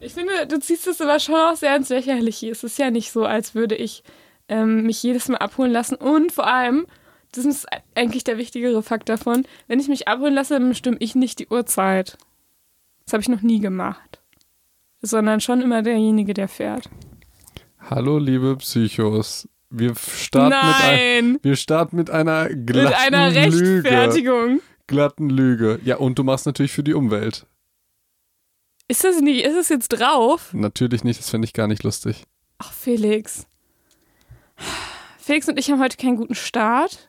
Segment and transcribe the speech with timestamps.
[0.00, 2.50] Ich finde, du ziehst es aber schon auch sehr ins Lächerliche.
[2.50, 4.02] Es ist ja nicht so, als würde ich
[4.48, 5.94] ähm, mich jedes Mal abholen lassen.
[5.94, 6.86] Und vor allem,
[7.32, 11.14] das ist eigentlich der wichtigere Fakt davon, wenn ich mich abholen lasse, dann bestimme ich
[11.14, 12.16] nicht die Uhrzeit.
[13.04, 14.20] Das habe ich noch nie gemacht.
[15.02, 16.88] Sondern schon immer derjenige, der fährt.
[17.78, 19.48] Hallo, liebe Psychos.
[19.68, 24.48] Wir starten, mit, ein, wir starten mit einer glatten Mit einer Rechtfertigung.
[24.48, 24.62] Lüge.
[24.86, 25.78] Glatten Lüge.
[25.84, 27.46] Ja, und du machst natürlich für die Umwelt.
[28.90, 30.52] Ist das nicht, ist es jetzt drauf?
[30.52, 32.24] Natürlich nicht, das finde ich gar nicht lustig.
[32.58, 33.46] Ach, Felix.
[35.16, 37.08] Felix und ich haben heute keinen guten Start.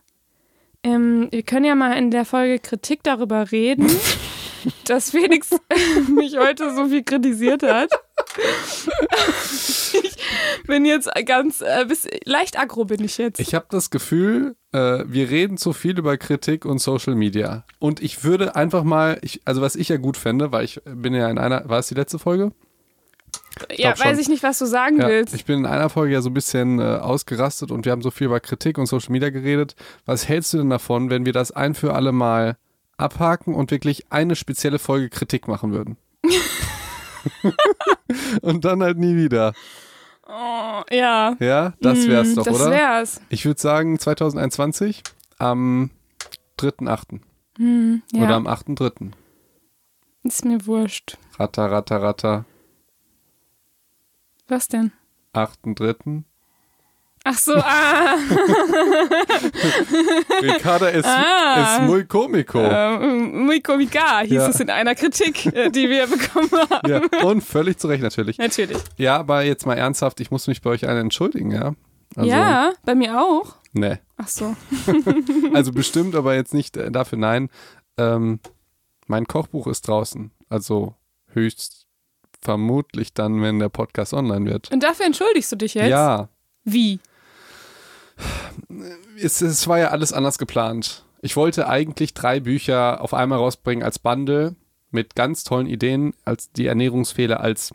[0.83, 3.89] Ähm, wir können ja mal in der Folge Kritik darüber reden,
[4.85, 5.49] dass Felix
[6.15, 7.89] mich heute so viel kritisiert hat.
[10.03, 10.17] ich
[10.67, 13.39] bin jetzt ganz äh, bis, leicht aggro bin ich jetzt.
[13.39, 17.65] Ich habe das Gefühl, äh, wir reden zu viel über Kritik und Social Media.
[17.79, 21.13] Und ich würde einfach mal, ich, also was ich ja gut fände, weil ich bin
[21.13, 22.51] ja in einer, war es die letzte Folge?
[23.69, 25.33] Ich ja, weiß ich nicht, was du sagen ja, willst.
[25.33, 28.11] Ich bin in einer Folge ja so ein bisschen äh, ausgerastet und wir haben so
[28.11, 29.75] viel über Kritik und Social Media geredet.
[30.05, 32.57] Was hältst du denn davon, wenn wir das ein für alle Mal
[32.97, 35.97] abhaken und wirklich eine spezielle Folge Kritik machen würden?
[38.41, 39.53] und dann halt nie wieder.
[40.27, 41.35] Oh, ja.
[41.39, 42.65] Ja, das wär's mm, doch, das oder?
[42.65, 43.21] Das wär's.
[43.29, 45.03] Ich würde sagen 2021
[45.39, 45.89] am
[46.59, 47.19] 3.8.
[47.57, 48.23] Mm, ja.
[48.23, 49.11] Oder am 8.3.
[50.23, 51.17] Ist mir wurscht.
[51.39, 52.45] Ratter, ratter, ratter.
[54.47, 54.91] Was denn?
[55.33, 56.23] 8.3.
[57.23, 58.15] Ach so, ah.
[60.41, 61.77] Ricarda ist, ah.
[61.77, 62.59] ist muy comico.
[62.59, 64.47] Uh, muy comica hieß ja.
[64.49, 66.89] es in einer Kritik, äh, die wir bekommen haben.
[66.89, 68.39] Ja, und völlig zu Recht natürlich.
[68.39, 68.79] Natürlich.
[68.97, 71.75] Ja, aber jetzt mal ernsthaft, ich muss mich bei euch allen entschuldigen, ja?
[72.15, 73.55] Also, ja, bei mir auch.
[73.73, 73.99] Nee.
[74.17, 74.55] Ach so.
[75.53, 77.49] also bestimmt, aber jetzt nicht äh, dafür nein.
[77.97, 78.39] Ähm,
[79.07, 80.31] mein Kochbuch ist draußen.
[80.49, 80.95] Also
[81.27, 81.87] höchst
[82.41, 84.71] vermutlich dann, wenn der Podcast online wird.
[84.71, 85.89] Und dafür entschuldigst du dich jetzt?
[85.89, 86.29] Ja.
[86.63, 86.99] Wie?
[89.17, 91.05] Es, es war ja alles anders geplant.
[91.21, 94.55] Ich wollte eigentlich drei Bücher auf einmal rausbringen als Bundle
[94.89, 97.73] mit ganz tollen Ideen, als die Ernährungsfehler als,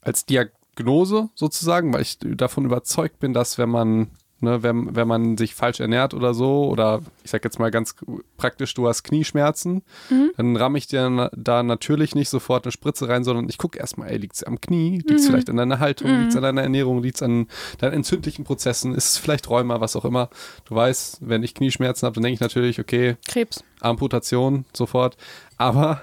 [0.00, 4.10] als Diagnose sozusagen, weil ich davon überzeugt bin, dass wenn man
[4.42, 7.94] Ne, wenn, wenn man sich falsch ernährt oder so, oder ich sag jetzt mal ganz
[8.36, 10.32] praktisch, du hast Knieschmerzen, mhm.
[10.36, 14.10] dann ramme ich dir da natürlich nicht sofort eine Spritze rein, sondern ich gucke erstmal,
[14.10, 15.26] ey, liegt es am Knie, liegt es mhm.
[15.28, 16.18] vielleicht an deiner Haltung, mhm.
[16.22, 17.46] liegt es an deiner Ernährung, liegt es an
[17.78, 20.28] deinen entzündlichen Prozessen, ist es vielleicht Rheuma, was auch immer.
[20.64, 23.62] Du weißt, wenn ich Knieschmerzen habe, dann denke ich natürlich, okay, Krebs.
[23.80, 25.16] Amputation sofort.
[25.56, 26.02] Aber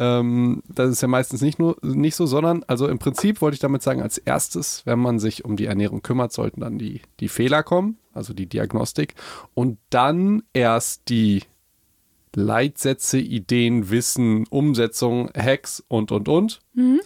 [0.00, 3.60] ähm, das ist ja meistens nicht nur nicht so, sondern also im Prinzip wollte ich
[3.60, 7.28] damit sagen, als erstes, wenn man sich um die Ernährung kümmert, sollten dann die, die
[7.28, 9.14] Fehler kommen, also die Diagnostik,
[9.52, 11.42] und dann erst die
[12.34, 16.60] Leitsätze, Ideen, Wissen, Umsetzung, Hacks und und und.
[16.72, 17.00] Mhm.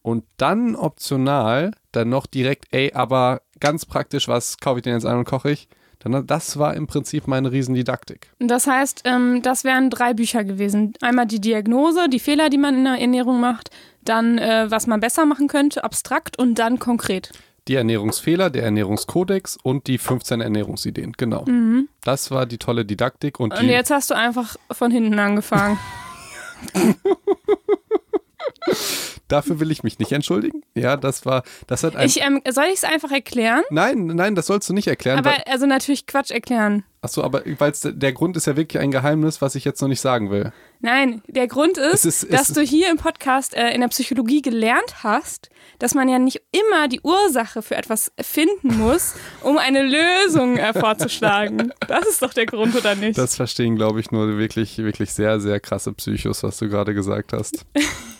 [0.00, 5.04] Und dann optional dann noch direkt, ey, aber ganz praktisch, was kaufe ich denn jetzt
[5.04, 5.68] an und koche ich?
[6.00, 8.30] Dann, das war im Prinzip meine Riesendidaktik.
[8.38, 10.94] Das heißt, ähm, das wären drei Bücher gewesen.
[11.02, 13.70] Einmal die Diagnose, die Fehler, die man in der Ernährung macht,
[14.02, 17.30] dann äh, was man besser machen könnte, abstrakt und dann konkret.
[17.68, 21.44] Die Ernährungsfehler, der Ernährungskodex und die 15 Ernährungsideen, genau.
[21.44, 21.88] Mhm.
[22.02, 23.38] Das war die tolle Didaktik.
[23.38, 25.78] Und, und jetzt hast du einfach von hinten angefangen.
[29.28, 30.62] Dafür will ich mich nicht entschuldigen.
[30.74, 32.06] Ja, das war, das hat ein.
[32.06, 33.62] Ich, ähm, soll ich es einfach erklären?
[33.70, 35.18] Nein, nein, das sollst du nicht erklären.
[35.18, 36.84] Aber also natürlich Quatsch erklären.
[37.00, 40.00] Achso, aber weil der Grund ist ja wirklich ein Geheimnis, was ich jetzt noch nicht
[40.00, 40.52] sagen will.
[40.82, 45.02] Nein, der Grund ist, ist dass du hier im Podcast äh, in der Psychologie gelernt
[45.02, 50.56] hast, dass man ja nicht immer die Ursache für etwas finden muss, um eine Lösung
[50.56, 51.72] äh, vorzuschlagen.
[51.86, 53.18] Das ist doch der Grund, oder nicht?
[53.18, 57.34] Das verstehen, glaube ich, nur wirklich, wirklich sehr, sehr krasse Psychos, was du gerade gesagt
[57.34, 57.66] hast.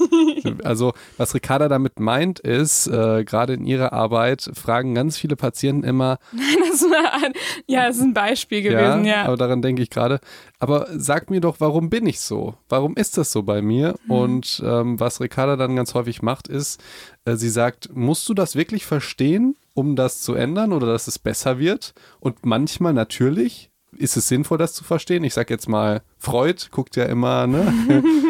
[0.65, 5.85] also, was Ricarda damit meint, ist, äh, gerade in ihrer Arbeit fragen ganz viele Patienten
[5.85, 6.19] immer.
[6.33, 7.33] Nein, das war ein,
[7.67, 9.17] ja, das ist ein Beispiel gewesen, ja.
[9.17, 9.25] ja.
[9.25, 10.21] Aber daran denke ich gerade.
[10.59, 12.50] Aber sag mir doch, warum bin ich so?
[12.69, 13.97] Warum ist das so bei mir?
[14.05, 14.11] Mhm.
[14.11, 16.81] Und ähm, was Ricarda dann ganz häufig macht, ist,
[17.25, 21.19] äh, sie sagt, musst du das wirklich verstehen, um das zu ändern oder dass es
[21.19, 21.95] besser wird?
[22.21, 25.25] Und manchmal natürlich ist es sinnvoll, das zu verstehen.
[25.25, 27.73] Ich sag jetzt mal, Freud guckt ja immer, ne?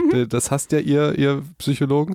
[0.28, 2.14] das hasst ja ihr, ihr Psychologen.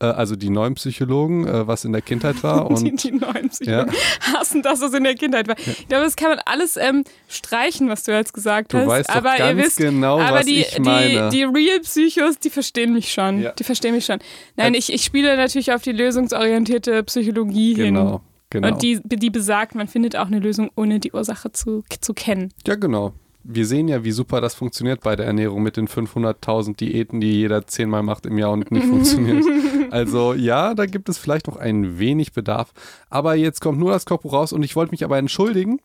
[0.00, 2.70] Äh, also die neuen Psychologen, äh, was in der Kindheit war.
[2.70, 4.38] Und, die, die neuen Psychologen ja.
[4.38, 5.58] hassen das, was in der Kindheit war.
[5.58, 5.72] Ja.
[5.72, 8.86] Ich glaube, das kann man alles ähm, streichen, was du jetzt gesagt du hast.
[8.86, 11.30] Weißt aber ihr wisst, genau, aber was die, ich meine.
[11.30, 13.42] Die, die Real-Psychos, die verstehen mich schon.
[13.42, 13.52] Ja.
[13.52, 14.18] Die verstehen mich schon.
[14.56, 18.10] Nein, ich, ich spiele natürlich auf die lösungsorientierte Psychologie genau.
[18.10, 18.20] hin.
[18.50, 18.68] Genau.
[18.68, 22.50] Und die, die besagt, man findet auch eine Lösung, ohne die Ursache zu, zu kennen.
[22.66, 23.12] Ja, genau
[23.50, 27.32] wir sehen ja, wie super das funktioniert bei der Ernährung mit den 500.000 Diäten, die
[27.32, 29.44] jeder zehnmal macht im Jahr und nicht funktioniert.
[29.92, 32.72] Also ja, da gibt es vielleicht noch ein wenig Bedarf.
[33.10, 35.80] Aber jetzt kommt nur das Kochbuch raus und ich wollte mich aber entschuldigen.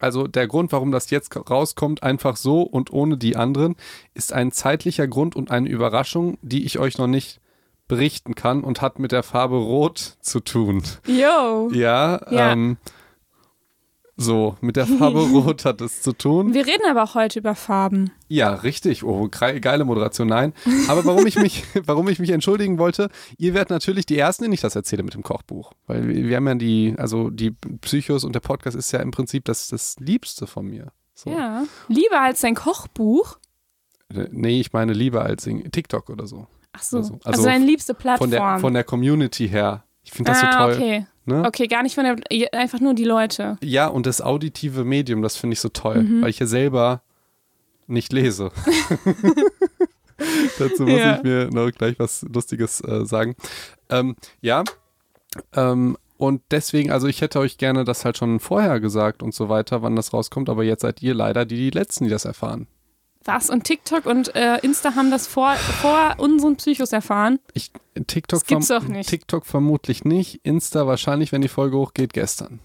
[0.00, 3.76] Also der Grund, warum das jetzt rauskommt, einfach so und ohne die anderen,
[4.14, 7.40] ist ein zeitlicher Grund und eine Überraschung, die ich euch noch nicht
[7.88, 10.82] berichten kann und hat mit der Farbe Rot zu tun.
[11.06, 11.70] Yo.
[11.72, 12.52] Ja, Ja.
[12.52, 12.78] Ähm,
[14.18, 16.54] so, mit der Farbe Rot hat es zu tun.
[16.54, 18.10] Wir reden aber auch heute über Farben.
[18.28, 19.04] Ja, richtig.
[19.04, 20.26] Oh, geile Moderation.
[20.28, 20.54] Nein.
[20.88, 24.54] Aber warum ich mich, warum ich mich entschuldigen wollte, ihr werdet natürlich die Ersten, denen
[24.54, 25.72] ich das erzähle mit dem Kochbuch.
[25.86, 27.50] Weil wir, wir haben ja die, also die
[27.82, 30.92] Psychos und der Podcast ist ja im Prinzip das, das Liebste von mir.
[31.14, 31.30] So.
[31.30, 31.64] Ja.
[31.88, 33.38] Lieber als dein Kochbuch.
[34.08, 36.46] Äh, Nee, ich meine lieber als TikTok oder so.
[36.72, 37.02] Ach so.
[37.02, 37.14] So.
[37.14, 38.30] Also, Also deine liebste Von Plattform.
[38.30, 39.84] der, von der Community her.
[40.02, 40.74] Ich finde das ah, so toll.
[40.74, 41.06] okay.
[41.26, 41.42] Ne?
[41.44, 42.16] Okay, gar nicht von der,
[42.54, 43.58] einfach nur die Leute.
[43.62, 46.22] Ja, und das auditive Medium, das finde ich so toll, Mhm.
[46.22, 47.02] weil ich ja selber
[47.88, 48.50] nicht lese.
[50.58, 51.16] Dazu muss Ja.
[51.16, 53.34] ich mir noch gleich was Lustiges äh, sagen.
[53.90, 54.64] Ähm, ja,
[55.54, 59.48] ähm, und deswegen, also ich hätte euch gerne das halt schon vorher gesagt und so
[59.50, 62.66] weiter, wann das rauskommt, aber jetzt seid ihr leider die, die Letzten, die das erfahren.
[63.26, 63.50] Was?
[63.50, 67.38] Und TikTok und äh, Insta haben das vor, vor unseren Psychos erfahren?
[67.54, 67.70] Ich,
[68.06, 69.08] TikTok, Das gibt's doch nicht.
[69.08, 72.60] TikTok vermutlich nicht, Insta wahrscheinlich, wenn die Folge hochgeht, gestern.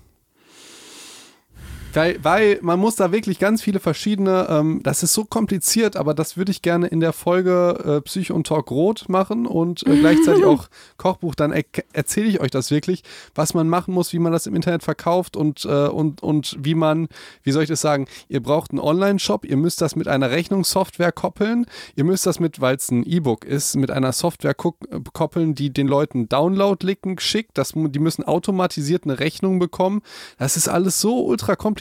[1.93, 6.13] Weil, weil man muss da wirklich ganz viele verschiedene, ähm, das ist so kompliziert, aber
[6.13, 9.97] das würde ich gerne in der Folge äh, Psycho und Talk Rot machen und äh,
[9.97, 10.67] gleichzeitig auch
[10.97, 11.35] Kochbuch.
[11.35, 13.03] Dann er erzähle ich euch das wirklich,
[13.35, 16.75] was man machen muss, wie man das im Internet verkauft und, äh, und, und wie
[16.75, 17.07] man,
[17.43, 21.11] wie soll ich das sagen, ihr braucht einen Online-Shop, ihr müsst das mit einer Rechnungssoftware
[21.11, 21.65] koppeln,
[21.95, 25.71] ihr müsst das mit, weil es ein E-Book ist, mit einer Software äh, koppeln, die
[25.71, 30.01] den Leuten Download-Link schickt, das, die müssen automatisiert eine Rechnung bekommen.
[30.37, 31.80] Das ist alles so ultra kompliziert,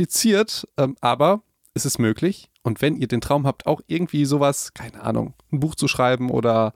[0.76, 1.42] ähm, aber
[1.74, 2.50] es ist möglich.
[2.62, 6.30] Und wenn ihr den Traum habt, auch irgendwie sowas, keine Ahnung, ein Buch zu schreiben
[6.30, 6.74] oder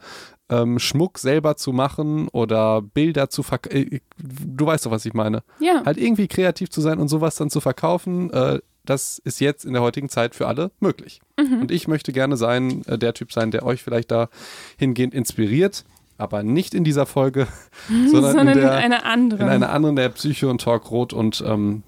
[0.49, 5.43] ähm, Schmuck selber zu machen oder Bilder zu verkaufen, du weißt doch, was ich meine.
[5.61, 5.83] Ja.
[5.85, 9.73] Halt irgendwie kreativ zu sein und sowas dann zu verkaufen, äh, das ist jetzt in
[9.73, 11.21] der heutigen Zeit für alle möglich.
[11.61, 14.29] Und ich möchte gerne sein, äh, der Typ sein, der euch vielleicht da
[14.77, 15.85] hingehend inspiriert,
[16.19, 17.49] aber nicht in dieser Folge,
[17.89, 19.43] sondern, Sondern in, in, der, einer anderen.
[19.47, 21.83] in einer anderen, der Psycho und Talk Rot und ähm,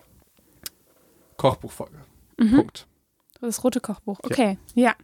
[1.37, 1.99] Kochbuchfolge.
[2.37, 2.87] Punkt.
[3.41, 4.19] das rote Kochbuch.
[4.23, 4.95] Okay, ja.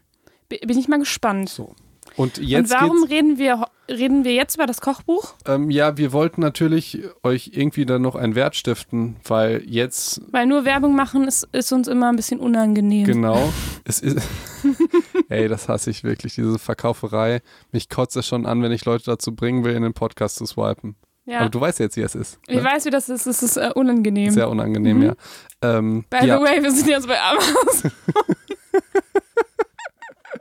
[0.48, 1.48] B- Bin ich mal gespannt.
[1.48, 1.74] So.
[2.16, 5.34] Und jetzt und warum reden wir, reden wir jetzt über das Kochbuch?
[5.46, 10.46] ähm, ja, wir wollten natürlich euch irgendwie dann noch einen Wert stiften, weil jetzt Weil
[10.46, 13.06] nur Werbung machen ist, ist uns immer ein bisschen unangenehm.
[13.06, 13.52] Genau.
[13.84, 14.20] Es ist.
[15.28, 17.40] Ey, das hasse ich wirklich, diese Verkauferei.
[17.72, 20.46] Mich kotzt es schon an, wenn ich Leute dazu bringen will, in den Podcast zu
[20.46, 20.94] swipen.
[21.26, 21.40] Ja.
[21.40, 22.38] Aber du weißt jetzt, wie es ist.
[22.48, 22.64] ich Ne?
[22.64, 23.26] weiß, wie das ist.
[23.26, 24.30] Es ist äh, unangenehm.
[24.30, 25.02] Sehr unangenehm, Mhm.
[25.04, 25.14] ja.
[25.62, 26.38] Ähm, By ja.
[26.38, 27.92] the way, wir sind jetzt bei Amazon.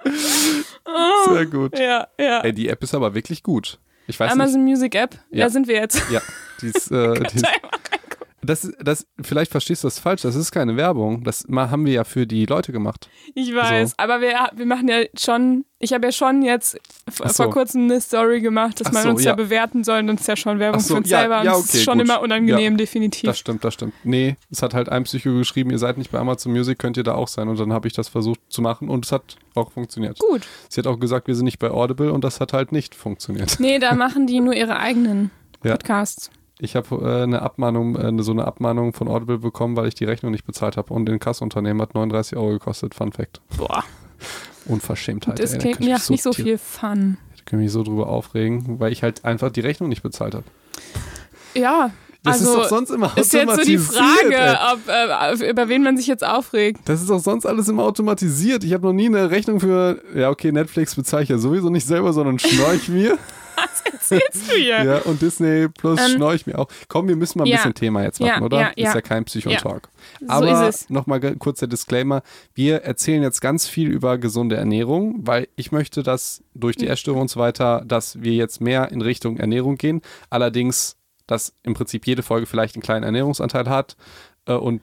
[1.34, 1.78] Sehr gut.
[1.78, 2.42] ja, ja.
[2.42, 3.80] Ey, die App ist aber wirklich gut.
[4.08, 5.46] Ich weiß Amazon Music App, Ja.
[5.46, 5.96] da sind wir jetzt.
[5.96, 6.12] nicht.
[6.12, 6.22] Ja,
[6.62, 7.46] die ist, äh, die ist,
[8.44, 11.24] das, das, vielleicht verstehst du das falsch, das ist keine Werbung.
[11.24, 13.10] Das haben wir ja für die Leute gemacht.
[13.36, 13.96] Ich weiß, So.
[13.98, 16.80] aber wir, wir machen ja schon, ich habe ja schon jetzt
[17.12, 17.26] so.
[17.44, 19.32] vor kurzem eine Story gemacht, dass Ach man so, uns ja.
[19.32, 19.36] ja.
[19.36, 21.40] bewerten soll und uns ja schon Werbung für uns ja, selber.
[21.40, 22.08] Und ja, das okay, ist schon gut.
[22.08, 23.24] immer unangenehm, definitiv.
[23.24, 23.94] Das stimmt, das stimmt.
[24.04, 27.04] Nee, es hat halt ein Psycho geschrieben, ihr seid nicht bei Amazon Music, könnt ihr
[27.04, 27.48] da auch sein.
[27.48, 30.18] Und dann habe ich das versucht zu machen und es hat auch funktioniert.
[30.18, 30.48] Gut.
[30.68, 33.60] Sie hat auch gesagt, wir sind nicht bei Audible und das hat halt nicht funktioniert.
[33.60, 35.30] Nee, da machen die nur ihre eigenen.
[35.62, 36.32] Podcasts.
[36.64, 40.06] Ich habe äh, eine Abmahnung, äh, so eine Abmahnung von Audible bekommen, weil ich die
[40.06, 42.94] Rechnung nicht bezahlt habe und den Kassunternehmen hat 39 Euro gekostet.
[42.94, 43.42] Fun Fact.
[43.58, 43.84] Boah,
[44.66, 45.40] Unverschämtheit.
[45.40, 47.18] das ey, da klingt ich mir mich nach nicht so viel Fun.
[47.36, 50.44] Ich kann mich so drüber aufregen, weil ich halt einfach die Rechnung nicht bezahlt habe.
[51.56, 51.90] Ja,
[52.22, 53.80] Das also ist doch sonst immer ist jetzt so die.
[53.80, 56.82] Frage, ob, äh, über wen man sich jetzt aufregt.
[56.86, 58.64] Das ist doch sonst alles immer automatisiert.
[58.64, 61.88] Ich habe noch nie eine Rechnung für, ja okay, Netflix bezahle ich ja sowieso nicht
[61.88, 63.18] selber, sondern schnorch mir.
[63.62, 64.84] Was erzählst du hier?
[64.84, 66.68] ja, und Disney Plus Ähm, schnorch mir auch.
[66.88, 67.58] Komm, wir müssen mal ein ja.
[67.58, 68.60] bisschen Thema jetzt machen, Ja, oder?
[68.62, 69.02] ja, Ist ja.
[69.02, 69.90] kein Psycho-Talk.
[70.20, 70.90] So Aber es.
[70.90, 72.24] nochmal kurz der Disclaimer.
[72.54, 76.82] Wir erzählen jetzt ganz viel über gesunde Ernährung, weil ich möchte, dass durch Hm.
[76.82, 80.02] die Essstörung und so weiter, dass wir jetzt mehr in Richtung Ernährung gehen.
[80.30, 83.96] Allerdings, dass im Prinzip jede Folge vielleicht einen kleinen Ernährungsanteil hat
[84.46, 84.82] äh, und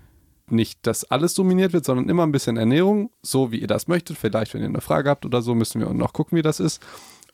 [0.51, 4.17] nicht, dass alles dominiert wird, sondern immer ein bisschen Ernährung, so wie ihr das möchtet.
[4.17, 6.81] Vielleicht, wenn ihr eine Frage habt oder so, müssen wir noch gucken, wie das ist.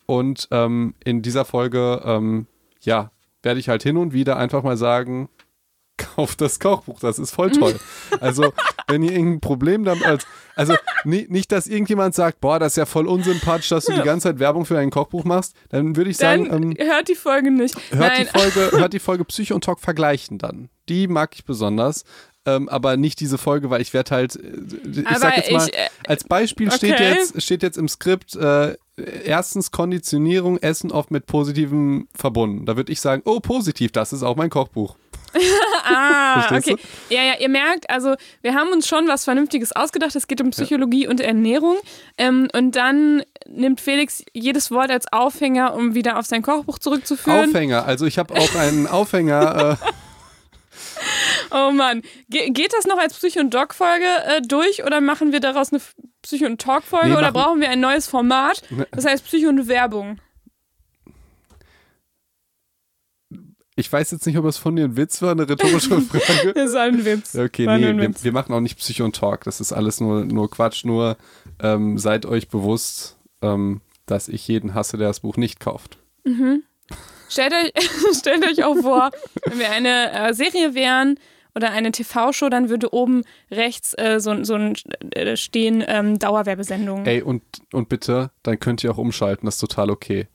[0.06, 2.46] Und ähm, in dieser Folge, ähm,
[2.80, 3.10] ja,
[3.42, 5.28] werde ich halt hin und wieder einfach mal sagen,
[5.96, 7.78] kauft das Kochbuch, das ist voll toll.
[8.20, 8.52] Also,
[8.88, 12.76] wenn ihr irgendein Problem damit als, also ni- nicht, dass irgendjemand sagt, boah, das ist
[12.76, 16.10] ja voll unsympathisch, dass du die ganze Zeit Werbung für ein Kochbuch machst, dann würde
[16.10, 17.74] ich Dann sagen, ähm, hört die Folge nicht.
[17.90, 20.68] hört, Nein, die Folge, hört die Folge Psycho und Talk vergleichen dann.
[20.88, 22.04] Die mag ich besonders.
[22.46, 25.66] Ähm, aber nicht diese Folge, weil ich werde halt, äh, ich Aber sag jetzt mal,
[25.66, 27.14] ich, äh, als Beispiel steht, okay.
[27.14, 32.66] jetzt, steht jetzt im Skript, äh, erstens Konditionierung, Essen oft mit Positivem verbunden.
[32.66, 34.96] Da würde ich sagen, oh, positiv, das ist auch mein Kochbuch.
[35.86, 36.76] Ah, okay.
[37.10, 40.16] Ja, ja, ihr merkt, also wir haben uns schon was Vernünftiges ausgedacht.
[40.16, 41.76] Es geht um Psychologie und Ernährung.
[42.16, 47.50] Ähm, und dann nimmt Felix jedes Wort als Aufhänger, um wieder auf sein Kochbuch zurückzuführen.
[47.50, 49.78] Aufhänger, also ich habe auch einen Aufhänger.
[49.82, 49.86] Äh,
[51.50, 52.02] Oh Mann.
[52.28, 55.80] Ge geht das noch als Psycho- und Doc-Folge äh, durch oder machen wir daraus eine
[56.24, 58.62] Psycho- und Talk-Folge Nee, oder brauchen wir ein neues Format?
[58.90, 60.18] Das heißt Psycho und Werbung.
[63.76, 66.52] ich weiß jetzt nicht, ob es von dir ein Witz war, eine rhetorische Frage.
[66.54, 67.34] Das ist ein Witz.
[67.34, 68.22] Okay, War nee, ein wir, Witz.
[68.22, 69.44] wir machen auch nicht Psycho und Talk.
[69.44, 70.84] Das ist alles nur, nur Quatsch.
[70.84, 71.16] Nur
[71.60, 75.98] ähm, seid euch bewusst, ähm, dass ich jeden hasse, der das Buch nicht kauft.
[77.28, 77.72] Stellt euch,
[78.18, 79.10] stellt euch auch vor,
[79.46, 81.18] wenn wir eine äh, Serie wären
[81.54, 84.74] oder eine TV-Show, dann würde oben rechts äh, so, so ein
[85.12, 87.06] äh, stehen ähm, Dauerwerbesendung.
[87.06, 87.42] Ey, und,
[87.72, 89.46] und bitte, dann könnt ihr auch umschalten.
[89.46, 90.26] Das ist total okay.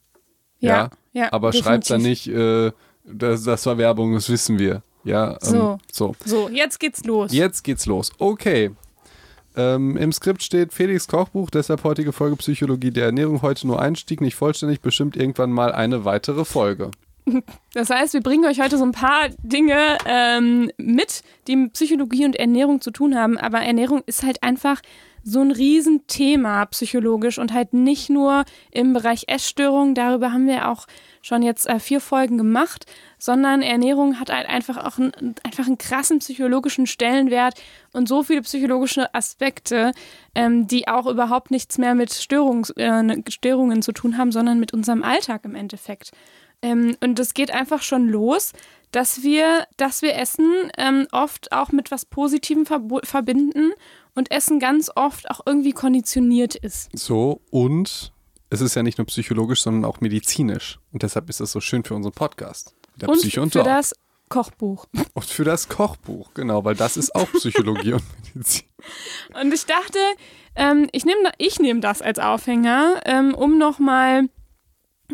[0.59, 2.33] Ja, ja, Aber schreibt dann definitiv.
[2.33, 2.71] nicht, äh,
[3.05, 4.83] das, das war Werbung, das wissen wir.
[5.03, 5.77] Ja, ähm, So.
[5.91, 6.15] so.
[6.25, 7.31] So, jetzt geht's los.
[7.31, 8.11] Jetzt geht's los.
[8.19, 8.71] Okay.
[9.55, 13.41] Ähm, Im Skript steht Felix Kochbuch, deshalb heutige Folge Psychologie der Ernährung.
[13.41, 16.91] Heute nur Einstieg, nicht vollständig, bestimmt irgendwann mal eine weitere Folge.
[17.73, 22.25] Das heißt, wir bringen euch heute so ein paar Dinge ähm, mit, die mit Psychologie
[22.25, 23.37] und Ernährung zu tun haben.
[23.37, 24.81] Aber Ernährung ist halt einfach
[25.23, 29.95] so ein Riesenthema psychologisch und halt nicht nur im Bereich Essstörungen.
[29.95, 30.87] Darüber haben wir auch
[31.21, 32.85] schon jetzt äh, vier Folgen gemacht,
[33.17, 38.41] sondern Ernährung hat halt einfach auch einen, einfach einen krassen psychologischen Stellenwert und so viele
[38.41, 39.91] psychologische Aspekte,
[40.35, 44.73] ähm, die auch überhaupt nichts mehr mit Störungs, äh, Störungen zu tun haben, sondern mit
[44.73, 46.11] unserem Alltag im Endeffekt.
[46.61, 48.53] Ähm, und es geht einfach schon los,
[48.91, 53.71] dass wir, dass wir Essen ähm, oft auch mit was Positivem verbo- verbinden
[54.15, 56.89] und Essen ganz oft auch irgendwie konditioniert ist.
[56.97, 58.11] So, und
[58.49, 60.79] es ist ja nicht nur psychologisch, sondern auch medizinisch.
[60.91, 62.75] Und deshalb ist es so schön für unseren Podcast.
[62.95, 63.67] Der und Psycho und für Talk.
[63.67, 63.93] das
[64.27, 64.85] Kochbuch.
[65.13, 68.03] Und für das Kochbuch, genau, weil das ist auch Psychologie und
[68.35, 68.65] Medizin.
[69.41, 69.99] Und ich dachte,
[70.55, 74.29] ähm, ich nehme ich nehm das als Aufhänger, ähm, um nochmal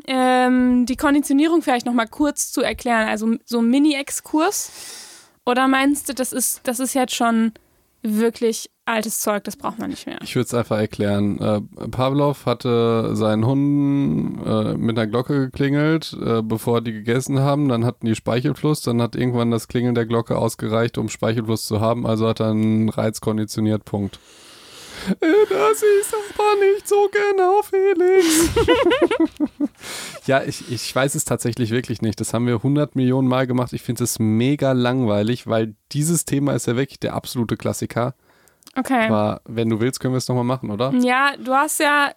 [0.08, 3.08] ähm, die Konditionierung vielleicht nochmal kurz zu erklären.
[3.08, 4.72] Also so ein Mini-Exkurs.
[5.46, 7.54] Oder meinst du, das ist, das ist jetzt schon
[8.02, 10.20] wirklich altes Zeug, das braucht man nicht mehr?
[10.22, 11.40] Ich würde es einfach erklären.
[11.40, 17.68] Äh, Pavlov hatte seinen Hunden äh, mit einer Glocke geklingelt, äh, bevor die gegessen haben.
[17.68, 18.82] Dann hatten die Speichelfluss.
[18.82, 22.06] Dann hat irgendwann das Klingeln der Glocke ausgereicht, um Speichelfluss zu haben.
[22.06, 23.86] Also hat er einen Reiz konditioniert.
[23.86, 24.20] Punkt.
[25.08, 28.50] Das ist aber nicht so genau, Felix.
[30.26, 32.20] ja, ich, ich weiß es tatsächlich wirklich nicht.
[32.20, 33.74] Das haben wir 100 Millionen Mal gemacht.
[33.74, 38.16] Ich finde es mega langweilig, weil dieses Thema ist ja wirklich der absolute Klassiker.
[38.76, 39.06] Okay.
[39.08, 40.94] Aber wenn du willst, können wir es nochmal machen, oder?
[41.00, 42.12] Ja, du hast ja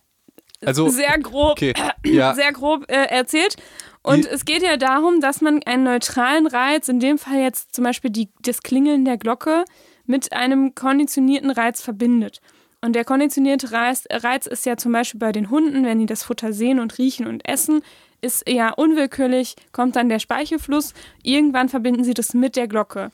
[0.65, 1.73] Also, sehr grob, okay,
[2.05, 3.57] ja, sehr grob äh, erzählt.
[4.03, 7.75] Und Die- es geht ja darum, dass man einen neutralen Reiz, in dem Fall jetzt
[7.75, 9.65] zum Beispiel die, das Klingeln der Glocke,
[10.07, 12.41] mit einem konditionierten Reiz verbindet.
[12.81, 16.23] Und der konditionierte Reiz, Reiz ist ja zum Beispiel bei den Hunden, wenn die das
[16.23, 17.83] Futter sehen und riechen und essen,
[18.21, 20.95] ist ja unwillkürlich, kommt dann der Speichelfluss.
[21.23, 23.11] Irgendwann verbinden sie das mit der Glocke.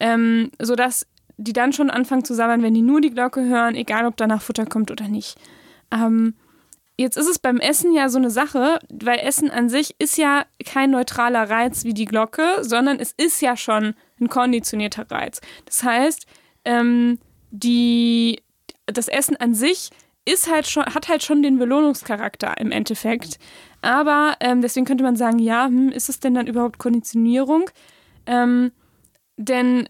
[0.00, 4.06] Ähm, sodass die dann schon anfangen zu sabbern, wenn die nur die Glocke hören, egal
[4.06, 5.36] ob danach Futter kommt oder nicht.
[5.90, 6.34] Ähm,
[6.98, 10.46] Jetzt ist es beim Essen ja so eine Sache, weil Essen an sich ist ja
[10.64, 15.42] kein neutraler Reiz wie die Glocke, sondern es ist ja schon ein konditionierter Reiz.
[15.66, 16.26] Das heißt,
[16.64, 17.18] ähm,
[17.50, 18.40] die,
[18.86, 19.90] das Essen an sich
[20.24, 23.38] ist halt schon, hat halt schon den Belohnungscharakter im Endeffekt.
[23.80, 27.70] Aber ähm, deswegen könnte man sagen, ja, hm, ist es denn dann überhaupt Konditionierung?
[28.26, 28.72] Ähm,
[29.36, 29.86] denn,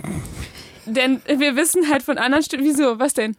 [0.85, 3.37] denn wir wissen halt von anderen Studien, wieso, was denn?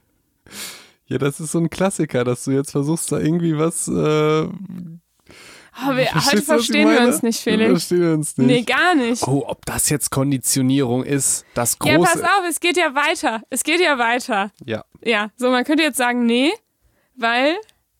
[1.07, 3.87] ja, das ist so ein Klassiker, dass du jetzt versuchst, da irgendwie was.
[3.87, 4.49] Äh,
[5.79, 7.69] Oh, wir, heute verstehen wir uns nicht, Wir Felix.
[7.69, 8.47] Verstehen wir uns nicht.
[8.47, 9.27] Nee, gar nicht.
[9.27, 11.93] Oh, ob das jetzt Konditionierung ist, das große.
[11.93, 13.43] Ja, pass auf, es geht ja weiter.
[13.51, 14.49] Es geht ja weiter.
[14.65, 16.51] Ja, Ja, so man könnte jetzt sagen, nee,
[17.15, 17.55] weil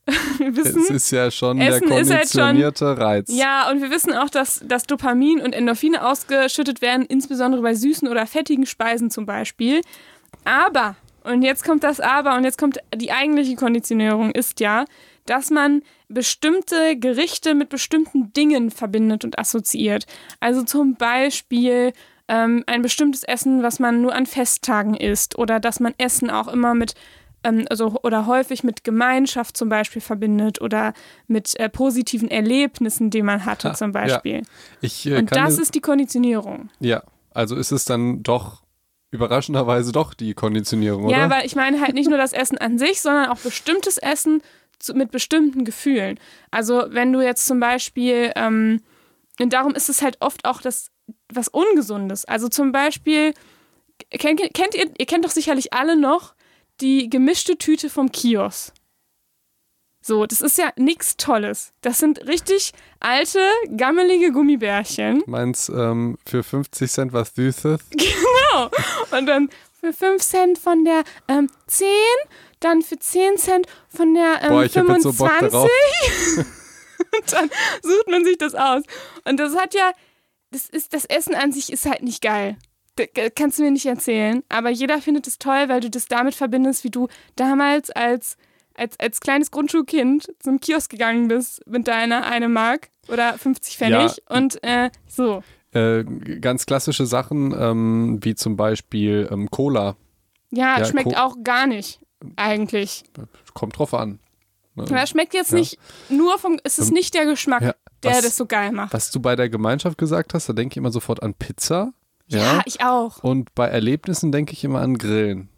[0.37, 3.27] wir wissen, es ist ja schon Essen der ist halt schon- konditionierte Reiz.
[3.29, 8.07] ja, und wir wissen auch, dass, dass Dopamin und Endorphine ausgeschüttet werden, insbesondere bei süßen
[8.07, 9.81] oder fettigen Speisen zum Beispiel.
[10.45, 14.85] Aber, und jetzt kommt das Aber, und jetzt kommt die eigentliche Konditionierung, ist ja,
[15.25, 20.05] dass man bestimmte Gerichte mit bestimmten Dingen verbindet und assoziiert.
[20.39, 21.91] Also zum Beispiel
[22.27, 26.47] ähm, ein bestimmtes Essen, was man nur an Festtagen isst, oder dass man Essen auch
[26.47, 26.93] immer mit
[27.43, 30.93] ähm, also oder häufig mit Gemeinschaft zum Beispiel verbindet oder
[31.27, 34.01] mit äh, positiven Erlebnissen, die man hatte Ha, zum ja.
[34.01, 34.41] Beispiel.
[34.81, 36.69] Ich, äh, Und das ist die Konditionierung.
[36.79, 37.03] Ja,
[37.33, 38.63] also ist es dann doch
[39.11, 41.35] überraschenderweise doch die Konditionierung, Ja, oder?
[41.35, 44.41] aber ich meine halt nicht nur das Essen an sich, sondern auch bestimmtes Essen
[44.79, 46.19] zu, mit bestimmten Gefühlen.
[46.51, 48.81] Also wenn du jetzt zum Beispiel, ähm,
[49.39, 50.89] und darum ist es halt oft auch das
[51.31, 52.25] was Ungesundes.
[52.25, 53.33] Also zum Beispiel,
[54.09, 56.33] kennt, kennt ihr, ihr kennt doch sicherlich alle noch
[56.81, 58.73] die gemischte Tüte vom Kiosk.
[60.01, 61.73] So, das ist ja nichts Tolles.
[61.81, 62.71] Das sind richtig
[63.01, 63.39] alte,
[63.75, 65.21] gammelige Gummibärchen.
[65.25, 67.81] Meinst ähm, für 50 Cent was Süßes?
[67.91, 68.69] Genau.
[69.11, 69.49] Und dann
[69.79, 71.87] für 5 Cent von der ähm, 10,
[72.61, 75.11] dann für 10 Cent von der ähm, Boah, ich hab jetzt 25.
[75.11, 75.69] so Bock darauf.
[77.17, 77.49] und dann
[77.83, 78.83] sucht man sich das aus.
[79.25, 79.91] Und das hat ja,
[80.51, 82.57] das ist, das Essen an sich ist halt nicht geil.
[82.99, 84.43] D kannst du mir nicht erzählen.
[84.49, 88.37] Aber jeder findet es toll, weil du das damit verbindest, wie du damals als,
[88.75, 94.23] als, als kleines Grundschulkind zum Kiosk gegangen bist mit deiner eine Mark oder 50 Pfennig.
[94.29, 95.43] Und äh, so.
[95.73, 96.03] Äh,
[96.41, 99.95] ganz klassische Sachen, ähm, wie zum Beispiel ähm, Cola.
[100.49, 101.99] Ja, Ja, schmeckt Co- auch gar nicht,
[102.37, 103.03] eigentlich.
[103.53, 104.19] Kommt drauf an.
[104.75, 104.85] Ne?
[105.03, 105.59] Es schmeckt jetzt Ja.
[105.59, 105.77] nicht
[106.09, 108.93] nur vom, es ist Ähm, nicht der Geschmack, ja, der was- das so geil macht.
[108.93, 111.93] Was du bei der Gemeinschaft gesagt hast, da denke ich immer sofort an Pizza.
[112.27, 112.61] Ja, Ja.
[112.65, 113.23] ich auch.
[113.23, 115.49] Und bei Erlebnissen denke ich immer an Grillen.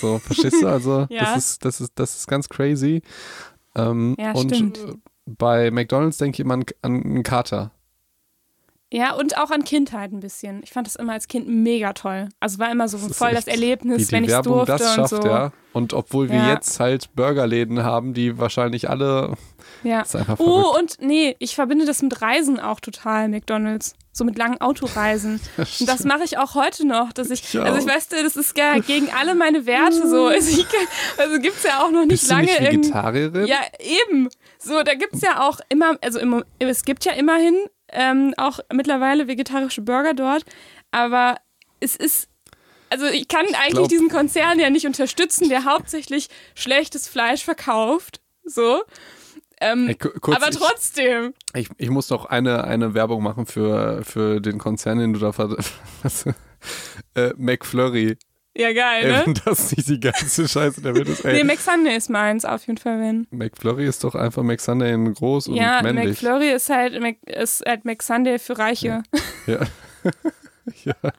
[0.00, 0.68] So, verstehst du?
[0.68, 1.34] Also, Ja.
[1.34, 3.02] das, ist, das, ist, das ist ganz crazy.
[3.74, 4.78] Ähm, Ja, und stimmt.
[5.26, 7.70] bei McDonalds denke ich immer an, an einen Kater.
[8.92, 10.62] Ja, und auch an Kindheit ein bisschen.
[10.64, 12.28] Ich fand das immer als Kind mega toll.
[12.40, 15.12] Also war immer so Das voll das Erlebnis, wenn ich es Werbung durfte das schafft,
[15.12, 15.28] und so.
[15.28, 15.52] ja.
[15.72, 16.54] Und obwohl wir Ja.
[16.54, 19.34] jetzt halt Burgerläden haben, die wahrscheinlich alle.
[19.84, 20.02] Ja.
[20.38, 23.94] Oh, und nee, ich verbinde das mit Reisen auch total, McDonalds.
[24.12, 25.40] So mit langen Autoreisen.
[25.56, 27.12] Und das mache ich auch heute noch.
[27.12, 30.26] Dass ich, Ich also ich weiß, das ist gar gegen alle meine Werte so.
[30.26, 30.66] Also, ich,
[31.16, 33.46] also gibt es ja auch noch nicht Bist du lange nicht in, Vegetarierin?
[33.46, 34.28] Ja, eben.
[34.58, 37.54] So, da gibt es ja auch immer, also im, es gibt ja immerhin
[37.92, 40.44] ähm, auch mittlerweile vegetarische Burger dort,
[40.90, 41.36] aber
[41.80, 42.28] es ist,
[42.90, 48.20] also ich kann eigentlich glaub- diesen Konzern ja nicht unterstützen, der hauptsächlich schlechtes Fleisch verkauft.
[48.44, 48.82] So.
[49.60, 51.34] Ähm, Ey, ku- kurz, aber ich- trotzdem.
[51.54, 55.32] Ich, ich muss noch eine, eine Werbung machen für, für den Konzern, den du da
[55.32, 55.56] ver
[57.14, 58.16] äh, McFlurry.
[58.56, 59.22] Ja, geil, ne?
[59.26, 61.24] wenn das nicht die ganze Scheiße der Welt ist.
[61.24, 63.26] Ey, Nee, McSunday ist meins, auf jeden Fall, wenn.
[63.30, 66.20] McFlurry ist doch einfach McSunday in groß und Ja, männlich.
[66.20, 69.02] McFlurry ist halt, Mac, ist halt McSunday für Reiche.
[69.46, 69.60] Ja.
[70.84, 70.94] ja,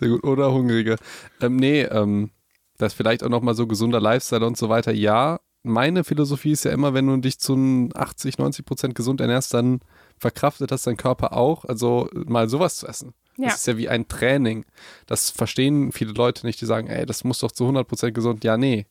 [0.00, 0.24] sehr gut.
[0.24, 0.96] Oder Hungrige.
[1.40, 2.30] Ähm, nee, ähm,
[2.78, 4.92] das vielleicht auch nochmal so gesunder Lifestyle und so weiter.
[4.92, 9.52] Ja, meine Philosophie ist ja immer, wenn du dich zu 80, 90 Prozent gesund ernährst,
[9.52, 9.80] dann
[10.16, 11.64] verkraftet das dein Körper auch.
[11.64, 13.14] Also mal sowas zu essen.
[13.38, 13.46] Ja.
[13.48, 14.66] Das ist ja wie ein Training.
[15.06, 18.44] Das verstehen viele Leute nicht, die sagen, ey, das muss doch zu 100 Prozent gesund.
[18.44, 18.86] Ja, nee.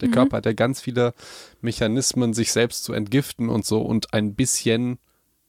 [0.00, 0.12] Der Mhm.
[0.12, 1.14] Körper hat ja ganz viele
[1.60, 3.80] Mechanismen, sich selbst zu entgiften und so.
[3.82, 4.98] Und ein bisschen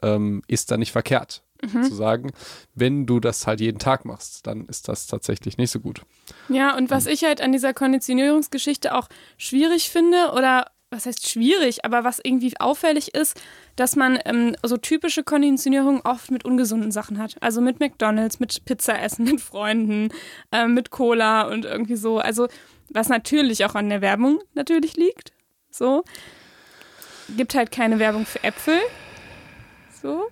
[0.01, 1.43] ähm, ist da nicht verkehrt.
[1.63, 1.83] Mhm.
[1.83, 2.31] Zu sagen,
[2.75, 6.01] wenn du das halt jeden Tag machst, dann ist das tatsächlich nicht so gut.
[6.49, 11.83] Ja, und was ich halt an dieser Konditionierungsgeschichte auch schwierig finde, oder was heißt schwierig,
[11.85, 13.41] aber was irgendwie auffällig ist,
[13.75, 17.35] dass man ähm, so typische Konditionierung oft mit ungesunden Sachen hat.
[17.41, 20.09] Also mit McDonalds, mit Pizza essen, mit Freunden,
[20.51, 22.19] ähm, mit Cola und irgendwie so.
[22.19, 22.47] Also
[22.89, 25.33] was natürlich auch an der Werbung natürlich liegt.
[25.69, 26.03] So.
[27.35, 28.79] Gibt halt keine Werbung für Äpfel.
[30.01, 30.29] So.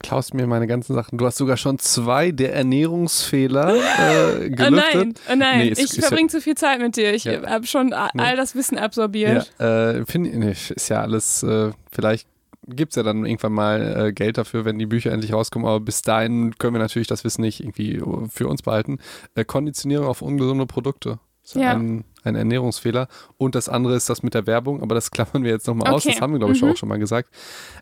[0.00, 1.16] Klaust mir meine ganzen Sachen.
[1.16, 3.80] Du hast sogar schon zwei der Ernährungsfehler äh,
[4.46, 4.70] Oh gelüftet.
[4.94, 5.58] nein, oh nein.
[5.60, 7.14] Nee, es ich ist ja- verbringe zu viel Zeit mit dir.
[7.14, 7.46] Ich Ja.
[7.48, 8.22] habe schon a- Nee.
[8.22, 9.50] all das Wissen absorbiert.
[9.58, 10.70] Ja, äh, finde ich, nicht.
[10.72, 12.26] ist ja alles, äh, vielleicht
[12.66, 15.80] gibt es ja dann irgendwann mal äh, Geld dafür, wenn die Bücher endlich rauskommen, aber
[15.80, 18.98] bis dahin können wir natürlich das Wissen nicht irgendwie für uns behalten.
[19.34, 21.18] Äh, Konditionierung auf ungesunde Produkte.
[21.44, 21.72] ist Ja.
[21.72, 23.08] ein, ein Ernährungsfehler.
[23.36, 26.04] Und das andere ist das mit der Werbung, aber das klammern wir jetzt nochmal aus.
[26.04, 26.14] Okay.
[26.14, 26.70] Das haben wir, glaube ich, Mhm.
[26.70, 27.30] auch schon mal gesagt.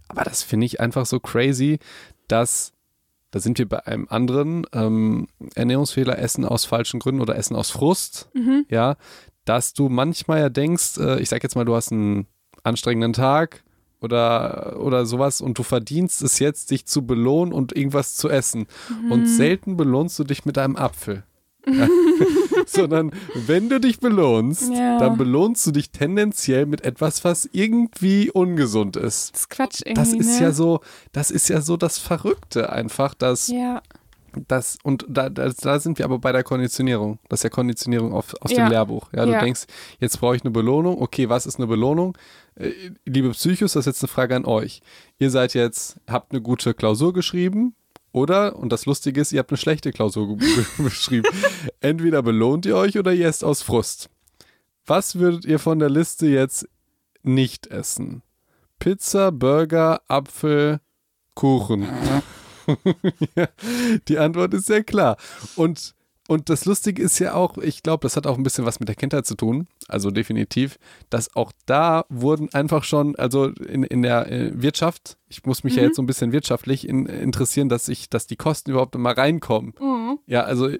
[0.09, 1.78] Aber das finde ich einfach so crazy,
[2.28, 2.72] dass
[3.31, 7.70] da sind wir bei einem anderen ähm, Ernährungsfehler, Essen aus falschen Gründen oder Essen aus
[7.70, 8.66] Frust, Mhm.
[8.68, 8.96] ja,
[9.46, 12.26] dass du manchmal ja denkst, äh, ich sag jetzt mal, du hast einen
[12.62, 13.64] anstrengenden Tag
[14.02, 18.66] oder, oder sowas und du verdienst es jetzt, dich zu belohnen und irgendwas zu essen.
[19.05, 19.12] Mhm.
[19.12, 21.24] Und selten belohnst du dich mit einem Apfel.
[22.66, 24.98] Sondern wenn du dich belohnst, Ja.
[24.98, 29.33] dann belohnst du dich tendenziell mit etwas, was irgendwie ungesund ist.
[29.33, 29.94] Das ist Quatsch irgendwie.
[29.94, 30.46] Das ist ne?
[30.46, 30.81] ja so,
[31.12, 33.83] das ist ja so das Verrückte einfach, dass Ja,
[34.48, 37.18] das, und da, da, da sind wir aber bei der Konditionierung.
[37.29, 38.64] Das ist ja Konditionierung auf, aus Ja.
[38.64, 39.11] dem Lehrbuch.
[39.14, 39.64] Ja, du denkst,
[40.01, 41.01] jetzt brauche ich eine Belohnung.
[41.03, 42.16] Okay, was ist eine Belohnung?
[42.55, 42.70] Äh,
[43.05, 44.81] liebe Psychos, das ist jetzt eine Frage an euch.
[45.18, 47.75] Ihr seid jetzt, habt eine gute Klausur geschrieben,
[48.12, 51.29] oder, und das Lustige ist, ihr habt eine schlechte Klausur ge- geschrieben.
[51.81, 54.11] Entweder belohnt ihr euch oder ihr esst aus Frust.
[54.87, 56.68] Was würdet ihr von der Liste jetzt
[57.22, 58.22] nicht essen?
[58.79, 60.81] Pizza, Burger, Apfel,
[61.35, 61.88] Kuchen.
[64.09, 65.16] die Antwort ist sehr klar.
[65.57, 65.94] Und,
[66.29, 68.88] Und das Lustige ist ja auch, ich glaube, das hat auch ein bisschen was mit
[68.88, 70.79] der Kindheit zu tun, also definitiv,
[71.11, 75.75] dass auch da wurden einfach schon, also in, in der äh, Wirtschaft, ich muss mich
[75.75, 75.79] mhm.
[75.79, 79.16] ja jetzt so ein bisschen wirtschaftlich in, interessieren, dass ich, dass die Kosten überhaupt immer
[79.16, 79.73] reinkommen.
[79.81, 80.18] Mhm.
[80.27, 80.79] Ja, also äh,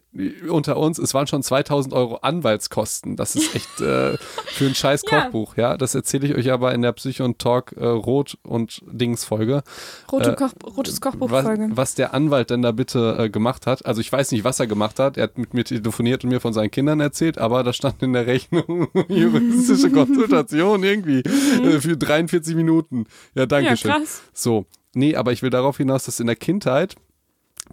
[0.49, 3.17] unter uns, es waren schon 2000 Euro Anwaltskosten.
[3.17, 5.71] Das ist echt äh, für ein scheiß Kochbuch, ja.
[5.71, 5.77] ja.
[5.77, 9.63] Das erzähle ich euch aber in der Psycho und Talk äh, Rot und Dings Folge.
[10.11, 11.69] Rote äh, Koch, rotes Kochbuch Folge.
[11.71, 13.87] Was, was, der Anwalt denn da bitte gemacht hat.
[13.87, 15.17] Also ich weiß nicht, was er gemacht hat.
[15.17, 18.13] Er hat mit mir telefoniert und mir von seinen Kindern erzählt, aber da stand in
[18.13, 21.69] der Rechnung juristische Konsultation irgendwie mhm.
[21.69, 23.07] äh, für 43 Minuten.
[23.35, 23.91] Ja, danke schön.
[23.91, 24.23] Ja, krass.
[24.33, 24.67] So.
[24.95, 26.97] Nee, aber ich will darauf hinaus, dass in der Kindheit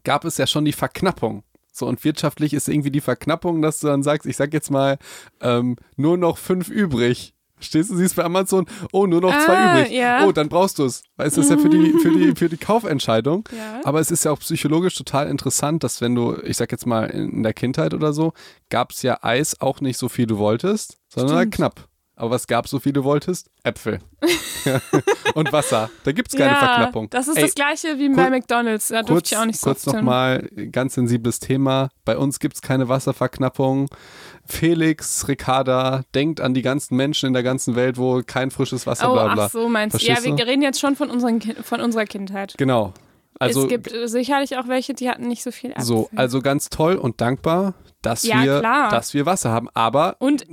[0.04, 1.44] gab es ja schon die Verknappung.
[1.72, 4.98] So, und wirtschaftlich ist irgendwie die Verknappung, dass du dann sagst, ich sag jetzt mal,
[5.42, 7.34] ähm, nur noch fünf übrig.
[7.60, 9.98] Stehst du, siehst bei Amazon, oh, nur noch ah, zwei übrig.
[9.98, 10.26] Ja.
[10.26, 11.04] Oh, dann brauchst du es.
[11.18, 13.48] Weißt du, das ist ja für die, für die, für die Kaufentscheidung.
[13.56, 13.82] Ja.
[13.84, 17.06] Aber es ist ja auch psychologisch total interessant, dass wenn du, ich sag jetzt mal,
[17.10, 18.34] in der Kindheit oder so,
[18.70, 21.89] gab es ja Eis auch nicht so viel du wolltest, sondern halt knapp.
[22.20, 23.50] Aber was gab so viel du wolltest?
[23.64, 24.00] Äpfel.
[25.36, 25.90] und Wasser.
[26.04, 27.10] Da gibt es keine ja, Verknappung.
[27.10, 28.90] Das ist Ey, das gleiche wie bei McDonalds.
[28.90, 31.88] Da durfte ich auch nicht so Kurz nochmal, ganz sensibles Thema.
[32.04, 33.88] Bei uns gibt es keine Wasserverknappung.
[34.46, 39.10] Felix, Ricarda, denkt an die ganzen Menschen in der ganzen Welt, wo kein frisches Wasser,
[39.10, 39.46] oh, bla bla.
[39.46, 40.06] Ach so, meinst du?
[40.06, 42.56] Ja, wir reden jetzt schon von, unseren, von unserer Kindheit.
[42.58, 42.94] Genau.
[43.40, 45.86] Also, es gibt sicherlich auch welche, die hatten nicht so viel Äpfel.
[45.86, 49.70] So, also ganz toll und dankbar, dass, ja, wir, dass wir Wasser haben.
[49.74, 50.46] Aber und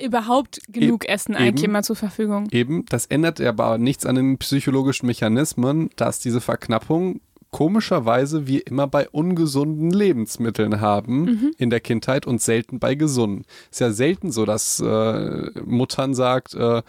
[0.00, 2.48] überhaupt genug e Essen eigentlich immer zur Verfügung.
[2.50, 8.86] Eben, das ändert aber nichts an den psychologischen Mechanismen, dass diese Verknappung komischerweise wir immer
[8.86, 11.54] bei ungesunden Lebensmitteln haben mhm.
[11.56, 13.44] in der Kindheit und selten bei gesunden.
[13.70, 16.82] Ist ja selten so, dass äh, Muttern sagt, äh,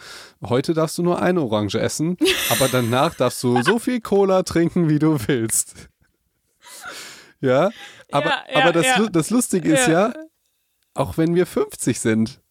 [0.43, 2.17] heute darfst du nur eine Orange essen,
[2.49, 5.89] aber danach darfst du so viel Cola trinken, wie du willst.
[7.39, 7.69] ja,
[8.11, 9.09] aber, ja, ja, aber das, ja.
[9.09, 10.13] das Lustige ist ja,
[10.93, 12.41] auch wenn wir 50 sind,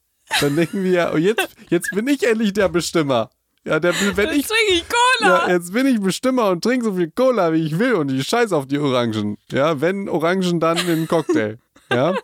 [0.40, 3.30] dann denken wir ja, oh, jetzt, jetzt bin ich endlich der Bestimmer.
[3.64, 5.46] Ja, der, wenn jetzt ich, trinke ich Cola.
[5.48, 8.26] Ja, jetzt bin ich Bestimmer und trinke so viel Cola, wie ich will und ich
[8.26, 9.38] scheiß auf die Orangen.
[9.50, 11.58] Ja, wenn Orangen, dann im Cocktail.
[11.92, 12.14] Ja.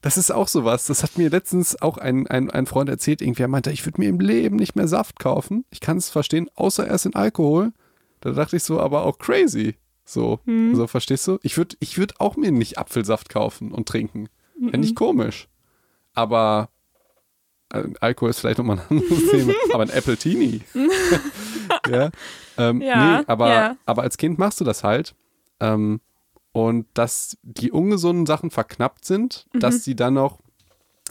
[0.00, 0.86] Das ist auch sowas.
[0.86, 3.20] Das hat mir letztens auch ein, ein, ein Freund erzählt.
[3.20, 5.64] Irgendwer meinte, ich würde mir im Leben nicht mehr Saft kaufen.
[5.70, 7.72] Ich kann es verstehen, außer erst in Alkohol.
[8.20, 9.74] Da dachte ich so, aber auch crazy.
[10.04, 10.74] So, hm.
[10.74, 11.38] so verstehst du?
[11.42, 14.28] Ich würde ich würd auch mir nicht Apfelsaft kaufen und trinken.
[14.70, 15.48] Fände ich komisch.
[16.14, 16.70] Aber
[17.70, 20.62] Alkohol ist vielleicht nochmal ein anderes Thema, aber ein Apple Teenie.
[21.90, 22.10] ja.
[22.56, 23.76] Ähm, ja, nee, aber, ja.
[23.84, 25.14] aber als Kind machst du das halt.
[25.60, 26.00] Ähm,
[26.52, 29.60] und dass die ungesunden Sachen verknappt sind, mhm.
[29.60, 30.38] dass die dann noch,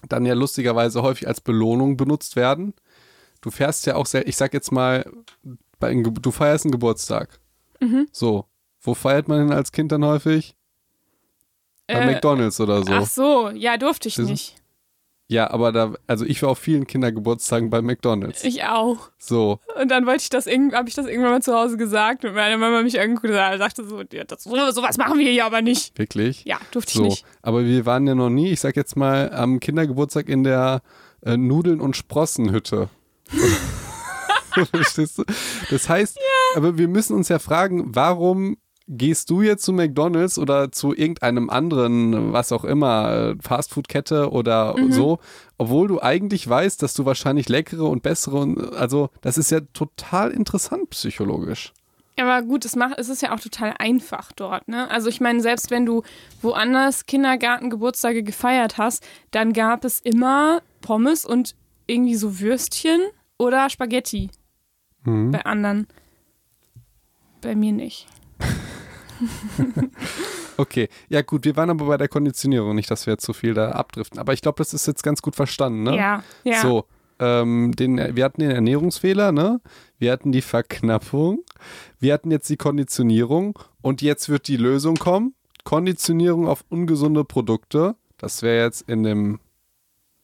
[0.10, 2.74] dann ja lustigerweise häufig als Belohnung benutzt werden.
[3.42, 5.06] Du fährst ja auch sehr, ich sag jetzt mal,
[5.80, 7.40] bei, du feierst einen Geburtstag.
[7.80, 8.08] Mhm.
[8.12, 8.46] So.
[8.82, 10.56] Wo feiert man denn als Kind dann häufig?
[11.88, 12.92] Bei äh, McDonalds oder so.
[12.92, 14.56] Ach so, ja, durfte ich nicht.
[15.30, 18.46] Ja, aber da, also ich war auf vielen Kindergeburtstagen bei McDonalds.
[18.46, 19.10] Ich auch.
[19.18, 19.60] So.
[19.80, 22.58] Und dann wollte ich das habe ich das irgendwann mal zu Hause gesagt und meine
[22.58, 25.98] Mama mich angeguckt und sagte so, ja, das, sowas machen wir hier aber nicht.
[26.00, 26.46] Wirklich?
[26.46, 27.04] Ja, durfte so.
[27.04, 27.26] ich nicht.
[27.42, 30.82] Aber wir waren ja noch nie, ich sag jetzt mal, am Kindergeburtstag in der
[31.26, 32.90] äh, Nudeln- und Sprossenhütte.
[34.72, 35.24] Verstehst du?
[35.70, 36.58] Das heißt, ja.
[36.58, 41.50] aber wir müssen uns ja fragen, warum gehst du jetzt zu McDonald's oder zu irgendeinem
[41.50, 44.92] anderen, was auch immer, Fastfood-Kette oder mhm.
[44.92, 45.20] so,
[45.58, 49.60] obwohl du eigentlich weißt, dass du wahrscheinlich leckere und bessere und also das ist ja
[49.74, 51.74] total interessant psychologisch.
[52.20, 54.68] Aber gut, es, macht, es ist ja auch total einfach dort.
[54.68, 54.90] Ne?
[54.90, 56.02] Also ich meine, selbst wenn du
[56.42, 63.02] woanders Kindergarten, Geburtstage gefeiert hast, dann gab es immer Pommes und irgendwie so Würstchen
[63.38, 64.32] oder Spaghetti.
[65.04, 65.32] Mhm.
[65.32, 65.88] Bei anderen.
[67.42, 68.08] Bei mir nicht.
[70.58, 73.54] okay, ja gut, wir waren aber bei der Konditionierung, nicht, dass wir jetzt so viel
[73.54, 74.20] da abdriften.
[74.20, 75.96] Aber ich glaube, das ist jetzt ganz gut verstanden, ne?
[75.96, 76.62] Ja, ja.
[76.62, 76.86] So,
[77.20, 79.62] ähm, den, wir hatten den Ernährungsfehler, ne?
[79.98, 81.44] Wir hatten die Verknappung,
[82.00, 85.34] wir hatten jetzt die Konditionierung und jetzt wird die Lösung kommen.
[85.64, 87.96] Konditionierung auf ungesunde Produkte.
[88.18, 89.40] Das wäre jetzt in dem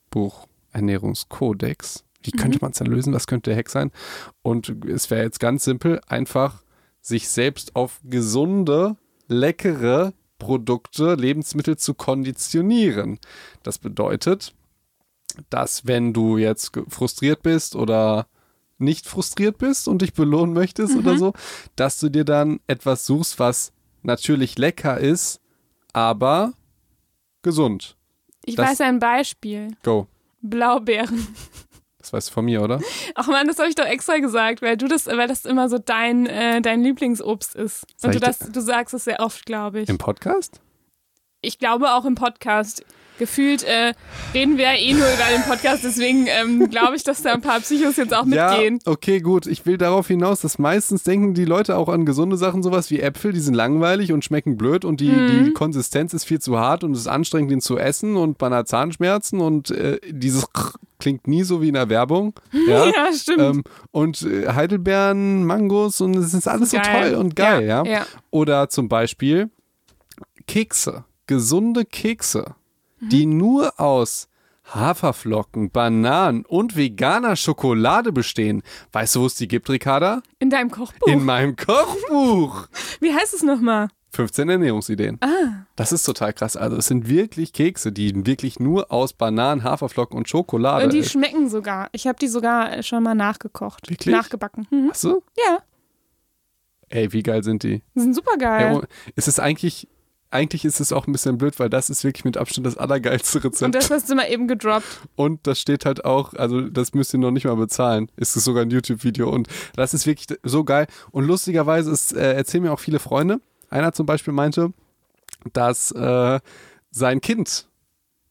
[0.10, 2.06] Buch Ernährungskodex.
[2.22, 2.62] Wie könnte mhm.
[2.62, 3.14] man es dann lösen?
[3.14, 3.92] Was könnte der Hack sein?
[4.42, 6.63] Und es wäre jetzt ganz simpel, einfach
[7.04, 8.96] sich selbst auf gesunde,
[9.28, 13.20] leckere Produkte, Lebensmittel zu konditionieren.
[13.62, 14.56] Das bedeutet,
[15.50, 18.28] dass wenn du jetzt frustriert bist oder
[18.78, 21.00] nicht frustriert bist und dich belohnen möchtest mhm.
[21.00, 21.34] oder so,
[21.76, 25.40] dass du dir dann etwas suchst, was natürlich lecker ist,
[25.92, 26.54] aber
[27.42, 27.98] gesund.
[28.46, 29.76] Ich das weiß ein Beispiel.
[29.84, 30.08] Go.
[30.42, 31.28] Blaubeeren.
[32.04, 32.80] Das weißt du von mir, oder?
[33.16, 35.78] Ach man, das habe ich doch extra gesagt, weil du das, weil das immer so
[35.80, 37.86] dein, äh, dein Lieblingsobst ist.
[37.96, 39.90] Sag Und du, das, du sagst es sehr oft, glaube ich.
[39.90, 40.60] Im Podcast?
[41.46, 42.86] ich glaube auch im Podcast.
[43.20, 43.94] Gefühlt äh,
[44.34, 47.42] reden wir ja eh nur über den Podcast, deswegen ähm, glaube ich, dass da ein
[47.42, 48.80] paar Psychos jetzt auch mitgehen.
[48.84, 49.46] Ja, okay, gut.
[49.46, 53.02] Ich will darauf hinaus, dass meistens denken die Leute auch an gesunde Sachen, sowas wie
[53.02, 55.46] Äpfel, die sind langweilig und schmecken blöd und die, Mhm.
[55.46, 58.52] die Konsistenz ist viel zu hart und es ist anstrengend, den zu essen und man
[58.54, 60.48] hat Zahnschmerzen und äh, dieses
[61.04, 62.34] klingt nie so wie in der Werbung.
[62.68, 63.40] Ja, Ja, stimmt.
[63.42, 67.12] Ähm, und äh, Heidelbeeren, Mangos und es ist alles so Geil.
[67.12, 67.84] toll und geil, ja.
[67.84, 68.06] Ja, ja.
[68.32, 69.50] Oder zum Beispiel
[70.48, 72.56] Kekse, gesunde Kekse,
[73.02, 74.30] die nur aus
[74.74, 78.64] Haferflocken, Bananen und veganer Schokolade bestehen.
[78.94, 80.22] Weißt du, wo es die gibt, Ricarda?
[80.40, 81.08] In deinem Kochbuch.
[81.08, 82.68] In meinem Kochbuch.
[83.02, 83.90] Wie heißt es nochmal?
[84.14, 85.18] 15 Ernährungsideen.
[85.22, 85.66] Ah.
[85.76, 86.56] Das ist total krass.
[86.56, 90.86] Also es sind wirklich Kekse, die wirklich nur aus Bananen, Haferflocken und Schokolade.
[90.86, 91.90] Und die schmecken sogar.
[91.92, 93.90] Ich habe die sogar schon mal nachgekocht.
[93.90, 94.14] Wirklich?
[94.14, 94.68] Nachgebacken.
[94.70, 94.90] Mhm.
[94.92, 95.24] Hast du?
[95.38, 95.60] Ja,
[96.94, 97.82] Ey, wie geil sind die?
[97.96, 98.74] die sind super geil.
[98.74, 98.84] Ja, oh,
[99.16, 99.88] es ist eigentlich,
[100.30, 103.44] eigentlich ist es auch ein bisschen blöd, weil das ist wirklich mit Abstand das allergeilste
[103.44, 103.64] Rezept.
[103.64, 104.86] Und das hast du mal eben gedroppt.
[105.16, 108.12] Und das steht halt auch, also das müsst ihr noch nicht mal bezahlen.
[108.16, 110.86] Ist es sogar ein YouTube-Video und das ist wirklich so geil.
[111.10, 113.42] Und lustigerweise ist, äh, erzählen mir auch viele Freunde.
[113.74, 114.72] Einer zum Beispiel meinte,
[115.52, 116.40] dass äh,
[116.92, 117.68] sein Kind,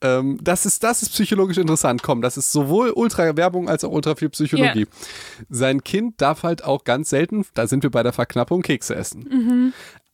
[0.00, 2.02] ähm, das ist, das ist psychologisch interessant.
[2.02, 4.86] Komm, das ist sowohl Ultra-Werbung als auch ultra viel Psychologie.
[5.50, 9.28] Sein Kind darf halt auch ganz selten, da sind wir bei der Verknappung, Kekse essen.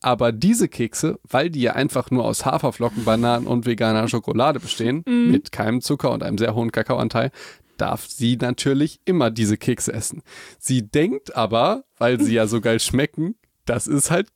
[0.01, 5.03] Aber diese Kekse, weil die ja einfach nur aus Haferflocken, Bananen und veganer Schokolade bestehen,
[5.31, 7.31] mit keinem Zucker und einem sehr hohen Kakaoanteil,
[7.77, 10.23] darf sie natürlich immer diese Kekse essen.
[10.57, 14.27] Sie denkt aber, weil sie ja so geil schmecken, das ist halt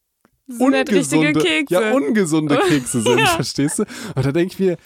[0.59, 1.73] Halt ungesunde, Kekse.
[1.73, 3.27] ja, ungesunde Kekse sind, Ja.
[3.27, 3.83] verstehst du?
[4.15, 4.77] Und da denke ich mir,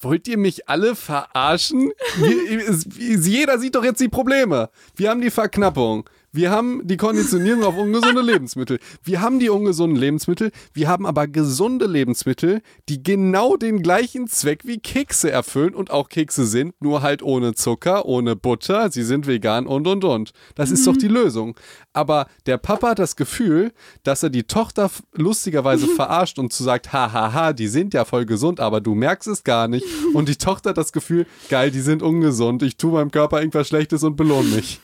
[0.00, 1.90] wollt ihr mich alle verarschen?
[2.98, 4.68] Jeder sieht doch jetzt die Probleme.
[4.94, 6.08] Wir haben die Verknappung.
[6.36, 8.78] Wir haben die Konditionierung auf ungesunde Lebensmittel.
[9.02, 10.50] Wir haben die ungesunden Lebensmittel.
[10.74, 16.10] Wir haben aber gesunde Lebensmittel, die genau den gleichen Zweck wie Kekse erfüllen und auch
[16.10, 18.90] Kekse sind, nur halt ohne Zucker, ohne Butter.
[18.90, 20.32] Sie sind vegan und und und.
[20.56, 21.56] Das ist doch die Lösung.
[21.94, 23.72] Aber der Papa hat das Gefühl,
[24.02, 28.60] dass er die Tochter lustigerweise verarscht und zu sagt, hahaha, die sind ja voll gesund,
[28.60, 29.86] aber du merkst es gar nicht.
[30.12, 32.62] Und die Tochter hat das Gefühl, geil, die sind ungesund.
[32.62, 34.80] Ich tue meinem Körper irgendwas Schlechtes und belohne mich.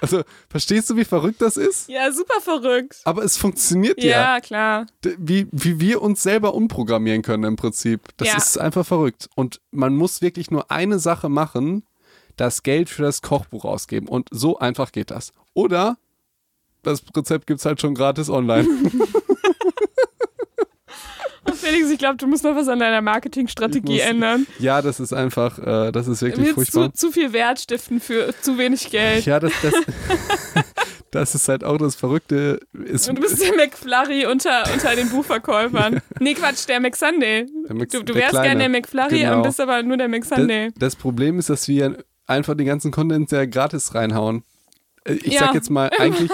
[0.00, 1.88] Also, verstehst du, wie verrückt das ist?
[1.88, 3.00] Ja, super verrückt.
[3.04, 4.34] Aber es funktioniert ja.
[4.34, 4.86] Ja, klar.
[5.18, 8.02] Wie, wie wir uns selber umprogrammieren können im Prinzip.
[8.16, 8.36] Das Ja.
[8.36, 9.28] ist einfach verrückt.
[9.34, 11.84] Und man muss wirklich nur eine Sache machen,
[12.36, 14.08] das Geld für das Kochbuch ausgeben.
[14.08, 15.32] Und so einfach geht das.
[15.54, 15.96] Oder
[16.82, 18.68] das Rezept gibt es halt schon gratis online.
[21.54, 24.46] Felix, ich glaube, du musst noch was an deiner Marketingstrategie muss- ändern.
[24.58, 26.92] ja, das ist einfach, äh, das ist wirklich willst furchtbar.
[26.94, 29.24] zu, zu viel Wert stiften für zu wenig Geld.
[29.26, 29.74] Ja, das, das,
[31.10, 32.60] das ist halt auch das Verrückte.
[32.84, 36.00] Ist, Und du bist der McFlurry unter, unter den Buchverkäufern.
[36.20, 37.46] Nee, Quatsch, der McSunday.
[37.68, 38.46] Der Mc- Du, du der wärst Kleine.
[38.48, 39.36] gerne der McFlurry Genau.
[39.36, 40.70] und bist aber nur der McSunday.
[40.70, 44.42] Das, das Problem ist, dass wir einfach den ganzen Content sehr gratis reinhauen.
[45.08, 45.40] Ich Ja.
[45.40, 46.30] sag jetzt mal, eigentlich,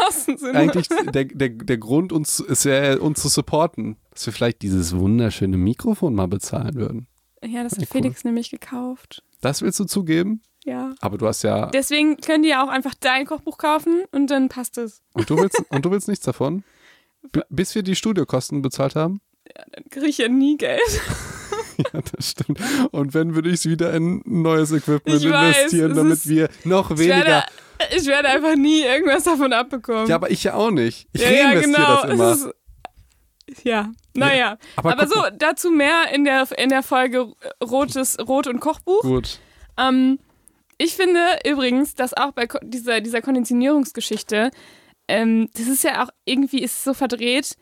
[0.55, 4.97] eigentlich der, der, der Grund, uns, ist ja, uns zu supporten, dass wir vielleicht dieses
[4.97, 7.07] wunderschöne Mikrofon mal bezahlen würden.
[7.45, 8.03] Ja, das hat Ja, cool.
[8.03, 9.23] Felix nämlich gekauft.
[9.41, 10.41] Das willst du zugeben?
[10.65, 10.95] Ja.
[11.01, 11.67] Aber du hast ja.
[11.67, 15.03] Deswegen könnt ihr ja auch einfach dein Kochbuch kaufen und dann passt es.
[15.13, 16.65] Und du willst, und du willst nichts davon?
[17.33, 19.21] B bis wir die Studiokosten bezahlt haben?
[19.73, 20.81] Dann kriege ich ja nie Geld.
[21.77, 22.61] Ja, das stimmt.
[22.93, 26.49] Und wenn würde ich es wieder in neues Equipment Ich weiß, investieren, es damit wir
[26.63, 27.45] noch weniger.
[27.91, 30.07] Ich werde einfach nie irgendwas davon abbekommen.
[30.07, 31.07] Ja, aber ich ja auch nicht.
[31.13, 32.03] Ich ja, ja, reinvestiere genau.
[32.03, 32.33] das immer.
[32.33, 34.59] Ist, ja, naja.
[34.77, 39.03] aber Aber, guck so, dazu mehr in der, in der Folge Rotes, Rot und Kochbuch.
[39.03, 39.39] Gut.
[39.77, 40.19] Ähm,
[40.79, 44.51] ich finde übrigens, dass auch bei dieser, dieser Konditionierungsgeschichte,
[45.09, 47.57] ähm, das ist ja auch irgendwie ist so verdreht,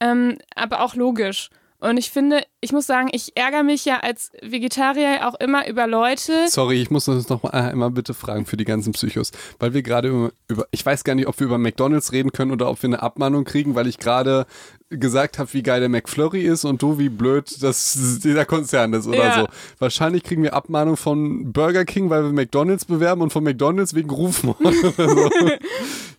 [0.00, 1.50] ähm, aber auch logisch.
[1.84, 5.86] Und ich finde, ich muss sagen, ich ärgere mich ja als Vegetarier auch immer über
[5.86, 6.48] Leute.
[6.48, 9.82] Sorry, ich muss das noch mal einmal bitte fragen für die ganzen Psychos, weil wir
[9.82, 12.82] gerade über, über, ich weiß gar nicht, ob wir über McDonald's reden können oder ob
[12.82, 14.46] wir eine Abmahnung kriegen, weil ich gerade
[14.90, 19.06] gesagt habe, wie geil der McFlurry ist und du, wie blöd das dieser Konzern ist
[19.06, 19.40] oder Ja.
[19.40, 19.48] so.
[19.78, 24.10] Wahrscheinlich kriegen wir Abmahnung von Burger King, weil wir McDonald's bewerben und von McDonald's wegen
[24.10, 25.30] Rufmord oder so.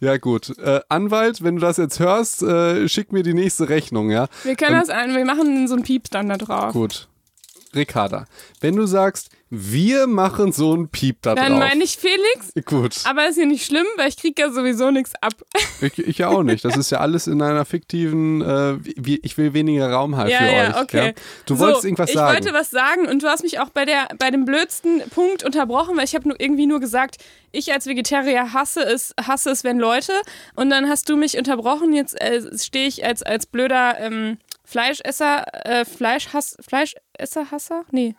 [0.02, 4.10] ja gut, äh, Anwalt, wenn du das jetzt hörst, äh, schick mir die nächste Rechnung,
[4.10, 4.28] ja.
[4.44, 6.74] Wir können das an, wir machen so einen Piep dann da drauf.
[6.74, 7.08] Gut.
[7.76, 8.26] Ricarda,
[8.62, 11.60] wenn du sagst, wir machen so einen Piep da Dann drauf.
[11.60, 12.96] meine ich Felix, Gut.
[13.06, 15.34] aber ist ja nicht schlimm, weil ich kriege ja sowieso nichts ab.
[15.82, 16.64] Ich, ich ja auch nicht.
[16.64, 20.38] Das ist ja alles in einer fiktiven, äh, wie, ich will weniger Raum halt Ja,
[20.40, 20.82] für ja, euch.
[20.84, 21.06] okay.
[21.08, 21.14] Ja?
[21.46, 22.34] Du So, wolltest irgendwas ich sagen.
[22.34, 25.98] wollte was sagen und du hast mich auch bei, der, bei dem blödsten Punkt unterbrochen,
[25.98, 27.18] weil ich habe nur irgendwie nur gesagt,
[27.52, 30.14] ich als Vegetarier hasse es, hasse es, wenn Leute.
[30.56, 31.94] Und dann hast du mich unterbrochen.
[31.94, 37.84] Jetzt äh, stehe ich als, als blöder ähm, Fleischesser, äh, Fleischhass, Fleischesser-Hasser?
[37.92, 38.16] Nee.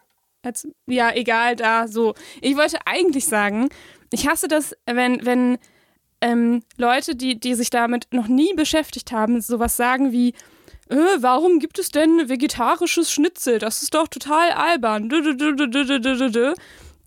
[0.46, 2.14] Als, ja, egal, da, so.
[2.40, 3.68] Ich wollte eigentlich sagen,
[4.12, 5.58] ich hasse das, wenn, wenn
[6.20, 10.34] ähm, Leute, die, die sich damit noch nie beschäftigt haben, sowas sagen wie,
[10.88, 13.58] äh, warum gibt es denn vegetarisches Schnitzel?
[13.58, 15.08] Das ist doch total albern.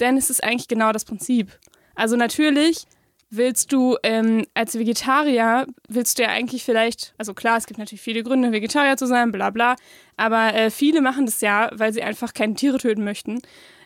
[0.02, 1.58] Denn es ist eigentlich genau das Prinzip.
[1.96, 2.88] Also natürlich
[3.30, 8.02] willst du ähm, als Vegetarier, willst du ja eigentlich vielleicht, also klar, es gibt natürlich
[8.02, 9.76] viele Gründe, Vegetarier zu sein, bla bla,
[10.18, 13.40] aber äh, viele machen das ja, weil sie einfach keine Tiere töten möchten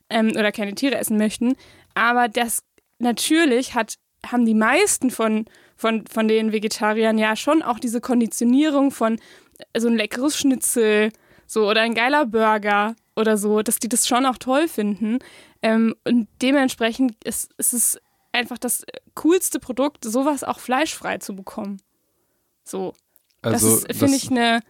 [0.09, 1.55] ähm, oder keine Tiere essen möchten.
[1.93, 2.63] Aber das
[2.99, 8.91] natürlich hat, haben die meisten von, von, von den Vegetariern ja schon auch diese Konditionierung
[8.91, 9.19] von
[9.73, 11.11] äh, so ein leckeres Schnitzel
[11.45, 15.19] so oder ein geiler Burger oder so, dass die das schon auch toll finden.
[15.61, 17.99] Ähm, und dementsprechend ist, ist es
[18.33, 21.81] einfach das coolste Produkt, sowas auch fleischfrei zu bekommen.
[22.63, 22.93] So.
[23.41, 24.61] Also, das finde ich eine.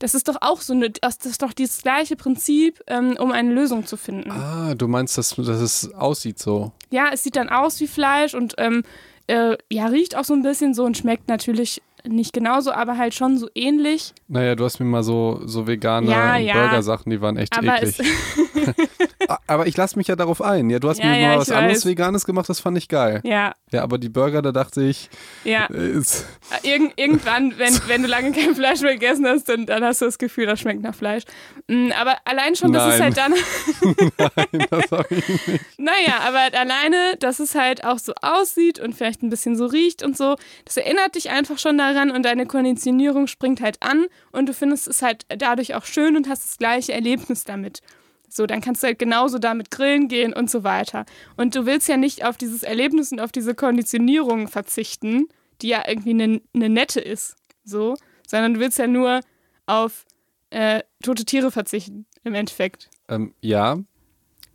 [0.00, 3.52] Das ist doch auch so eine, das ist doch dieses gleiche Prinzip, ähm, um eine
[3.52, 4.30] Lösung zu finden.
[4.30, 6.70] Ah, du meinst, dass, dass es aussieht so.
[6.90, 8.84] Ja, es sieht dann aus wie Fleisch und ähm,
[9.26, 13.14] äh, ja, riecht auch so ein bisschen so und schmeckt natürlich nicht genauso, aber halt
[13.14, 14.14] schon so ähnlich.
[14.30, 16.52] Naja, du hast mir mal so, so vegane Ja, ja.
[16.54, 17.98] Burgersachen, die waren echt Aber eklig.
[19.46, 20.68] aber ich lasse mich ja darauf ein.
[20.68, 21.86] Ja, du hast Ja, mir mal was anderes.
[21.86, 23.20] Veganes gemacht, das fand ich geil.
[23.24, 25.08] ja, Ja, aber die Burger, da dachte ich,
[25.44, 25.66] ja.
[25.72, 26.26] äh, ist,
[26.62, 30.04] Irgend, irgendwann, wenn, wenn du lange kein Fleisch mehr gegessen hast, dann, dann hast du
[30.04, 31.22] das Gefühl, das schmeckt nach Fleisch.
[31.68, 33.14] Mm, Aber allein schon, das ist Nein.
[33.14, 33.32] halt dann.
[34.52, 35.64] nein, das hab ich nicht.
[35.78, 40.02] Naja, aber alleine, dass es halt auch so aussieht und vielleicht ein bisschen so riecht
[40.02, 40.36] und so,
[40.66, 44.88] das erinnert dich einfach schon daran und deine Konditionierung springt halt an und du findest
[44.88, 47.80] es halt dadurch auch schön und hast das gleiche Erlebnis damit.
[48.28, 51.06] So, dann kannst du halt genauso damit grillen gehen und so weiter.
[51.36, 55.28] Und du willst ja nicht auf dieses Erlebnis und auf diese Konditionierung verzichten,
[55.62, 59.20] die ja irgendwie eine ne nette ist, so, sondern du willst ja nur
[59.66, 60.04] auf
[60.50, 62.90] äh, tote Tiere verzichten, im Endeffekt.
[63.08, 63.78] Ähm, ja,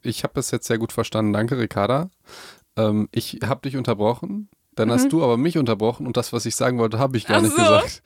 [0.04, 1.34] ich habe das jetzt sehr gut verstanden.
[1.34, 2.10] Danke, Ricarda.
[2.78, 6.56] Ähm, ich habe dich unterbrochen, dann hast du aber mich unterbrochen und das, was ich
[6.56, 7.48] sagen wollte, habe ich gar Mhm.
[7.54, 7.74] Ach nicht so.
[7.76, 8.04] gesagt.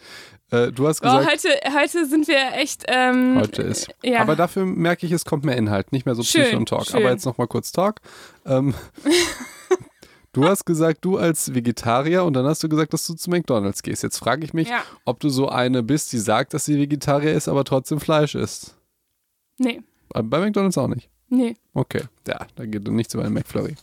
[0.52, 2.86] Äh, du hast Oh, gesagt, heute, heute sind wir echt.
[2.88, 3.90] Ähm, heute ist.
[4.04, 4.22] Ja.
[4.22, 6.86] Aber dafür merke ich, es kommt mehr Inhalt, nicht mehr so Schön, Psyche und Talk.
[6.86, 6.96] schön.
[7.02, 8.00] Aber jetzt nochmal kurz Talk.
[8.46, 8.74] Ähm,
[10.34, 13.84] du hast gesagt, du als Vegetarier und dann hast du gesagt, dass du zu McDonalds
[13.84, 14.04] gehst.
[14.04, 14.84] Jetzt frage ich mich, Ja.
[15.06, 18.76] ob du so eine bist, die sagt, dass sie Vegetarier ist, aber trotzdem Fleisch isst.
[19.58, 19.82] Nee,
[20.14, 21.10] Äh, Bei McDonalds auch nicht.
[21.30, 21.56] nee.
[21.74, 23.76] Okay, ja, da geht nichts über den McFlurry.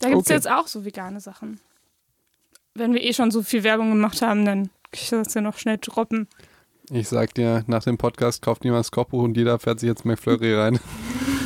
[0.00, 0.34] Da gibt es Okay.
[0.34, 1.60] jetzt auch so vegane Sachen.
[2.74, 5.78] Wenn wir eh schon so viel Werbung gemacht haben, dann ich das ja noch schnell
[5.78, 6.28] droppen.
[6.90, 10.54] Ich sag dir, nach dem Podcast kauft niemand Kochbuch und jeder fährt sich jetzt McFlurry
[10.54, 10.78] rein.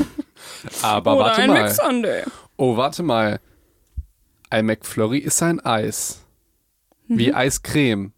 [0.82, 1.62] Aber Oder warte ein mal.
[1.62, 2.24] McSunday.
[2.56, 3.40] Oh, warte mal.
[4.50, 6.24] Ein McFlurry ist ein Eis.
[7.06, 7.18] Mhm.
[7.18, 8.12] Wie Eiscreme.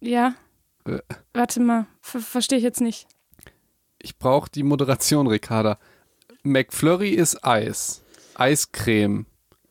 [0.00, 0.34] Ja.
[0.86, 0.98] Äh.
[1.32, 3.06] Warte mal, ver verstehe ich jetzt nicht.
[3.98, 5.78] Ich brauche die Moderation, Ricarda.
[6.42, 8.02] McFlurry ist Eis.
[8.34, 9.26] Eiscreme.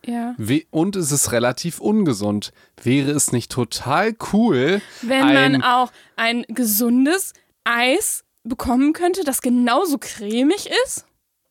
[0.06, 0.36] Ja.
[0.70, 2.52] Und es ist relativ ungesund.
[2.82, 9.98] Wäre es nicht total cool, Wenn man auch ein gesundes Eis bekommen könnte, das genauso
[9.98, 11.06] cremig ist?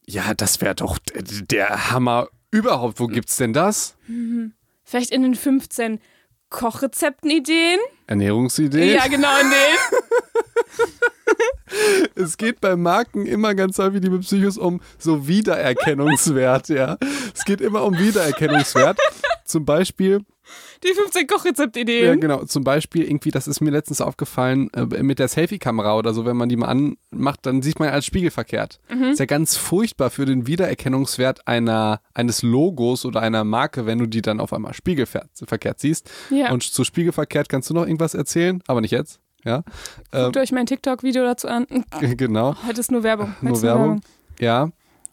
[0.07, 3.01] Ja, das wäre doch der Hammer überhaupt.
[3.01, 3.97] Wo gibt's denn das?
[4.85, 6.01] Vielleicht in den 15
[6.51, 7.79] Kochrezepten-Ideen?
[8.07, 8.95] Ernährungsidee?
[8.95, 10.03] Ja, genau in denen.
[12.15, 16.99] Es geht bei Marken immer ganz häufig, liebe Psychos, um so Wiedererkennungswert, ja.
[17.35, 18.99] Es geht immer um Wiedererkennungswert.
[19.45, 20.21] Zum Beispiel,
[20.85, 22.21] Die 15 ja Kochrezeptideen.
[22.21, 26.25] genau, zum Beispiel irgendwie, das ist mir letztens aufgefallen, äh, mit der Selfie-Kamera oder so,
[26.25, 28.81] wenn man die mal anmacht, dann sieht man als Spiegel verkehrt.
[29.11, 34.07] Ist ja ganz furchtbar für den Wiedererkennungswert einer, eines Logos oder einer Marke, wenn du
[34.07, 36.11] die dann auf einmal spiegelverkehrt siehst.
[36.31, 36.51] Ja.
[36.51, 39.21] Und zu spiegelverkehrt kannst du noch irgendwas erzählen, aber nicht jetzt.
[39.45, 39.65] Ja,
[40.13, 41.67] Guckt euch mein TikTok-Video dazu an.
[42.17, 42.55] genau.
[42.67, 43.35] Heute ist nur Werbung.
[43.41, 44.01] Heute Nur Werbung.
[44.39, 44.71] Ja.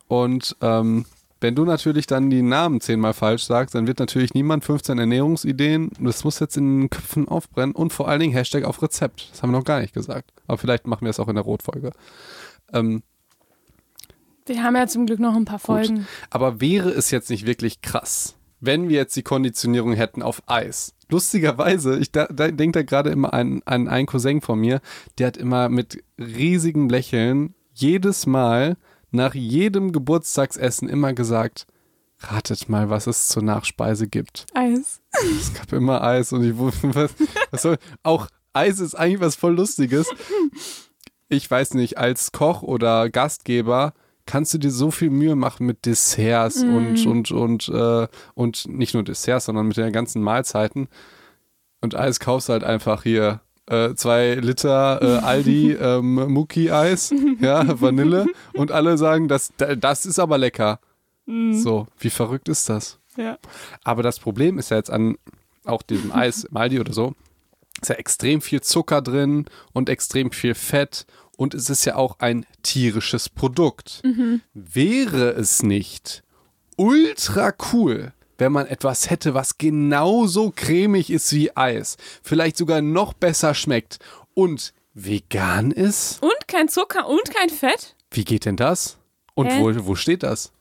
[0.08, 1.06] Und ähm,
[1.42, 5.92] wenn du natürlich dann die Namen zehnmal falsch sagst, dann wird natürlich niemand 15 Ernährungsideen.
[6.00, 9.30] Das muss jetzt in den Köpfen aufbrennen und vor allen Dingen Hashtag auf Rezept.
[9.32, 10.32] Das haben wir noch gar nicht gesagt.
[10.48, 11.92] Aber vielleicht machen wir es auch in der Rotfolge.
[12.74, 13.04] Ähm,
[14.48, 16.08] Wir haben ja zum Glück noch ein paar Folgen.
[16.30, 20.94] aber wäre es jetzt nicht wirklich krass, wenn wir jetzt die Konditionierung hätten auf Eis?
[21.10, 24.82] Lustigerweise, ich da, da denke da gerade immer an, an einen Cousin von mir,
[25.18, 28.78] der hat immer mit riesigem Lächeln jedes Mal
[29.12, 31.66] nach jedem Geburtstagsessen immer gesagt,
[32.20, 34.46] ratet mal, was es zur Nachspeise gibt.
[34.54, 35.02] Eis.
[35.12, 37.12] Es gab immer Eis und ich wusste, was,
[37.52, 40.08] was soll, auch Eis ist eigentlich was voll Lustiges.
[41.28, 43.94] Ich weiß nicht, als Koch oder Gastgeber
[44.30, 48.94] kannst du dir so viel Mühe machen mit Desserts und, und, und, äh, und nicht
[48.94, 50.88] nur Desserts, sondern mit den ganzen Mahlzeiten.
[51.82, 57.82] Und Eis kaufst du halt einfach hier äh, zwei Liter äh, Aldi ähm, Muki-Eis, ja,
[57.82, 60.80] Vanille und alle sagen, das, das ist aber lecker.
[61.26, 63.00] So, wie verrückt ist das?
[63.16, 63.38] Ja.
[63.84, 65.16] Aber das Problem ist ja jetzt an
[65.66, 67.16] auch diesem Eis Aldi oder so,
[67.82, 71.08] ist ja extrem viel Zucker drin und extrem viel Fett
[71.40, 74.02] und es ist ja auch ein tierisches Produkt.
[74.54, 76.22] Wäre es nicht
[76.76, 83.14] ultra cool, wenn man etwas hätte, was genauso cremig ist wie Eis, vielleicht sogar noch
[83.14, 84.00] besser schmeckt
[84.34, 86.22] und vegan ist?
[86.22, 87.96] Und kein Zucker und kein Fett?
[88.12, 88.98] Wie geht denn das?
[89.34, 90.52] Und wo, wo steht das?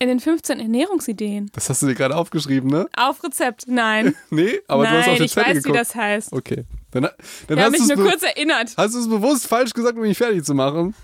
[0.00, 1.50] In den 15 Ernährungsideen.
[1.54, 2.88] Das hast du dir gerade aufgeschrieben, ne?
[2.96, 3.68] Auf Rezept.
[3.68, 4.16] Nein.
[4.30, 5.74] Nee, aber Nein, du hast auf den ich Zettel weiß, geguckt.
[5.74, 6.32] wie das heißt.
[6.32, 6.64] Okay.
[6.90, 8.74] Dann, dann Ich habe hast mich du es nur kurz erinnert.
[8.76, 10.94] hast du es bewusst falsch gesagt, um mich fertig zu machen.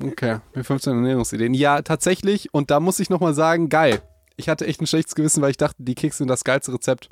[0.00, 1.54] Okay, mit 15 Ernährungsideen.
[1.54, 2.52] Ja, tatsächlich.
[2.54, 4.00] Und da muss ich nochmal sagen, geil.
[4.36, 7.08] Ich hatte echt ein schlechtes Gewissen, weil ich dachte, die Kekse sind das geilste Rezept.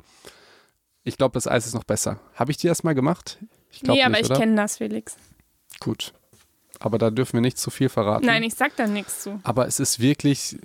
[1.03, 2.19] Ich glaube, das Eis ist noch besser.
[2.35, 3.39] Habe ich die erst mal gemacht?
[3.71, 4.39] Ich Nee, aber nicht, ich oder?
[4.39, 5.15] kenne das, Felix.
[5.79, 6.13] Gut.
[6.79, 8.25] Aber da dürfen wir nicht zu viel verraten.
[8.25, 9.39] Nein, ich sag da nichts zu.
[9.43, 10.57] Aber es ist wirklich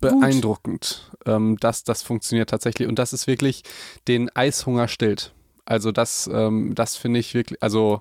[0.00, 2.88] beeindruckend, ähm, dass das funktioniert tatsächlich.
[2.88, 3.62] Und dass es wirklich
[4.06, 5.32] den Eishunger stillt.
[5.68, 8.00] Also das, ähm, das finde ich wirklich, also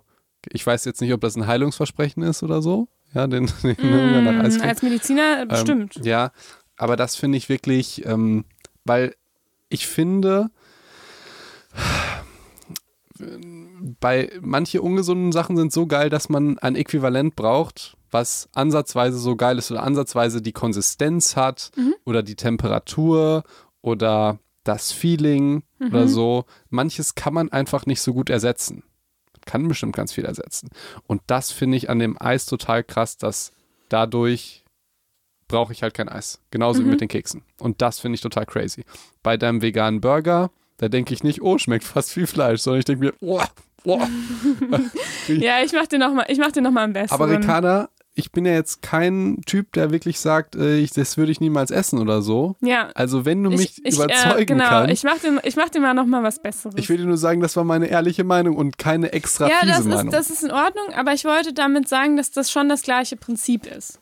[0.49, 2.88] ich weiß jetzt nicht, ob das ein Heilungsversprechen ist oder so.
[3.13, 5.99] Ja, den, den Hunger nach Eis Mm, als Mediziner Ähm, bestimmt.
[6.05, 6.32] ja,
[6.78, 8.45] aber das finde ich wirklich, ähm,
[8.86, 9.15] weil
[9.68, 10.47] ich finde,
[13.99, 19.36] bei manche ungesunden Sachen sind so geil, dass man ein Äquivalent braucht, was ansatzweise so
[19.36, 21.72] geil ist oder ansatzweise die Konsistenz hat
[22.05, 23.43] oder die Temperatur
[23.82, 26.45] oder das Feeling oder so.
[26.70, 28.84] Manches kann man einfach nicht so gut ersetzen.
[29.45, 30.70] Kann bestimmt ganz viel ersetzen.
[31.07, 33.51] Und das finde ich an dem Eis total krass, dass
[33.89, 34.65] dadurch
[35.47, 36.41] brauche ich halt kein Eis.
[36.51, 37.43] Genauso wie mit den Keksen.
[37.59, 38.84] Und das finde ich total crazy.
[39.24, 42.86] Bei deinem veganen Burger, da denke ich nicht, oh, schmeckt fast wie Fleisch, sondern ich
[42.86, 43.41] denke mir, oh,
[43.86, 44.01] oh.
[45.28, 47.13] Ja, ich mach dir noch mal, ich mach noch mal am besten.
[47.13, 51.32] Aber Ricarda, ich bin ja jetzt kein Typ, der wirklich sagt, äh, ich, das würde
[51.32, 52.55] ich niemals essen oder so.
[52.61, 52.89] ja.
[52.95, 55.70] Also wenn du mich ich, ich, überzeugen äh, genau, kannst, ich mach dir, ich mach
[55.70, 56.76] dir mal noch mal was Besseres.
[56.78, 59.74] ich will dir nur sagen, das war meine ehrliche Meinung und keine extra ja, fiese
[59.74, 60.07] das Meinung.
[60.07, 63.18] ist, das ist in Ordnung, aber ich wollte damit sagen, dass das schon das gleiche
[63.18, 63.99] Prinzip ist.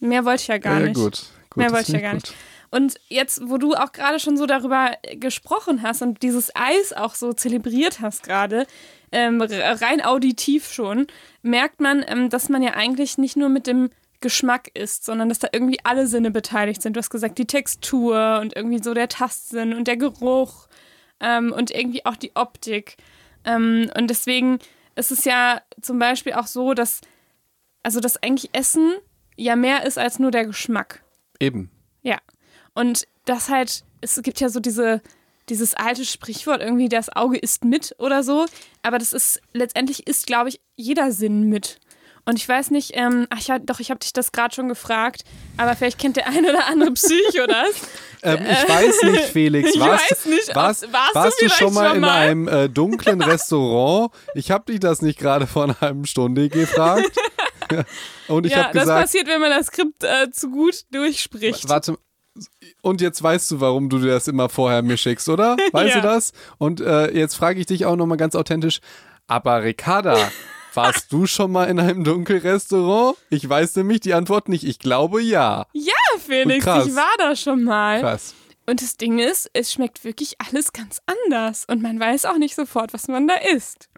[0.00, 0.94] Mehr wollte ich ja gar ja, nicht.
[0.96, 1.26] gut.
[1.50, 2.22] gut Mehr wollte ich ja gar gut.
[2.22, 2.34] nicht.
[2.70, 7.14] Und jetzt, wo du auch gerade schon so darüber gesprochen hast und dieses Eis auch
[7.14, 8.66] so zelebriert hast gerade,
[9.12, 11.06] ähm, rein auditiv schon,
[11.42, 13.90] merkt man, ähm, dass man ja eigentlich nicht nur mit dem
[14.20, 16.96] Geschmack isst, sondern dass da irgendwie alle Sinne beteiligt sind.
[16.96, 20.68] Du hast gesagt, die Textur und irgendwie so der Tastsinn und der Geruch
[21.20, 22.96] ähm, und irgendwie auch die Optik.
[23.44, 24.58] Ähm, und deswegen
[24.94, 27.00] ist es ja zum Beispiel auch so, dass,
[27.82, 28.94] also dass eigentlich Essen
[29.36, 31.02] ja mehr ist als nur der Geschmack.
[31.40, 31.70] Eben.
[32.02, 32.18] Ja.
[32.74, 35.02] Und das halt, es gibt ja so diese,
[35.48, 38.46] dieses alte Sprichwort irgendwie, das Auge isst mit oder so.
[38.82, 41.80] Aber das ist, letztendlich isst, glaube ich, jeder Sinn mit.
[42.24, 45.24] Und ich weiß nicht, ähm, ach ja, doch, ich habe dich das gerade schon gefragt,
[45.56, 47.74] aber vielleicht kennt der ein oder andere Psycho das.
[48.24, 49.74] Ähm, ich weiß nicht, Felix.
[49.74, 52.10] Ich warst, weiß nicht, warst, warst du warst du vielleicht schon mal in mal?
[52.12, 54.12] einem äh, dunklen Restaurant?
[54.36, 57.10] Ich habe dich das nicht gerade vor einer halben Stunde gefragt.
[58.28, 61.68] Und ich ja, habe das gesagt, passiert, wenn man das Skript äh, zu gut durchspricht.
[61.68, 61.98] warte,
[62.82, 65.56] und jetzt weißt du, warum du dir das immer vorher mir schickst, oder?
[65.72, 66.00] Weißt Ja.
[66.00, 66.32] du das?
[66.58, 68.80] Und äh, jetzt frage ich dich auch nochmal ganz authentisch,
[69.26, 70.16] aber Ricarda,
[70.74, 73.16] warst du schon mal in einem Dunkelrestaurant?
[73.30, 74.64] Ich weiß nämlich die Antwort nicht.
[74.64, 75.66] Ich glaube ja.
[75.72, 78.00] Ja, Felix, ich war da schon mal.
[78.00, 78.34] Krass.
[78.64, 81.64] Und das Ding ist, es schmeckt wirklich alles ganz anders.
[81.66, 83.88] Und man weiß auch nicht sofort, was man da isst.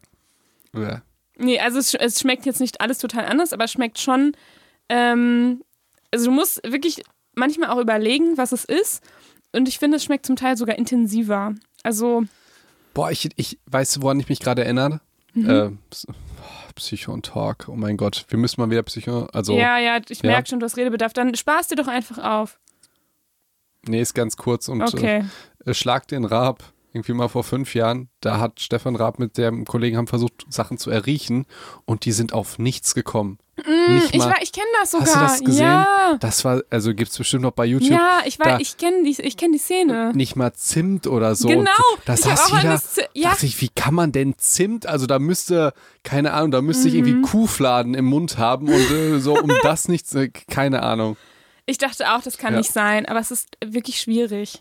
[0.74, 1.02] Ja.
[1.36, 4.32] Nee, also es, es schmeckt jetzt nicht alles total anders, aber es schmeckt schon.
[4.88, 5.62] Ähm,
[6.10, 7.02] also du musst wirklich
[7.36, 9.02] manchmal auch überlegen, was es ist.
[9.52, 11.54] Und ich finde, es schmeckt zum Teil sogar intensiver.
[11.82, 12.24] Also,
[12.92, 15.00] Boah, ich, ich weiß, woran ich mich gerade erinnere.
[15.34, 15.50] Mhm.
[15.50, 15.70] Äh,
[16.08, 16.12] oh,
[16.76, 17.66] Psycho und Talk.
[17.68, 19.26] Oh mein Gott, wir müssen mal wieder Psycho.
[19.32, 20.30] Also, ja, ja, ich Ja.
[20.30, 21.12] merke schon, du hast Redebedarf.
[21.12, 22.58] Dann sparst dir doch einfach auf.
[23.86, 25.24] nee, ist ganz kurz und Okay.
[25.66, 26.62] äh, Schlag den Raab.
[26.92, 30.78] Irgendwie mal vor fünf Jahren, da hat Stefan Raab mit dem Kollegen haben versucht, Sachen
[30.78, 31.44] zu erriechen
[31.84, 33.38] und die sind auf nichts gekommen.
[33.56, 35.06] Mm, Ich, mal, war- ich kenne das sogar.
[35.06, 35.62] hast du das gesehen?
[35.66, 37.92] Ja, Das war, also gibt es bestimmt noch bei YouTube.
[37.92, 40.12] ja ich, Da- weiß, ich kenne die, ich kenn die Szene.
[40.14, 41.46] Nicht mal Zimt oder so.
[41.48, 43.30] Genau, ich saß das Z- ja.
[43.30, 46.94] dachte ich, wie kann man denn Zimt, also da müsste, keine Ahnung, da müsste ich
[46.94, 47.06] Mhm.
[47.06, 50.06] irgendwie Kuhfladen im Mund haben und äh, so, um das nicht,
[50.48, 51.16] keine Ahnung.
[51.66, 52.58] Ich dachte auch, das kann Ja.
[52.58, 54.60] nicht sein, aber es ist wirklich schwierig.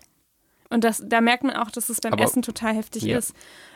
[0.70, 3.18] Und das, da merkt man auch, dass es beim Aber- Essen total heftig Ja.
[3.18, 3.34] ist.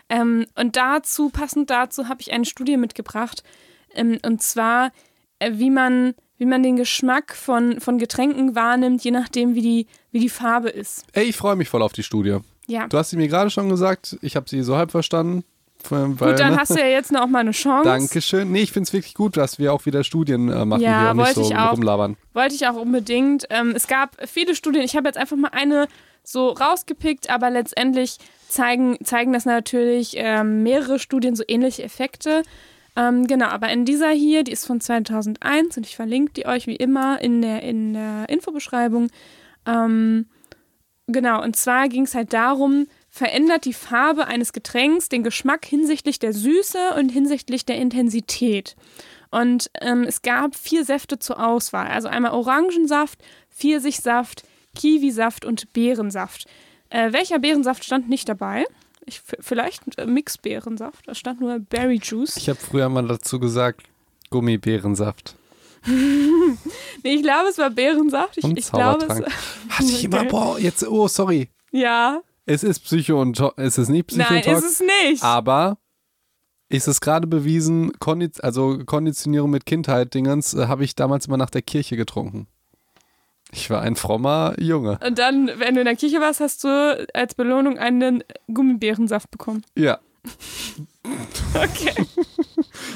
[0.09, 3.43] Ähm, und dazu, passend dazu, habe ich eine Studie mitgebracht.
[3.93, 4.91] Ähm, und zwar,
[5.51, 10.19] wie man, wie man den Geschmack von, von Getränken wahrnimmt, je nachdem, wie die, wie
[10.19, 11.05] die Farbe ist.
[11.13, 12.37] Ey, ich freue mich voll auf die Studie.
[12.67, 12.87] Ja.
[12.87, 15.43] Du hast sie mir gerade schon gesagt, ich habe sie so halb verstanden.
[15.89, 16.57] Weil, Gut, dann ne?
[16.57, 17.87] hast du ja jetzt noch mal eine Chance.
[17.87, 18.51] Dankeschön.
[18.51, 21.11] Nee, ich finde es wirklich gut, dass wir auch wieder Studien äh, machen Ja, hier
[21.11, 21.71] und nicht wollte so ich auch.
[21.73, 22.17] rumlabern.
[22.33, 23.45] Wollte ich auch unbedingt.
[23.51, 24.81] Ähm, es gab viele Studien.
[24.83, 25.87] Ich habe jetzt einfach mal eine
[26.23, 28.17] so rausgepickt, aber letztendlich
[28.49, 32.43] zeigen, zeigen das natürlich ähm, mehrere Studien so ähnliche Effekte.
[32.97, 36.65] Ähm, genau, aber in dieser hier, die ist von 2001 und ich verlinke die euch
[36.65, 39.09] wie immer in der, in der Infobeschreibung.
[39.67, 40.25] Ähm,
[41.05, 46.17] genau, und zwar ging es halt darum, verändert die Farbe eines Getränks den Geschmack hinsichtlich
[46.17, 48.75] der Süße und hinsichtlich der Intensität.
[49.29, 51.87] Und ähm, es gab vier Säfte zur Auswahl.
[51.87, 53.19] Also einmal Orangensaft,
[53.51, 54.43] Pfirsichsaft,
[54.75, 56.47] Kiwisaft und Beerensaft.
[56.89, 58.65] Äh, welcher Beerensaft stand nicht dabei?
[59.07, 61.07] Ich, vielleicht äh, Mixbeerensaft.
[61.07, 62.37] Da stand nur Berry Juice.
[62.37, 63.83] Ich habe früher mal dazu gesagt,
[64.29, 65.35] Gummibärensaft.
[67.03, 68.37] Nee, ich glaube, es war Beerensaft.
[68.37, 69.09] Ich, Und ich glaube, es.
[69.69, 71.49] Hatte ich immer, boah, jetzt, oh, sorry.
[71.71, 72.21] ja.
[72.45, 75.23] Es ist Psycho und es ist nicht Psycho Nein, Talk, ist es nicht.
[75.23, 75.77] aber
[76.69, 81.37] ist es gerade bewiesen, Kondi also Konditionierung mit Kindheit, Dingens, äh, habe ich damals immer
[81.37, 82.47] nach der Kirche getrunken.
[83.51, 84.99] Ich war ein frommer Junge.
[85.05, 88.23] Und dann, wenn du in der Kirche warst, hast du als Belohnung einen
[88.53, 89.63] Gummibärensaft bekommen.
[89.75, 89.99] Ja.
[91.55, 91.93] Okay.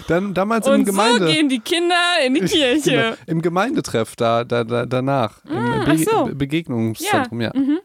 [0.09, 1.25] Dann damals im Und so Gemeinde.
[1.31, 1.95] gehen die Kinder
[2.25, 2.91] in die Kirche.
[2.91, 5.43] Genau, Im Gemeindetreff da, da, da danach.
[5.45, 6.25] Im Ah, Be ach so.
[6.25, 7.51] Be Begegnungszentrum, ja.
[7.55, 7.79] Mhm.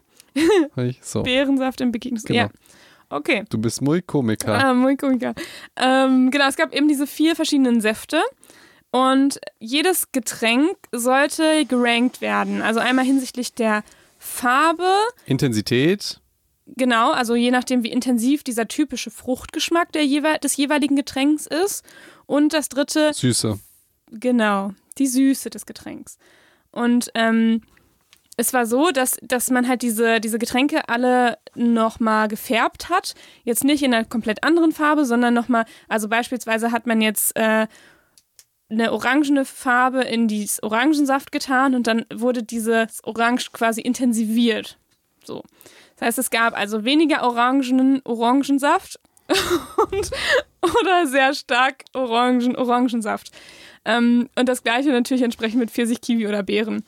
[0.75, 1.23] Ich, so.
[1.23, 2.23] Beerensaft im Begegnungs...
[2.25, 2.39] Genau.
[2.41, 2.49] Ja.
[3.09, 3.45] Okay.
[3.49, 4.53] Du bist muy Komiker.
[4.53, 5.33] Ah, muy comica.
[5.77, 8.21] Ähm, genau, es gab eben diese vier verschiedenen Säfte.
[8.97, 12.63] Und jedes Getränk sollte gerankt werden.
[12.63, 13.83] Also einmal hinsichtlich der
[14.17, 14.91] Farbe,
[15.27, 16.19] Intensität,
[16.65, 21.85] genau, also je nachdem, wie intensiv dieser typische Fruchtgeschmack der jewe des jeweiligen Getränks ist.
[22.25, 23.59] Und das dritte, Süße.
[24.09, 26.17] Genau, die Süße des Getränks.
[26.71, 27.61] Und ähm,
[28.35, 33.13] es war so, dass, dass man halt diese, diese Getränke alle nochmal gefärbt hat.
[33.43, 37.67] Jetzt nicht in einer komplett anderen Farbe, sondern nochmal, also beispielsweise hat man jetzt äh,
[38.69, 44.77] eine orangene Farbe in dieses Orangensaft getan und dann wurde dieses Orange quasi intensiviert.
[45.23, 45.43] So.
[45.95, 48.99] Das heißt, es gab also weniger orangenen Orangensaft
[49.29, 50.11] und,
[50.61, 53.31] oder sehr stark Orangen, Orangensaft.
[53.85, 56.83] Ähm, und das gleiche natürlich entsprechend mit Pfirsich, Kiwi oder Beeren.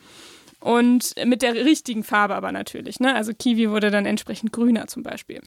[0.60, 3.00] Und mit der richtigen Farbe aber natürlich.
[3.00, 3.14] Ne?
[3.14, 5.40] Also Kiwi wurde dann entsprechend grüner zum Beispiel.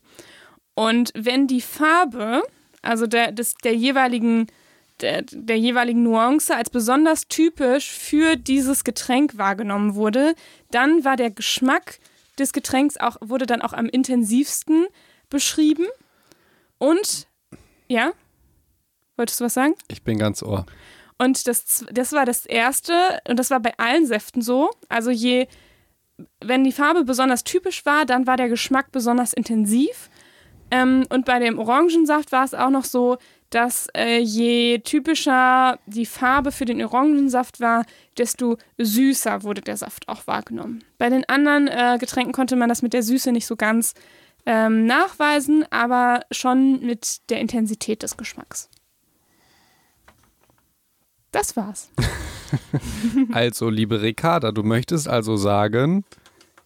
[0.74, 2.42] Und wenn die Farbe,
[2.82, 4.48] also der, des, der jeweiligen
[5.04, 10.34] der, der jeweiligen Nuance als besonders typisch für dieses Getränk wahrgenommen wurde,
[10.72, 12.00] dann war der Geschmack
[12.40, 14.86] des Getränks auch, wurde dann auch am intensivsten
[15.30, 15.86] beschrieben.
[16.78, 17.28] Und,
[17.88, 18.14] ja?
[19.18, 19.76] Wolltest du was sagen?
[19.90, 20.66] Ich bin ganz ohr.
[21.20, 24.72] Und das, das war das erste, und das war bei allen Säften so.
[24.90, 25.48] Also je,
[26.40, 30.10] wenn die Farbe besonders typisch war, dann war der Geschmack besonders intensiv.
[30.72, 33.18] Ähm, und bei dem Orangensaft war es auch noch so,
[33.54, 37.86] dass äh, je typischer die Farbe für den Orangensaft war,
[38.18, 40.84] desto süßer wurde der Saft auch wahrgenommen.
[40.98, 43.94] Bei den anderen äh, Getränken konnte man das mit der Süße nicht so ganz
[44.46, 48.70] ähm, nachweisen, aber schon mit der Intensität des Geschmacks.
[51.32, 51.90] Das war's.
[53.32, 56.06] Also, liebe Ricarda, du möchtest also sagen,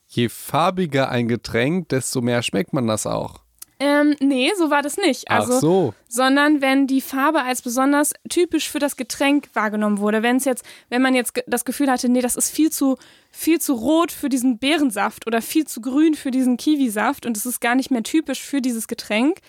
[0.06, 3.40] je farbiger ein Getränk, desto mehr schmeckt man das auch.
[3.80, 5.30] Ähm, nee, so war das nicht.
[5.30, 5.94] Also, Ach so.
[6.08, 10.24] sondern wenn die Farbe als besonders typisch für das Getränk wahrgenommen wurde.
[10.24, 12.98] Wenn es jetzt, wenn man jetzt das Gefühl hatte, nee, das ist viel zu,
[13.30, 17.46] viel zu rot für diesen Beerensaft oder viel zu grün für diesen Kiwisaft und es
[17.46, 19.40] ist gar nicht mehr typisch für dieses Getränk,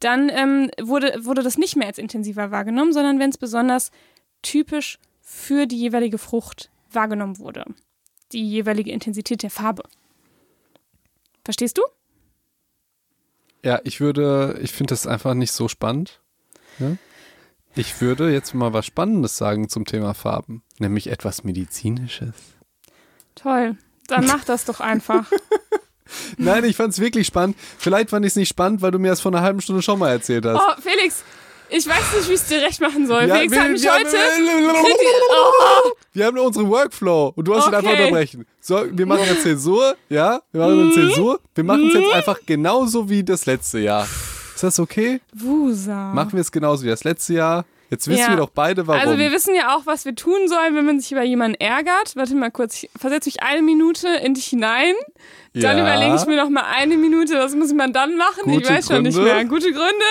[0.00, 3.90] dann ähm, wurde, wurde das nicht mehr als intensiver wahrgenommen, sondern wenn es besonders
[4.42, 7.64] typisch für die jeweilige Frucht wahrgenommen wurde.
[8.32, 9.82] Die jeweilige Intensität der Farbe.
[11.44, 11.82] Verstehst du?
[13.62, 16.20] Ja, ich würde, ich finde das einfach nicht so spannend.
[16.78, 16.96] Ja?
[17.74, 22.34] Ich würde jetzt mal was Spannendes sagen zum Thema Farben, nämlich etwas Medizinisches.
[23.34, 23.76] Toll.
[24.06, 25.30] Dann mach das doch einfach.
[26.38, 27.56] Nein, ich fand es wirklich spannend.
[27.78, 29.98] Vielleicht fand ich es nicht spannend, weil du mir das vor einer halben Stunde schon
[29.98, 30.60] mal erzählt hast.
[30.60, 31.22] Oh, Felix,
[31.70, 33.24] ich weiß nicht, wie ich es dir recht machen soll.
[33.26, 34.04] Ja, Felix wir- hat mich wir- heute.
[34.12, 38.02] wir- Wir haben unseren Workflow und du hast ihn einfach Okay.
[38.04, 38.46] unterbrechen.
[38.60, 40.40] So, wir machen jetzt Zäsur, ja?
[40.52, 41.40] Wir machen eine Zäsur.
[41.54, 42.00] Wir machen es Mhm.
[42.00, 44.08] jetzt einfach genauso wie das letzte Jahr.
[44.54, 45.20] Ist das okay?
[45.32, 46.12] Wusa.
[46.14, 47.64] Machen wir es genauso wie das letzte Jahr.
[47.90, 48.30] Jetzt wissen Ja.
[48.30, 49.00] wir doch beide, warum.
[49.00, 52.16] Also wir wissen ja auch, was wir tun sollen, wenn man sich über jemanden ärgert.
[52.16, 54.94] Warte mal kurz, ich versetze mich eine Minute in dich hinein.
[55.54, 55.82] Dann Ja.
[55.84, 58.42] überlege ich mir noch mal eine Minute, was muss man dann machen?
[58.46, 59.32] ich Gute weiß schon nicht Gründe.
[59.34, 59.44] mehr.
[59.44, 60.04] Gute Gründe?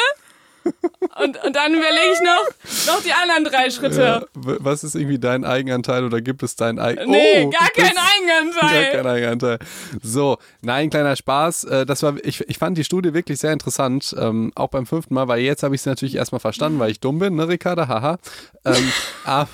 [1.23, 4.01] Und, und dann überlege ich noch, noch die anderen drei Schritte.
[4.01, 7.07] Ja, was ist irgendwie dein Eigenanteil oder gibt es deinen Eigenanteil?
[7.07, 8.83] Nee, oh, gar kein Eigenanteil.
[8.83, 9.59] Gar kein Eigenanteil.
[10.03, 11.63] So, nein, kleiner Spaß.
[11.65, 15.13] Äh, Das war, ich, ich fand die Studie wirklich sehr interessant, ähm, auch beim fünften
[15.13, 17.87] Mal, weil jetzt habe ich es natürlich erstmal verstanden, weil ich dumm bin, ne, Ricarda?
[17.87, 18.17] Haha.
[18.65, 18.91] Ähm,
[19.23, 19.47] aber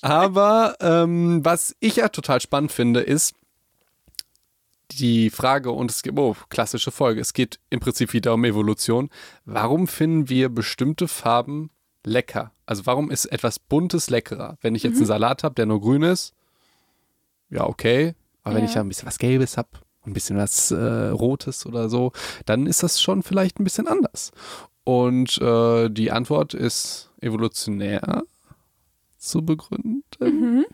[0.00, 3.34] aber ähm, was ich ja total spannend finde, ist
[4.98, 9.10] die Frage, und es gibt, oh, klassische Folge, es geht im Prinzip wieder um Evolution.
[9.44, 11.70] Warum finden wir bestimmte Farben
[12.04, 12.52] lecker?
[12.66, 14.56] Also warum ist etwas Buntes leckerer?
[14.60, 16.34] Wenn ich jetzt einen Salat habe, der nur grün ist,
[17.50, 18.14] ja, okay.
[18.42, 18.68] Aber wenn Ja.
[18.68, 19.68] ich da ein bisschen was Gelbes habe,
[20.04, 22.12] ein bisschen was äh, Rotes oder so,
[22.46, 24.32] dann ist das schon vielleicht ein bisschen anders.
[24.84, 28.22] Und äh, die Antwort ist evolutionär
[29.18, 30.64] zu begründen.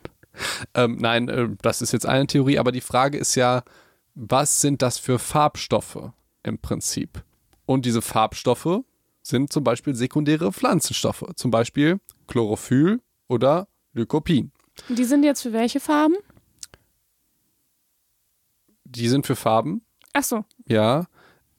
[0.75, 3.63] Ähm, nein, äh, das ist jetzt eine Theorie, aber die Frage ist ja,
[4.15, 6.11] was sind das für Farbstoffe
[6.43, 7.25] im Prinzip?
[7.67, 8.81] Und diese Farbstoffe
[9.23, 14.53] sind zum Beispiel sekundäre Pflanzenstoffe, zum Beispiel Chlorophyll oder Lycopin.
[14.89, 16.17] Die sind jetzt für welche Farben?
[18.85, 20.45] Die sind für Farben, Ach so.
[20.67, 21.07] ja.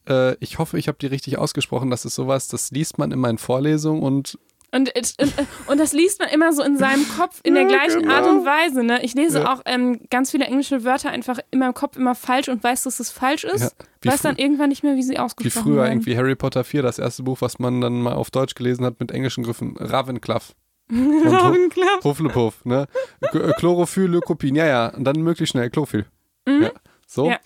[0.08, 1.90] Äh, ich hoffe, ich habe die richtig ausgesprochen.
[1.90, 4.38] Das ist sowas, das liest man in meinen Vorlesungen und
[4.72, 5.32] Und, und,
[5.68, 8.14] und das liest man immer so in seinem Kopf in der Ja, gleichen genau.
[8.14, 8.82] Art und Weise.
[8.82, 9.02] Ne?
[9.04, 9.52] Ich lese Ja.
[9.54, 13.00] auch ähm, ganz viele englische Wörter einfach in meinem Kopf immer falsch und weiß, dass
[13.00, 13.60] es falsch ist.
[13.62, 13.70] Ja,
[14.02, 15.92] wie weiß dann irgendwann nicht mehr, wie sie wie ausgesprochen früher werden.
[15.92, 18.98] irgendwie Harry Potter 4, das erste Buch, was man dann mal auf Deutsch gelesen hat
[19.00, 19.76] mit englischen Griffen.
[19.78, 20.42] Ravenclaw.
[20.92, 22.02] Ravenclaw.
[22.04, 22.86] Hufflepuff, ne?
[23.20, 24.88] Äh, Chlorophyll, Lycopin, ja, ja.
[24.88, 26.06] Und dann möglichst schnell Chlorophyll.
[26.48, 26.70] Ja.
[27.06, 27.26] So.
[27.26, 27.30] Mhm.
[27.30, 27.38] Ja.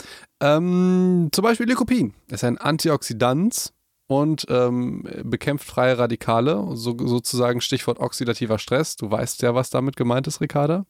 [0.56, 3.72] Ähm, zum Beispiel Lycopin ist ein Antioxidant
[4.10, 8.96] und ähm, bekämpft freie Radikale, so, sozusagen Stichwort oxidativer Stress.
[8.96, 10.84] Du weißt ja, was damit gemeint ist, Ricarda.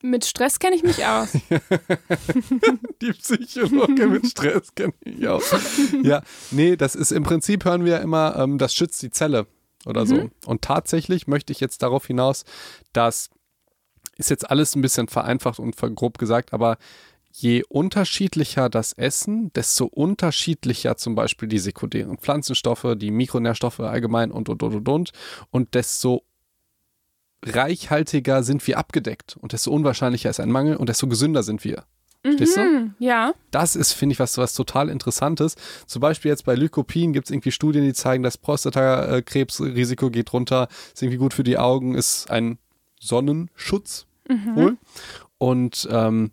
[0.00, 1.32] Mit Stress kenne ich mich aus.
[3.02, 5.42] Die Psychologe mit Stress kenne ich auch.
[6.02, 9.46] Ja, nee, das ist im Prinzip hören wir ja immer, ähm, das schützt die Zelle
[9.84, 10.30] oder so.
[10.46, 12.46] Und tatsächlich möchte ich jetzt darauf hinaus,
[12.94, 13.28] dass
[14.16, 16.78] ist jetzt alles ein bisschen vereinfacht und grob gesagt, aber
[17.30, 24.48] je unterschiedlicher das Essen, desto unterschiedlicher zum Beispiel die sekundären Pflanzenstoffe, die Mikronährstoffe allgemein und
[24.48, 25.12] und und und und
[25.50, 26.24] und desto
[27.44, 31.84] reichhaltiger sind wir abgedeckt und desto unwahrscheinlicher ist ein Mangel und desto gesünder sind wir.
[32.22, 32.60] Verstehst du?
[32.60, 33.32] Hm, ja.
[33.52, 35.54] Das ist, finde ich, was, was total Interessantes.
[35.86, 40.68] Zum Beispiel jetzt bei Lycopin gibt es irgendwie Studien, die zeigen, das Prostatakrebsrisiko geht runter,
[40.92, 42.58] ist irgendwie gut für die Augen, ist ein
[43.00, 44.76] Sonnenschutz wohl.
[45.38, 46.32] Und ähm,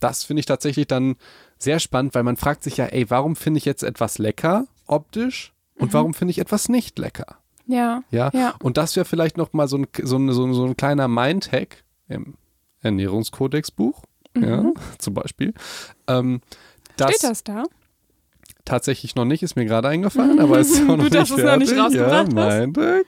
[0.00, 1.16] das finde ich tatsächlich dann
[1.58, 5.52] sehr spannend, weil man fragt sich ja, ey, warum finde ich jetzt etwas lecker optisch
[5.78, 7.38] und warum finde ich etwas nicht lecker?
[7.66, 8.02] Ja.
[8.10, 8.54] Ja, Ja.
[8.62, 11.08] und das wäre vielleicht noch mal so ein, so ein, so ein, so ein kleiner
[11.08, 12.34] Mindhack im
[12.80, 14.02] Ernährungskodex-Buch,
[14.36, 15.54] ja, zum Beispiel.
[16.06, 16.40] Ähm,
[16.96, 17.12] das, Mhm.
[17.14, 17.64] Steht das da?
[18.64, 21.38] tatsächlich noch nicht, ist mir gerade eingefallen, aber es ist auch noch Gut, dass nicht
[21.38, 22.24] du es noch nicht ja.
[22.24, 23.06] Mindhack.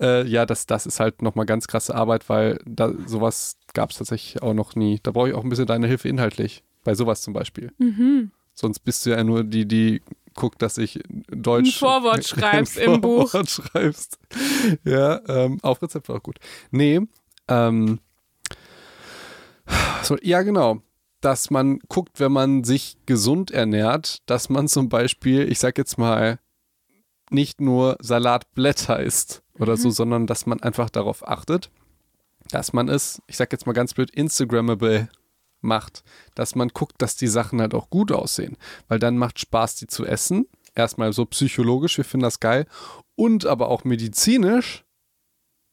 [0.00, 3.90] Äh, ja, das, das ist halt noch mal ganz krasse Arbeit, weil da, sowas gab
[3.90, 5.00] es tatsächlich auch noch nie.
[5.02, 7.72] Da brauche ich auch ein bisschen deine Hilfe inhaltlich, bei sowas zum Beispiel.
[7.78, 8.30] Mhm.
[8.54, 10.02] Sonst bist du ja nur die, die
[10.34, 11.68] guckt, dass ich Deutsch.
[11.68, 13.30] Ein Vorwort schreibst ein im Buch.
[13.30, 14.18] Vorwort schreibst.
[14.84, 16.38] Ja, ähm, auf Rezept auch gut.
[16.70, 17.00] Nee,
[17.48, 17.98] ähm,
[20.02, 20.82] so, ja, genau.
[21.20, 25.96] Dass man guckt, wenn man sich gesund ernährt, dass man zum Beispiel, ich sag jetzt
[25.96, 26.40] mal,
[27.30, 31.70] nicht nur Salatblätter isst oder so, sondern dass man einfach darauf achtet,
[32.50, 35.08] dass man es, ich sag jetzt mal ganz blöd, Instagrammable
[35.60, 36.02] macht,
[36.34, 38.56] dass man guckt, dass die Sachen halt auch gut aussehen,
[38.88, 40.46] weil dann macht Spaß, die zu essen.
[40.74, 42.66] Erstmal so psychologisch, wir finden das geil
[43.14, 44.84] und aber auch medizinisch,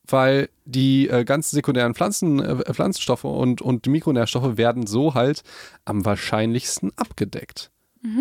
[0.06, 5.44] weil die äh, ganzen sekundären Pflanzen, äh, Pflanzenstoffe und, und Mikronährstoffe werden so halt
[5.86, 7.72] am wahrscheinlichsten abgedeckt.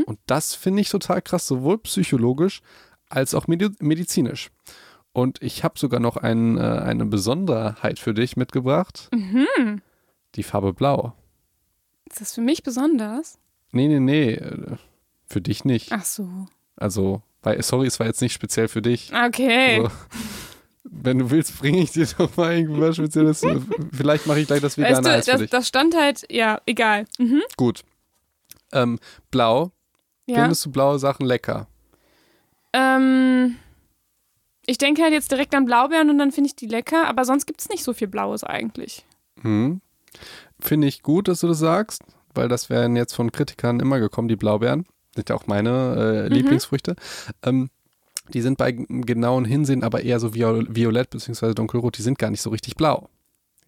[0.06, 2.62] Und das finde ich total krass, sowohl psychologisch
[3.08, 4.50] als auch medi medizinisch.
[5.18, 9.10] Und ich habe sogar noch ein, äh, eine Besonderheit für dich mitgebracht.
[10.36, 11.12] Die Farbe Blau.
[12.08, 13.40] Ist das für mich besonders?
[13.72, 14.34] Nee, nee, nee.
[14.34, 14.76] äh,
[15.26, 15.90] Für dich nicht.
[15.90, 16.46] Ach so.
[16.76, 19.12] Also, weil, sorry, es war jetzt nicht speziell für dich.
[19.12, 19.78] Okay.
[19.80, 19.90] Also,
[20.84, 23.44] wenn du willst, bringe ich dir doch mal irgendwas Spezielles.
[23.92, 25.50] Vielleicht mache ich gleich das Weißt vegane du, Eis für das, dich.
[25.50, 27.06] das stand halt, ja, egal.
[27.18, 27.42] Mhm.
[27.56, 27.82] Gut.
[28.70, 29.00] Ähm,
[29.32, 29.72] blau.
[30.26, 30.42] Ja.
[30.42, 31.66] Findest du blaue Sachen lecker?
[32.72, 33.56] Ähm,
[34.68, 37.46] ich denke halt jetzt direkt an Blaubeeren und dann finde ich die lecker, aber sonst
[37.46, 39.06] gibt es nicht so viel Blaues eigentlich.
[39.40, 39.80] Hm.
[40.60, 42.02] Finde ich gut, dass du das sagst,
[42.34, 44.84] weil das wären jetzt von Kritikern immer gekommen, die Blaubeeren.
[45.14, 46.96] Sind ja auch meine äh, Lieblingsfrüchte.
[47.42, 47.70] Ähm,
[48.34, 51.54] die sind bei genauen Hinsehen aber eher so viol violett bzw.
[51.54, 51.96] dunkelrot.
[51.96, 53.08] Die sind gar nicht so richtig blau.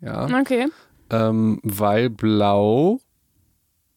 [0.03, 0.27] Ja.
[0.39, 0.69] Okay.
[1.09, 3.01] ähm, weil blau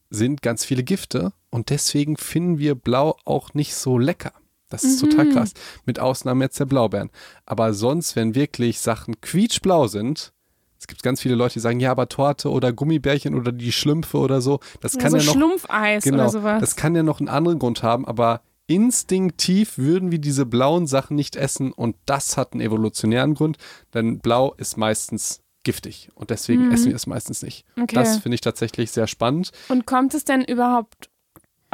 [0.09, 4.31] sind ganz viele Gifte und deswegen finden wir blau auch nicht so lecker.
[4.74, 5.53] Das ist total krass.
[5.86, 7.09] Mit Ausnahme jetzt der Blaubeeren.
[7.45, 10.34] Aber sonst, wenn wirklich Sachen quietschblau sind,
[10.80, 14.17] es gibt ganz viele Leute, die sagen, ja, aber Torte oder Gummibärchen oder die Schlümpfe
[14.17, 16.59] oder so, das Ja, kann so ja noch Schlumpfeis genau, oder sowas.
[16.59, 21.15] das kann ja noch einen anderen Grund haben, aber instinktiv würden wir diese blauen Sachen
[21.15, 23.57] nicht essen und das hat einen evolutionären Grund,
[23.93, 27.65] denn blau ist meistens giftig und deswegen essen wir es meistens nicht.
[27.76, 27.84] Mhm.
[27.84, 27.95] Okay.
[27.95, 29.51] Das finde ich tatsächlich sehr spannend.
[29.69, 31.09] Und kommt es denn überhaupt.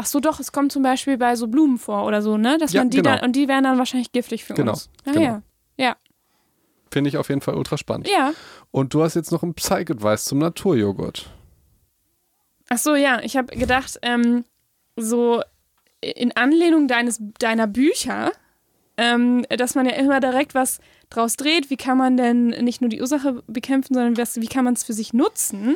[0.02, 2.58] Ach so, doch, es kommt zum Beispiel bei so Blumen vor oder so, ne?
[2.58, 3.16] Dass Ja, man die genau.
[3.18, 4.89] dann, und die wären dann wahrscheinlich giftig für Genau, uns.
[5.06, 5.22] Ah, genau.
[5.26, 5.41] ja.
[5.76, 5.95] Ja.
[6.89, 8.08] Finde ich auf jeden Fall ultra spannend.
[8.08, 8.32] Ja.
[8.72, 11.30] Und du hast jetzt noch einen Psych-Advice zum Naturjoghurt.
[12.70, 13.20] Ach so, ja.
[13.24, 14.45] Ich habe gedacht, ähm,
[14.95, 15.41] so
[16.00, 18.32] in Anlehnung deines, deiner Bücher,
[18.95, 20.80] ähm, dass man ja immer direkt was
[21.10, 21.70] draus dreht.
[21.70, 24.86] Wie kann man denn nicht nur die Ursache bekämpfen, sondern was, wie kann man es
[24.86, 25.76] für sich nutzen?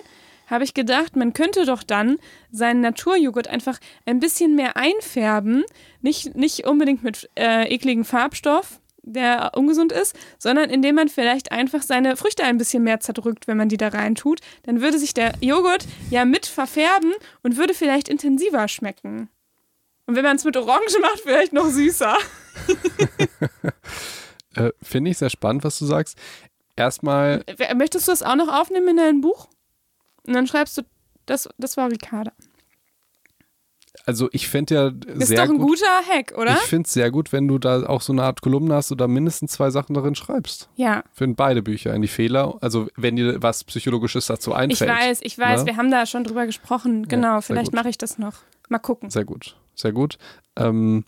[0.54, 2.18] Habe ich gedacht, man könnte doch dann
[2.52, 5.64] seinen Naturjoghurt einfach ein bisschen mehr einfärben.
[6.02, 11.82] Nicht, nicht unbedingt mit äh, ekligen Farbstoff, der ungesund ist, sondern indem man vielleicht einfach
[11.82, 14.42] seine Früchte ein bisschen mehr zerdrückt, wenn man die da rein tut.
[14.62, 19.30] Dann würde sich der Joghurt ja mit verfärben und würde vielleicht intensiver schmecken.
[20.06, 22.16] Und wenn man es mit Orange macht, vielleicht noch süßer.
[24.56, 26.16] Äh, Finde ich sehr spannend, was du sagst.
[26.76, 27.44] Erstmal,
[27.76, 29.48] Möchtest du das auch noch aufnehmen in dein Buch?
[30.28, 30.82] Und dann schreibst du,
[31.26, 32.32] das, das war Ricarda.
[34.06, 35.70] also ich finde ja Ist sehr doch ein gut.
[35.80, 36.54] guter Hack, oder?
[36.54, 39.08] Ich finde es sehr gut, wenn du da auch so eine Art Kolumne hast oder
[39.08, 40.70] mindestens zwei Sachen darin schreibst.
[40.76, 41.04] Ja.
[41.14, 42.56] Für beide Bücher in die Fehler.
[42.62, 44.92] Also wenn dir was Psychologisches dazu Ich einfällt.
[44.92, 45.68] weiß, ich weiß, Ne?
[45.68, 47.08] wir haben da schon drüber gesprochen.
[47.08, 48.36] Genau, sehr vielleicht mache ich das noch.
[48.70, 49.10] Mal gucken.
[49.10, 50.18] Sehr gut, sehr gut.
[50.58, 51.06] Ähm,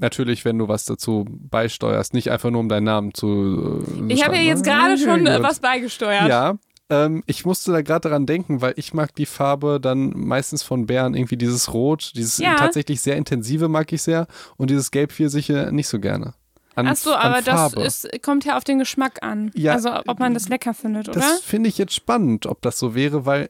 [0.00, 3.84] natürlich, wenn du was dazu beisteuerst, nicht einfach nur um deinen Namen zu.
[4.08, 6.28] Äh, Ich habe ja jetzt gerade schon äh, was beigesteuert.
[6.28, 6.56] Ja.
[6.94, 10.86] Ähm, ich musste da gerade daran denken, weil ich mag die Farbe dann meistens von
[10.86, 12.56] Bären irgendwie dieses Rot, dieses Ja.
[12.56, 14.26] tatsächlich sehr intensive mag ich sehr
[14.56, 16.34] und dieses Gelb-Pfirsiche nicht so gerne.
[16.76, 19.50] An, Ach so, aber das ist, kommt ja auf den Geschmack an.
[19.54, 21.20] Ja, also ob man das lecker findet, oder?
[21.20, 23.48] Das finde ich jetzt spannend, ob das so wäre, weil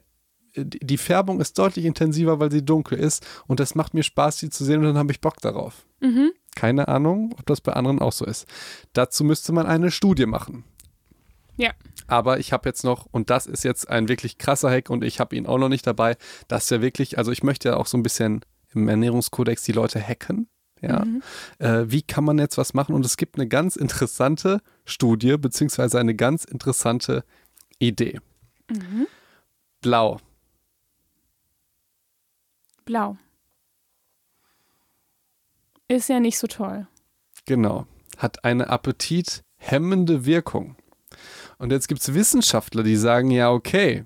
[0.53, 4.03] äh, die die Färbung ist deutlich intensiver, weil sie dunkel ist und das macht mir
[4.03, 5.85] Spaß, sie zu sehen und dann habe ich Bock darauf.
[6.01, 6.31] Mhm.
[6.55, 8.45] Keine Ahnung, ob das bei anderen auch so ist.
[8.93, 10.63] Dazu müsste man eine Studie machen.
[11.57, 11.71] Ja.
[12.07, 15.19] Aber ich habe jetzt noch, und das ist jetzt ein wirklich krasser Hack und ich
[15.19, 17.97] habe ihn auch noch nicht dabei, dass ja wirklich, also ich möchte ja auch so
[17.97, 18.41] ein bisschen
[18.73, 20.47] im Ernährungskodex die Leute hacken.
[20.81, 21.03] Ja.
[21.03, 21.23] Mhm.
[21.59, 22.93] Äh, wie kann man jetzt was machen?
[22.93, 27.23] Und es gibt eine ganz interessante Studie, beziehungsweise eine ganz interessante
[27.79, 28.19] Idee.
[28.69, 29.07] Mhm.
[29.81, 30.19] Blau.
[32.83, 33.17] Blau.
[35.87, 36.87] Ist ja nicht so toll.
[37.45, 37.87] Genau.
[38.17, 40.75] Hat eine appetithemmende Wirkung.
[41.57, 44.05] Und jetzt gibt es Wissenschaftler, die sagen, ja, okay,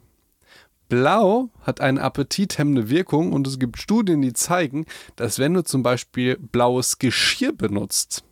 [0.89, 4.85] Blau hat eine appetithemmende Wirkung und es gibt Studien, die zeigen,
[5.15, 8.23] dass wenn du zum Beispiel blaues Geschirr benutzt,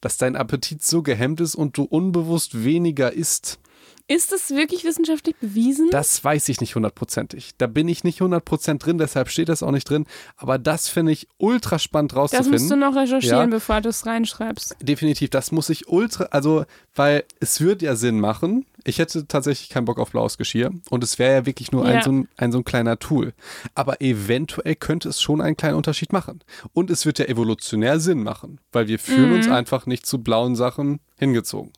[0.00, 3.60] dass dein Appetit so gehemmt ist und du unbewusst weniger isst.
[4.08, 5.90] Ist es wirklich wissenschaftlich bewiesen?
[5.90, 7.50] Das weiß ich nicht hundertprozentig.
[7.58, 10.06] Da bin ich nicht hundertprozentig drin, deshalb steht das auch nicht drin.
[10.36, 12.52] Aber das finde ich ultra spannend das rauszufinden.
[12.52, 13.56] musst du noch recherchieren, Ja.
[13.56, 14.76] bevor du es reinschreibst.
[14.80, 18.64] Definitiv, das muss ich ultra, also, weil es würde ja Sinn machen.
[18.86, 21.96] Ich hätte tatsächlich keinen Bock auf blaues Geschirr und es wäre ja wirklich nur ein,
[21.96, 22.02] Ja.
[22.02, 23.34] so ein, ein so ein kleiner Tool.
[23.74, 26.40] Aber eventuell könnte es schon einen kleinen Unterschied machen.
[26.72, 30.54] Und es wird ja evolutionär Sinn machen, weil wir fühlen uns einfach nicht zu blauen
[30.56, 31.72] Sachen hingezogen.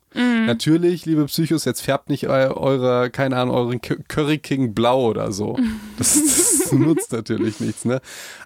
[0.45, 5.07] Natürlich, liebe Psychos, jetzt färbt nicht eu eure, keine Ahnung, euren Cu- Curry King blau
[5.09, 5.57] oder so.
[5.97, 7.99] Das, das nutzt natürlich nichts, ne?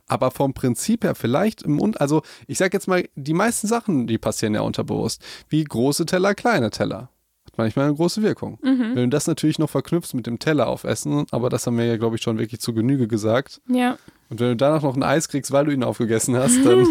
[0.08, 4.08] Aber vom Prinzip her vielleicht im Un also ich sag jetzt mal, die meisten Sachen,
[4.08, 5.22] die passieren ja unterbewusst.
[5.50, 7.10] Wie große Teller, kleine Teller.
[7.54, 8.58] Hat manchmal eine große Wirkung.
[8.96, 11.98] Wenn du das natürlich noch verknüpfst mit dem Teller aufessen, aber das haben wir ja,
[11.98, 13.62] glaube ich, schon wirklich zu Genüge gesagt.
[13.68, 13.98] Ja.
[14.30, 16.88] Und wenn du danach noch ein Eis kriegst, weil du ihn aufgegessen hast, dann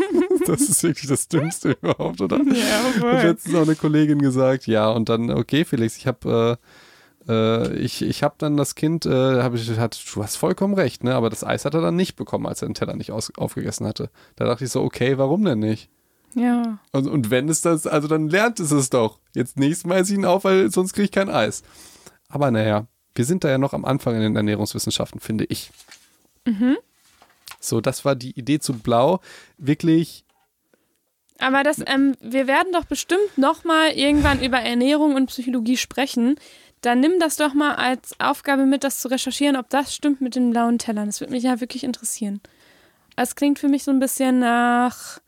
[0.46, 2.38] das ist wirklich das Dümmste überhaupt, oder?
[2.38, 6.66] Ja, Hat letztens auch eine Kollegin gesagt, ja, und dann, okay, Felix, ich habe äh,
[7.28, 11.04] äh, ich, ich habe dann das Kind, äh, hab ich, hat, du hast vollkommen recht,
[11.04, 11.14] ne?
[11.14, 13.86] Aber das Eis hat er dann nicht bekommen, als er den Teller nicht aus, aufgegessen
[13.86, 14.10] hatte.
[14.36, 15.90] Da dachte ich so, okay, warum denn nicht?
[16.36, 16.78] Ja.
[16.92, 19.20] Und, und wenn es das, also dann lernt es es doch.
[19.34, 21.62] Jetzt nächstes Mal esse ich ihn auf, weil sonst kriege ich kein Eis.
[22.28, 25.70] Aber naja, wir sind da ja noch am Anfang in den Ernährungswissenschaften, finde ich.
[27.58, 29.20] So, das war die Idee zu Blau.
[29.56, 30.24] Wirklich
[31.38, 36.36] Aber das, ähm, wir werden doch bestimmt nochmal irgendwann über Ernährung und Psychologie sprechen.
[36.82, 40.34] Dann nimm das doch mal als Aufgabe mit, das zu recherchieren, ob das stimmt mit
[40.34, 41.06] den blauen Tellern.
[41.06, 42.40] Das würde mich ja wirklich interessieren.
[43.16, 45.18] Es klingt für mich so ein bisschen nach.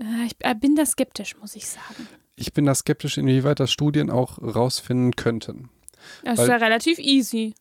[0.00, 2.08] Äh, Ich äh, bin da skeptisch, muss ich sagen.
[2.36, 5.70] Ich bin da skeptisch, inwieweit das Studien auch rausfinden könnten.
[6.24, 7.54] Das Weil- ist ja relativ easy.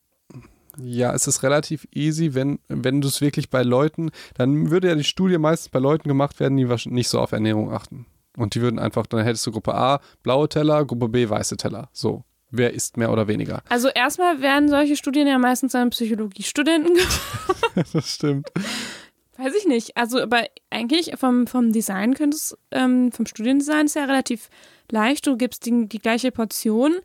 [0.77, 4.95] Ja, es ist relativ easy, wenn, wenn du es wirklich bei Leuten, dann würde ja
[4.95, 8.07] die Studie meistens bei Leuten gemacht werden, die wahrscheinlich nicht so auf Ernährung achten.
[8.35, 11.89] Und die würden einfach, dann hättest du Gruppe A blaue Teller, Gruppe B weiße Teller.
[11.93, 12.23] So.
[12.49, 13.61] Wer isst mehr oder weniger?
[13.69, 16.93] Also erstmal werden solche Studien ja meistens an Psychologiestudenten
[17.75, 17.93] gemacht.
[17.93, 18.49] das stimmt.
[19.37, 19.97] Weiß ich nicht.
[19.97, 24.49] Also, aber eigentlich vom, vom Design könnte es, ähm, vom Studiendesign ist ja relativ
[24.91, 25.25] leicht.
[25.25, 26.95] Du gibst die, die gleiche Portion,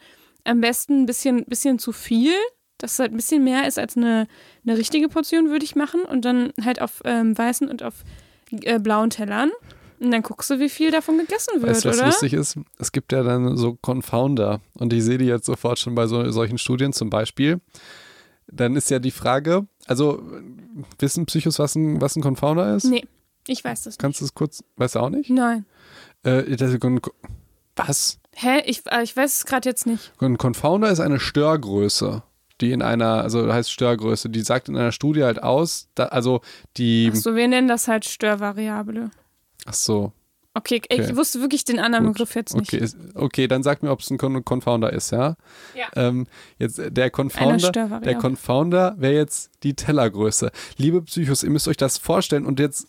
[0.44, 2.34] am besten ein bisschen, bisschen zu viel,
[2.76, 4.28] dass es halt ein bisschen mehr ist als eine,
[4.66, 6.02] eine richtige Portion, würde ich machen.
[6.02, 8.04] Und dann halt auf ähm, weißen und auf
[8.50, 9.50] äh, blauen Tellern.
[10.00, 12.06] Und dann guckst du, wie viel davon gegessen wird, Weißt du, was oder?
[12.06, 12.56] lustig ist?
[12.78, 16.30] Es gibt ja dann so Confounder und ich sehe die jetzt sofort schon bei so,
[16.30, 17.60] solchen Studien zum Beispiel.
[18.50, 20.22] Dann ist ja die Frage, also
[20.98, 22.84] wissen Psychos, was ein, was ein Confounder ist?
[22.84, 23.04] Nee,
[23.46, 24.00] ich weiß das nicht.
[24.00, 25.30] Kannst du es kurz, weißt du auch nicht?
[25.30, 25.66] Nein.
[26.22, 26.72] Äh, das,
[27.76, 28.18] was?
[28.34, 28.62] Hä?
[28.66, 30.12] Ich, äh, ich weiß es gerade jetzt nicht.
[30.20, 32.22] Ein Confounder ist eine Störgröße,
[32.60, 36.40] die in einer, also heißt Störgröße, die sagt in einer Studie halt aus, da, also
[36.76, 39.10] die, Achso, wir nennen das halt Störvariable.
[39.66, 40.12] ach so,
[40.58, 41.02] Okay, Okay.
[41.02, 42.14] ich wusste wirklich den anderen Gut.
[42.14, 42.72] Begriff jetzt nicht.
[42.72, 45.36] okay, ist, okay, dann sag mir, ob es ein Con Confounder ist, ja?
[45.74, 45.86] Ja.
[45.96, 46.26] Ähm,
[46.58, 50.50] jetzt äh, der Confounder, der Confounder wäre jetzt die Tellergröße.
[50.76, 52.86] Liebe Psychos, ihr müsst euch das vorstellen und jetzt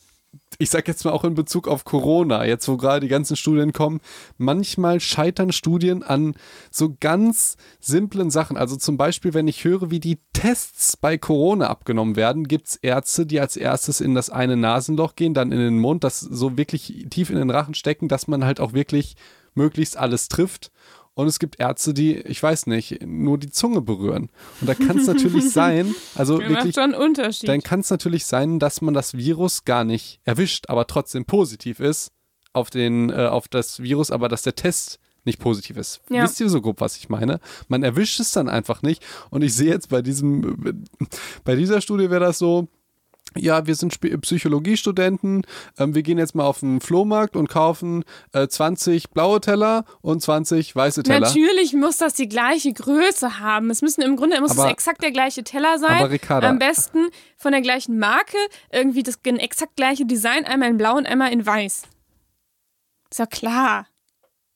[0.62, 3.72] ich sag jetzt mal auch in Bezug auf Corona, jetzt wo gerade die ganzen Studien
[3.72, 4.01] kommen,
[4.38, 6.36] manchmal scheitern Studien an
[6.70, 8.57] so ganz simplen Sachen.
[8.57, 12.76] Also zum Beispiel, wenn ich höre, wie die Tests bei Corona abgenommen werden, gibt es
[12.76, 16.57] Ärzte, die als erstes in das eine Nasenloch gehen, dann in den Mund, das so
[16.57, 19.16] wirklich tief in den Rachen stecken, dass man halt auch wirklich
[19.55, 20.72] möglichst alles trifft.
[21.20, 24.30] Und es gibt Ärzte, die, ich weiß nicht, nur die Zunge berühren.
[24.61, 27.49] Und da kann es natürlich sein, also Macht wirklich schon einen Unterschied.
[27.49, 31.82] dann kann es natürlich sein, dass man das Virus gar nicht erwischt, aber trotzdem positiv
[31.82, 32.13] ist
[32.53, 35.99] auf, den, äh, auf das Virus, aber dass der Test nicht positiv ist.
[36.09, 36.24] Ja.
[36.24, 37.41] Wisst ihr so grob, was ich meine?
[37.67, 39.05] Man erwischt es dann einfach nicht.
[39.30, 40.86] Und ich sehe jetzt bei diesem,
[41.43, 42.70] bei dieser Studie wäre das so,
[43.38, 45.43] ja, wir sind Psychologiestudenten,
[45.77, 48.03] ähm, wir gehen jetzt mal auf den Flohmarkt und kaufen
[48.34, 51.19] äh, 20 blaue Teller und 20 weiße Teller.
[51.21, 53.69] Natürlich muss das die gleiche Größe haben.
[53.69, 56.01] Es müssen im Grunde muss Aber- es exakt der gleiche Teller sein.
[56.01, 58.38] aber Ricarda- Am besten von der gleichen Marke,
[58.71, 61.84] irgendwie das exakt gleiche Design, einmal in blau und einmal in weiß.
[63.11, 63.88] Ist ja klar.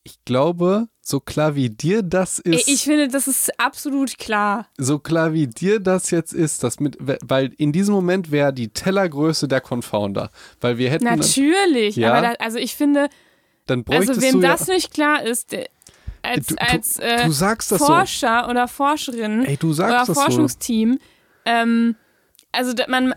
[0.03, 2.67] Ich glaube, so klar wie dir das ist.
[2.67, 4.67] ich finde, das ist absolut klar.
[4.77, 8.69] so klar wie dir das jetzt ist, das mit, weil in diesem Moment wäre die
[8.69, 10.29] Tellergröße der Confounder,
[10.61, 11.97] weil wir hätten, Natürlich.
[11.97, 12.13] Ja.
[12.13, 13.09] Aber da, also ich finde,
[13.65, 15.67] dann also wem das ja, nicht klar ist, der-
[16.21, 17.77] als, Du- als äh, das so.
[17.77, 20.13] Forscher oder Forscherin Ey, oder das so.
[20.13, 20.99] Forschungsteam,
[21.43, 21.95] ähm,
[22.53, 23.13] also man,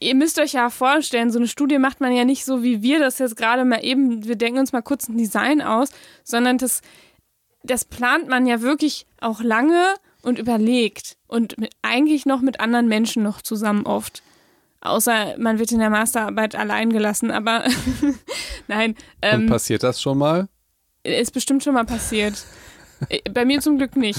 [0.00, 2.98] ihr müsst euch ja vorstellen, so eine Studie macht man ja nicht so, wie wir
[2.98, 5.90] das jetzt gerade mal eben, wir denken uns mal kurz ein Design aus,
[6.24, 6.80] sondern das,
[7.66, 12.88] das plant man ja wirklich auch lange und überlegt und mit, eigentlich noch mit anderen
[12.88, 14.22] Menschen noch zusammen oft.
[14.80, 17.64] Außer man wird in der Masterarbeit allein gelassen, aber
[18.68, 20.48] nein, und ähm, passiert das schon mal?
[21.04, 22.34] ist bestimmt schon mal passiert.
[23.08, 24.18] Äh, Bei mir zum Glück nicht.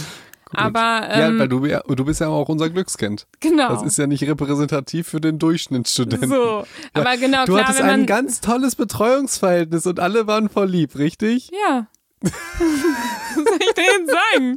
[0.53, 3.27] Aber ja, ähm, weil du, ja- du bist ja auch unser Glückskind.
[3.41, 3.67] genau.
[3.69, 6.29] Das ist ja nicht repräsentativ für den Durchschnittsstudenten.
[6.29, 6.63] so.
[6.93, 11.49] Aber genau, Du klar, hattest ein ganz tolles Betreuungsverhältnis und alle waren voll lieb, richtig?
[11.67, 11.87] ja.
[12.31, 14.55] Was soll ich denn sagen?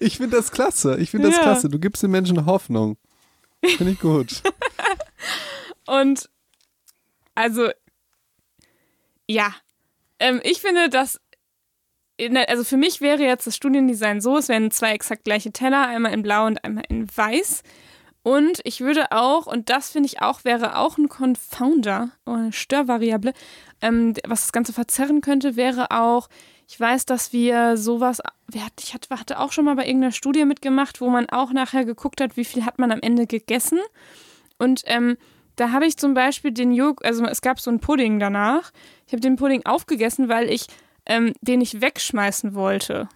[0.00, 0.96] Ich finde das klasse.
[0.98, 1.42] Ich finde das Ja.
[1.42, 1.68] klasse.
[1.68, 2.96] Du gibst den Menschen Hoffnung.
[3.64, 4.42] Finde ich gut.
[5.86, 6.28] Und
[7.34, 7.70] also,
[9.28, 9.54] ja.
[10.18, 11.20] Ähm, ich finde, dass.
[12.48, 16.12] Also für mich wäre jetzt das Studiendesign so, es wären zwei exakt gleiche Teller, einmal
[16.12, 17.62] in blau und einmal in weiß.
[18.22, 22.52] Und ich würde auch, und das finde ich auch, wäre auch ein Confounder oder eine
[22.52, 23.32] Störvariable,
[23.80, 26.28] ähm, was das Ganze verzerren könnte, wäre auch,
[26.70, 28.20] ich weiß, dass wir sowas,
[28.54, 32.20] ich hatte, hatte auch schon mal bei irgendeiner Studie mitgemacht, wo man auch nachher geguckt
[32.20, 33.80] hat, wie viel hat man am Ende gegessen.
[34.56, 35.16] Und ähm,
[35.56, 38.70] da habe ich zum Beispiel den Joghurt, also es gab so einen Pudding danach.
[39.08, 40.68] Ich habe den Pudding aufgegessen, weil ich
[41.06, 43.08] ähm, den nicht wegschmeißen wollte.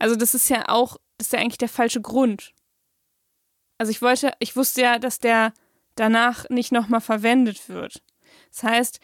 [0.00, 2.52] Also das ist ja auch, das ist ja eigentlich der falsche Grund.
[3.78, 5.52] Also ich wollte, ich wusste ja, dass der
[5.94, 8.02] danach nicht nochmal verwendet wird.
[8.50, 9.00] Das heißt,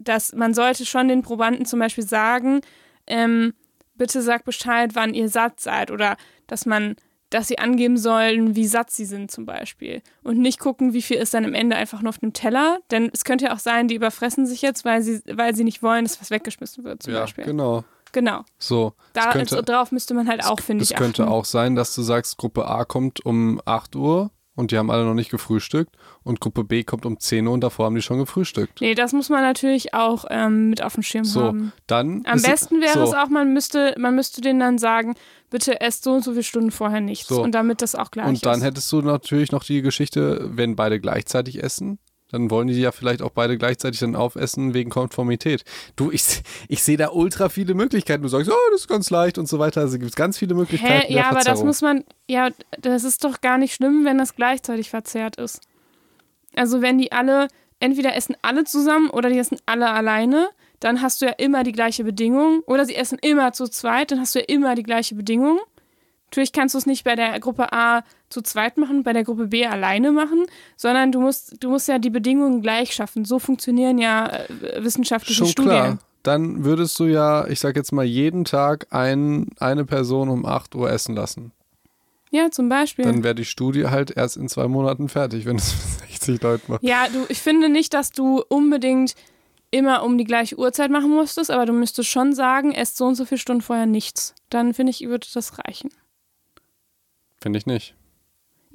[0.00, 2.60] dass man sollte schon den Probanden zum Beispiel sagen,
[3.06, 3.54] ähm,
[3.96, 6.96] bitte sag Bescheid, wann ihr satt seid oder dass man,
[7.30, 11.16] dass sie angeben sollen, wie satt sie sind zum Beispiel und nicht gucken, wie viel
[11.16, 13.88] ist dann am Ende einfach nur auf dem Teller, denn es könnte ja auch sein,
[13.88, 17.14] die überfressen sich jetzt, weil sie, weil sie nicht wollen, dass was weggeschmissen wird zum
[17.14, 17.44] ja, Beispiel.
[17.44, 17.84] genau.
[18.12, 18.44] Genau.
[18.58, 18.92] So.
[19.12, 21.32] Da, es könnte, also, darauf müsste man halt auch, finde es ich, könnte achten.
[21.32, 25.04] auch sein, dass du sagst, Gruppe A kommt um 8 Uhr und die haben alle
[25.04, 28.18] noch nicht gefrühstückt und Gruppe B kommt um 10 Uhr und davor haben die schon
[28.18, 28.80] gefrühstückt.
[28.80, 31.72] Nee, das muss man natürlich auch ähm, mit auf dem Schirm So, haben.
[31.86, 32.22] dann.
[32.26, 35.14] Am ist- besten wäre so, es auch, man müsste, man müsste denen dann sagen,
[35.50, 37.28] bitte esst so und so viele Stunden vorher nichts.
[37.28, 37.42] So.
[37.42, 38.64] Und damit das auch gleich Und dann ist.
[38.64, 41.98] hättest du natürlich noch die Geschichte, wenn beide gleichzeitig essen,
[42.30, 45.64] dann wollen die ja vielleicht auch beide gleichzeitig dann aufessen wegen Konformität.
[45.96, 48.22] Du, ich, ich sehe da ultra viele Möglichkeiten.
[48.22, 49.82] Du sagst, oh, das ist ganz leicht und so weiter.
[49.82, 51.06] Also gibt es ganz viele Möglichkeiten.
[51.06, 51.14] Hä?
[51.14, 52.50] Ja, aber das muss man, ja,
[52.80, 55.60] das ist doch gar nicht schlimm, wenn das gleichzeitig verzerrt ist.
[56.56, 57.48] Also wenn die alle,
[57.78, 60.48] entweder essen alle zusammen oder die essen alle alleine,
[60.80, 62.62] dann hast du ja immer die gleiche Bedingung.
[62.66, 65.58] Oder sie essen immer zu zweit, dann hast du ja immer die gleiche Bedingung.
[66.26, 68.02] Natürlich kannst du es nicht bei der Gruppe A
[68.34, 70.44] zu zweit machen, bei der Gruppe B alleine machen,
[70.76, 73.24] sondern du musst, du musst ja die Bedingungen gleich schaffen.
[73.24, 75.70] So funktionieren ja äh, wissenschaftliche Schon Studien.
[75.70, 75.98] klar.
[76.24, 80.74] Dann würdest du ja, ich sag jetzt mal, jeden Tag ein, eine Person um 8
[80.74, 81.52] Uhr essen lassen.
[82.30, 83.04] Ja, zum Beispiel.
[83.04, 86.82] Dann wäre die Studie halt erst in zwei Monaten fertig, wenn es 60 Leute macht.
[86.82, 89.14] Ja, du, ich finde nicht, dass du unbedingt
[89.70, 93.14] immer um die gleiche Uhrzeit machen musstest, aber du müsstest schon sagen, esst so und
[93.14, 94.34] so viele Stunden vorher nichts.
[94.48, 95.90] Dann finde ich, würde das reichen.
[97.40, 97.94] Finde ich nicht.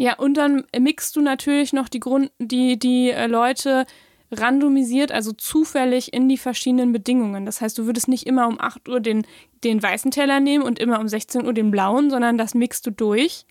[0.02, 3.86] Ja, und dann mixt du natürlich noch die Grund, die, die äh, Leute
[4.32, 7.46] randomisiert, also zufällig in die verschiedenen Bedingungen.
[7.46, 9.28] Das heißt, du würdest nicht immer um 8 Uhr den,
[9.66, 12.92] den weißen Teller nehmen und immer um 16 Uhr den blauen, sondern das mixt du
[12.92, 13.46] durch.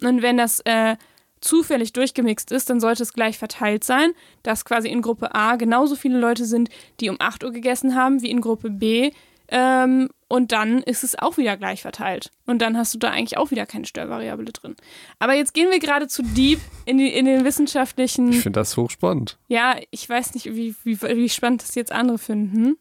[0.00, 0.96] Und wenn das äh,
[1.42, 4.12] zufällig durchgemixt ist, dann sollte es gleich verteilt sein,
[4.42, 6.70] dass quasi in Gruppe A genauso viele Leute sind,
[7.00, 9.10] die um 8 Uhr gegessen haben, wie in Gruppe B.
[9.48, 12.32] Ähm, und dann ist es auch wieder gleich verteilt.
[12.46, 14.74] Und dann hast du da eigentlich auch wieder keine Störvariable drin.
[15.18, 18.30] Aber jetzt gehen wir gerade zu deep in, die, in den wissenschaftlichen.
[18.30, 19.38] Ich finde das hochspannend.
[19.48, 22.76] Ja, ich weiß nicht, wie, wie, wie spannend das jetzt andere finden.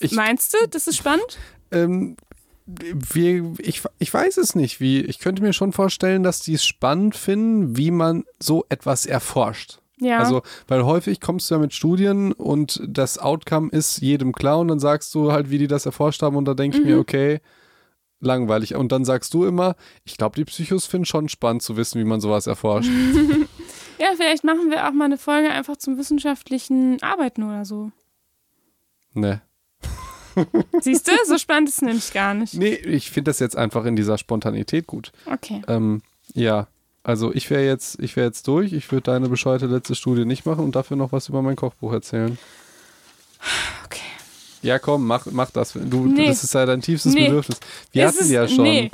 [0.00, 1.38] Ich- Meinst du, das ist spannend?
[1.72, 2.16] Ähm,
[2.66, 4.78] wir, ich, ich weiß es nicht.
[4.80, 9.06] Wie, ich könnte mir schon vorstellen, dass die es spannend finden, wie man so etwas
[9.06, 9.80] erforscht.
[10.00, 10.18] Ja.
[10.18, 14.68] Also, weil häufig kommst du ja mit Studien und das Outcome ist jedem klar und
[14.68, 16.90] dann sagst du halt, wie die das erforscht haben und da denke ich Mhm.
[16.90, 17.40] mir, okay,
[18.20, 18.74] langweilig.
[18.74, 22.04] Und dann sagst du immer, ich glaube, die Psychos finden schon spannend zu wissen, wie
[22.04, 22.90] man sowas erforscht.
[23.98, 27.90] ja, vielleicht machen wir auch mal eine Folge einfach zum wissenschaftlichen Arbeiten oder so.
[29.14, 29.42] ne.
[30.82, 32.54] Siehst du, so spannend ist es nämlich gar nicht.
[32.54, 35.10] Nee, ich finde das jetzt einfach in dieser Spontanität gut.
[35.26, 35.62] Okay.
[35.66, 36.68] Ähm, ja,
[37.08, 38.72] also ich wäre jetzt, ich wäre jetzt durch.
[38.72, 41.92] Ich würde deine bescheuerte letzte Studie nicht machen und dafür noch was über mein Kochbuch
[41.92, 42.38] erzählen.
[43.84, 44.00] Okay.
[44.62, 45.72] Ja, komm, mach, mach das.
[45.72, 46.26] Du, Nee.
[46.26, 47.26] Das ist ja dein tiefstes Nee.
[47.26, 47.58] Bedürfnis.
[47.92, 48.64] Wir Es hatten ist- ja schon.
[48.64, 48.90] Nee.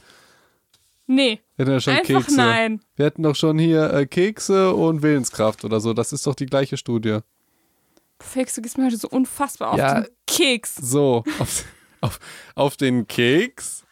[1.06, 1.40] Nee.
[1.56, 2.36] Wir hatten ja schon Einfach Kekse.
[2.36, 2.80] nein.
[2.96, 5.92] Wir hatten doch schon hier äh, Kekse und Willenskraft oder so.
[5.92, 7.18] Das ist doch die gleiche Studie.
[8.20, 10.00] Felix, du gehst mir heute so unfassbar auf Ja.
[10.02, 10.76] den Keks.
[10.76, 11.64] So, auf,
[12.00, 12.20] auf,
[12.54, 13.83] auf den Keks.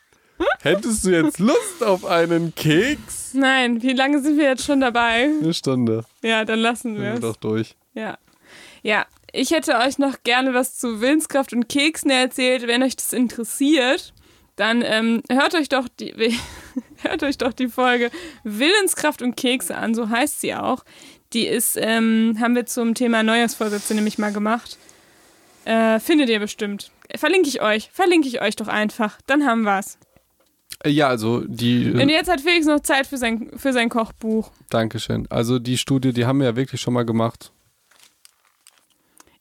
[0.61, 3.35] Hättest du jetzt Lust auf einen Keks?
[3.35, 5.31] Nein, wie lange sind wir jetzt schon dabei?
[5.41, 6.05] Eine Stunde.
[6.23, 7.21] Ja, dann lassen wir es.
[7.21, 7.75] doch durch.
[7.95, 8.19] Ja.
[8.83, 12.67] Ja, ich hätte euch noch gerne was zu Willenskraft und Keksen erzählt.
[12.67, 14.13] Wenn euch das interessiert,
[14.57, 16.13] dann ähm, hört euch doch die
[17.03, 18.11] hört euch doch die Folge
[18.45, 20.85] Willenskraft und Kekse an, so heißt sie auch.
[21.33, 24.77] Die ist, ähm, haben wir zum Thema Neujahrsvorsätze nämlich mal gemacht.
[25.65, 26.91] Äh, findet ihr bestimmt.
[27.15, 27.91] Verlinke ich euch.
[27.93, 29.19] Verlinke ich euch doch einfach.
[29.27, 29.99] Dann haben wir's.
[30.87, 31.91] Ja, also die.
[31.93, 34.51] Und jetzt hat Felix noch Zeit für sein, für sein Kochbuch.
[34.71, 35.27] Dankeschön.
[35.31, 37.53] Also die Studie, die haben wir ja wirklich schon mal gemacht.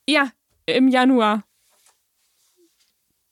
[0.08, 0.30] Ja,
[0.66, 1.44] im Januar.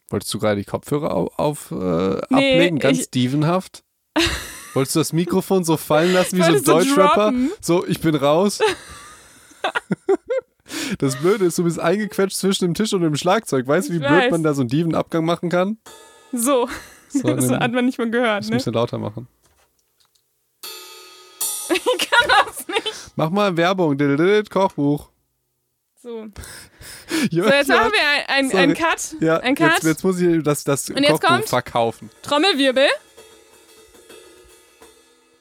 [0.09, 3.83] Wolltest du gerade die Kopfhörer auf, auf äh, Nee, ablegen, ganz ich- Stevenhaft?
[4.73, 7.33] Wolltest du das Mikrofon so fallen lassen wie so ein Deutschrapper?
[7.61, 8.59] So, ich bin raus.
[10.99, 13.65] Das Blöde ist, du bist eingequetscht zwischen dem Tisch und dem Schlagzeug.
[13.67, 14.31] Weißt du, wie Ich blöd weiß.
[14.31, 15.77] man da so einen Dievenabgang machen kann?
[16.31, 16.69] So.
[17.09, 18.57] So, das hat man nicht mal gehört, muss ein ne?
[18.57, 19.27] bisschen lauter machen.
[21.71, 23.11] Ich kann das nicht.
[23.15, 23.95] Mach mal Werbung.
[24.49, 25.09] Kochbuch.
[26.01, 26.27] So.
[27.31, 29.15] So, jetzt machen wir ein, ein, Cut.
[29.19, 29.73] ja, ein Cut.
[29.73, 31.49] Jetzt, jetzt muss ich das, das Und Kochbuch kommt?
[31.49, 32.09] verkaufen.
[32.21, 32.87] Trommelwirbel.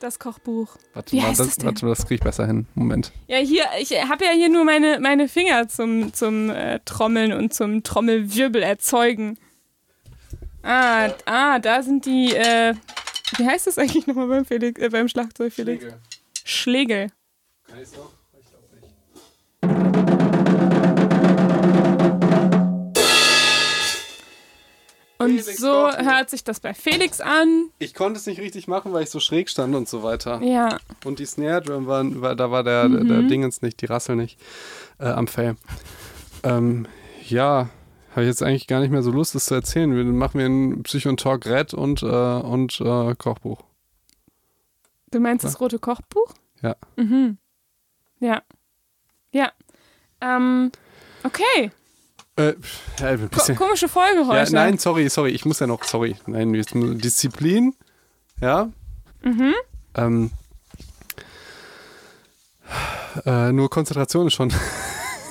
[0.01, 0.77] Das Kochbuch.
[0.95, 1.67] Warte Wie mal, heißt das, das denn?
[1.67, 2.67] warte mal, das krieg ich besser hin.
[2.75, 3.13] Moment.
[3.27, 7.53] Ja, hier, ich habe ja hier nur meine, meine Finger zum, zum äh, Trommeln und
[7.53, 9.39] zum Trommelwirbel erzeugen.
[10.71, 12.75] Ah, ah, da sind die, äh,
[13.39, 15.87] wie heißt das eigentlich nochmal beim, Felix, äh, beim Schlagzeug, Felix?
[16.45, 17.11] Schlägel.
[17.67, 18.13] Kann ich's noch?
[18.39, 19.89] Ich glaube nicht.
[25.17, 27.71] Und Felix so hört sich das bei Felix an.
[27.79, 30.43] Ich konnte es nicht richtig machen, weil ich so schräg stand und so weiter.
[30.43, 33.87] Ja, Und die Snare Drum waren, war, da war der, der, der Dingens nicht, die
[33.87, 34.39] Rassel nicht
[34.99, 35.57] äh, am Fell.
[36.43, 36.87] Ähm,
[37.27, 37.71] ja,
[38.11, 39.95] habe ich jetzt eigentlich gar nicht mehr so Lust, das zu erzählen.
[39.95, 43.63] Wir machen wir ein Psycho und Talk Red und, äh, und äh, Kochbuch.
[45.11, 46.35] Du meinst das rote Kochbuch?
[46.63, 46.77] Ja.
[46.97, 47.39] Mhm.
[48.21, 48.43] Ja.
[49.33, 49.53] Ja.
[50.21, 50.73] Ähm,
[51.25, 51.71] okay.
[52.37, 52.55] Äh,
[53.01, 54.55] ja, Ko komische Folge Ja, heute.
[54.55, 56.17] nein, sorry, sorry, ich muss ja noch, sorry.
[56.27, 57.75] Nein, Disziplin.
[58.41, 58.71] Ja.
[59.23, 59.55] Mhm.
[59.95, 60.31] Ähm,
[63.25, 64.53] äh, nur Konzentration ist schon.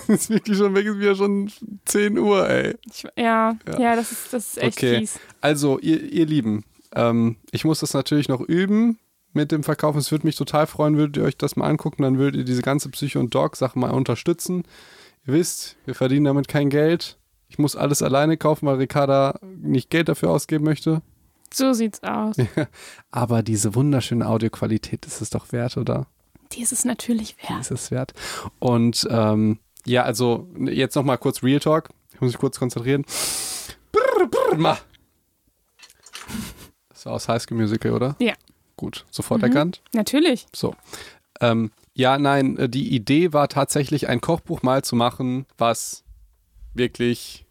[0.13, 1.51] ist wirklich schon weg, ist wieder schon
[1.85, 2.75] 10 Uhr, ey.
[2.85, 3.95] Ich, ja, ja, Ja.
[3.95, 4.99] das ist, das ist echt Okay.
[4.99, 5.19] fies.
[5.41, 6.63] Also, ihr, ihr Lieben,
[6.95, 8.97] ähm, ich muss das natürlich noch üben
[9.33, 9.97] mit dem Verkaufen.
[9.99, 12.61] Es würde mich total freuen, würdet ihr euch das mal angucken, dann würdet ihr diese
[12.61, 14.63] ganze Psycho- und Dog-Sache mal unterstützen.
[15.27, 17.17] Ihr wisst, wir verdienen damit kein Geld.
[17.49, 21.01] Ich muss alles alleine kaufen, weil Ricarda nicht Geld dafür ausgeben möchte.
[21.53, 22.35] So sieht's aus.
[23.11, 26.07] Aber diese wunderschöne Audioqualität ist es doch wert, oder?
[26.53, 27.61] Die ist es natürlich Die wert.
[27.61, 28.13] ist es wert.
[28.59, 31.89] Und ähm, ja, also jetzt noch mal kurz Real Talk.
[32.13, 33.03] Ich muss mich kurz konzentrieren.
[33.91, 34.77] Brr, brr, ma.
[36.89, 38.15] Das war aus High School Musical, oder?
[38.19, 38.33] Ja.
[38.75, 39.47] Gut, sofort Mhm.
[39.47, 39.81] erkannt.
[39.93, 40.45] Natürlich.
[40.55, 40.75] So.
[41.41, 46.03] Ähm, ja, nein, äh, die Idee war tatsächlich, ein Kochbuch mal zu machen, was
[46.73, 47.45] wirklich,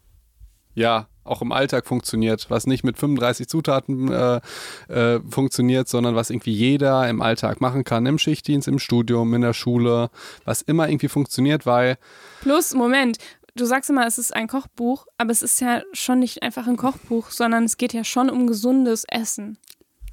[0.73, 4.41] ja, auch im Alltag funktioniert, was nicht mit 35 Zutaten äh,
[4.87, 9.41] äh, funktioniert, sondern was irgendwie jeder im Alltag machen kann, im Schichtdienst, im Studium, in
[9.41, 10.09] der Schule,
[10.45, 11.97] was immer irgendwie funktioniert, weil,
[12.41, 13.17] Plus, Moment,
[13.55, 16.77] du sagst immer, es ist ein Kochbuch, aber es ist ja schon nicht einfach ein
[16.77, 19.57] Kochbuch, sondern es geht ja schon um gesundes Essen.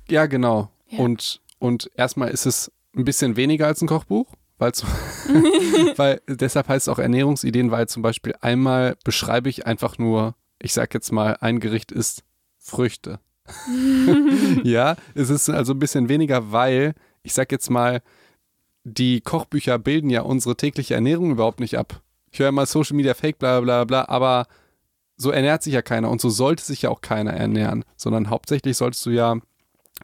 [0.08, 0.70] ja, genau.
[0.88, 0.98] Ja.
[0.98, 4.26] Und, und erstmal ist es ein bisschen weniger als ein Kochbuch,
[4.58, 4.72] weil,
[5.96, 10.34] weil deshalb heißt es auch Ernährungsideen, weil zum Beispiel einmal beschreibe ich einfach nur,
[10.64, 12.24] ich sag jetzt mal, ein Gericht ist
[12.58, 13.20] Früchte.
[14.64, 18.00] ja, es ist also ein bisschen weniger, weil ich sag jetzt mal,
[18.82, 22.00] die Kochbücher bilden ja unsere tägliche Ernährung überhaupt nicht ab.
[22.30, 24.46] Ich höre immer Social Media Fake, bla bla bla, aber
[25.16, 28.78] so ernährt sich ja keiner und so sollte sich ja auch keiner ernähren, sondern hauptsächlich
[28.78, 29.36] solltest du ja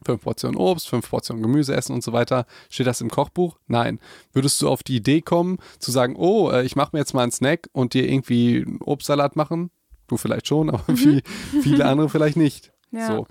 [0.04, 2.44] fünf Portionen Obst, fünf Portionen Gemüse essen und so weiter.
[2.68, 3.58] Steht das im Kochbuch?
[3.66, 3.98] Nein.
[4.32, 7.22] Würdest du auf die Idee kommen, zu sagen, oh, äh, ich mache mir jetzt mal
[7.22, 9.70] einen Snack und dir irgendwie einen Obstsalat machen?
[10.10, 11.22] Du vielleicht schon, aber wie
[11.62, 12.72] viele andere vielleicht nicht.
[12.92, 13.06] Ja.
[13.06, 13.26] So.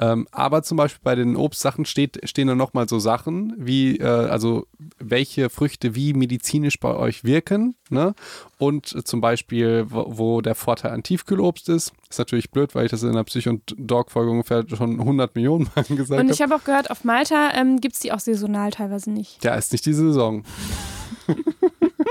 [0.00, 4.04] Ähm, aber zum Beispiel bei den Obstsachen steht, stehen dann nochmal so Sachen, wie, äh,
[4.04, 4.66] also
[4.98, 8.16] welche Früchte wie medizinisch bei euch wirken, ne?
[8.58, 11.92] Und äh, zum Beispiel, wo, wo der Vorteil an Tiefkühlobst ist.
[12.10, 15.70] Ist natürlich blöd, weil ich das in der Psych- und Dog-Folge ungefähr schon 100 Millionen
[15.76, 16.32] Mal gesagt Und habe.
[16.32, 19.44] ich habe auch gehört, auf Malta ähm, gibt es die auch saisonal teilweise nicht.
[19.44, 20.42] Ja, ist nicht die Saison.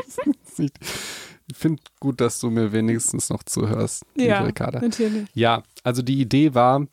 [0.07, 4.79] Ist nicht- ich finde gut, dass du mir wenigstens noch zuhörst, liebe Ricarda.
[4.81, 5.27] natürlich.
[5.33, 6.85] Ja, also die Idee war,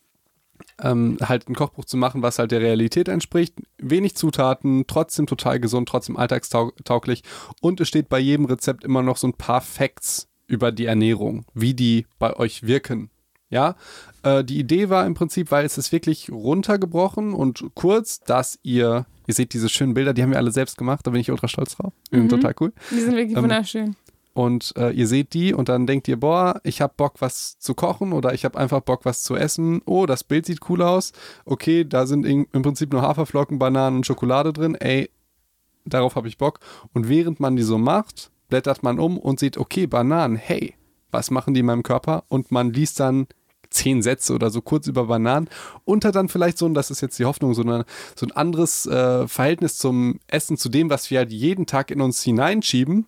[0.82, 3.54] ähm, halt ein Kochbuch zu machen, was halt der Realität entspricht.
[3.78, 7.22] Wenig Zutaten, trotzdem total gesund, trotzdem alltagstauglich.
[7.60, 11.44] Und es steht bei jedem Rezept immer noch so ein paar Facts über die Ernährung,
[11.54, 13.10] wie die bei euch wirken.
[13.48, 13.74] Ja,
[14.22, 19.06] äh, die Idee war im Prinzip, weil es ist wirklich runtergebrochen und kurz, dass ihr,
[19.26, 21.48] ihr seht diese schönen Bilder, die haben wir alle selbst gemacht, da bin ich ultra
[21.48, 21.92] stolz drauf.
[22.12, 22.28] Die sind Mhm.
[22.28, 22.72] total cool.
[22.92, 23.96] Die sind wirklich Ähm, wunderschön.
[24.32, 27.74] Und äh, ihr seht die und dann denkt ihr, boah, ich habe Bock, was zu
[27.74, 29.82] kochen oder ich habe einfach Bock, was zu essen.
[29.86, 31.12] Oh, das Bild sieht cool aus.
[31.44, 34.76] Okay, da sind in, im Prinzip nur Haferflocken, Bananen und Schokolade drin.
[34.76, 35.10] Ey,
[35.84, 36.60] darauf habe ich Bock.
[36.92, 40.74] Und während man die so macht, blättert man um und sieht, okay, Bananen, hey,
[41.10, 42.24] was machen die in meinem Körper?
[42.28, 43.26] Und man liest dann
[43.70, 45.48] zehn Sätze oder so kurz über Bananen
[45.84, 47.84] und hat dann vielleicht so, und das ist jetzt die Hoffnung, so, eine,
[48.16, 52.00] so ein anderes äh, Verhältnis zum Essen, zu dem, was wir halt jeden Tag in
[52.00, 53.06] uns hineinschieben.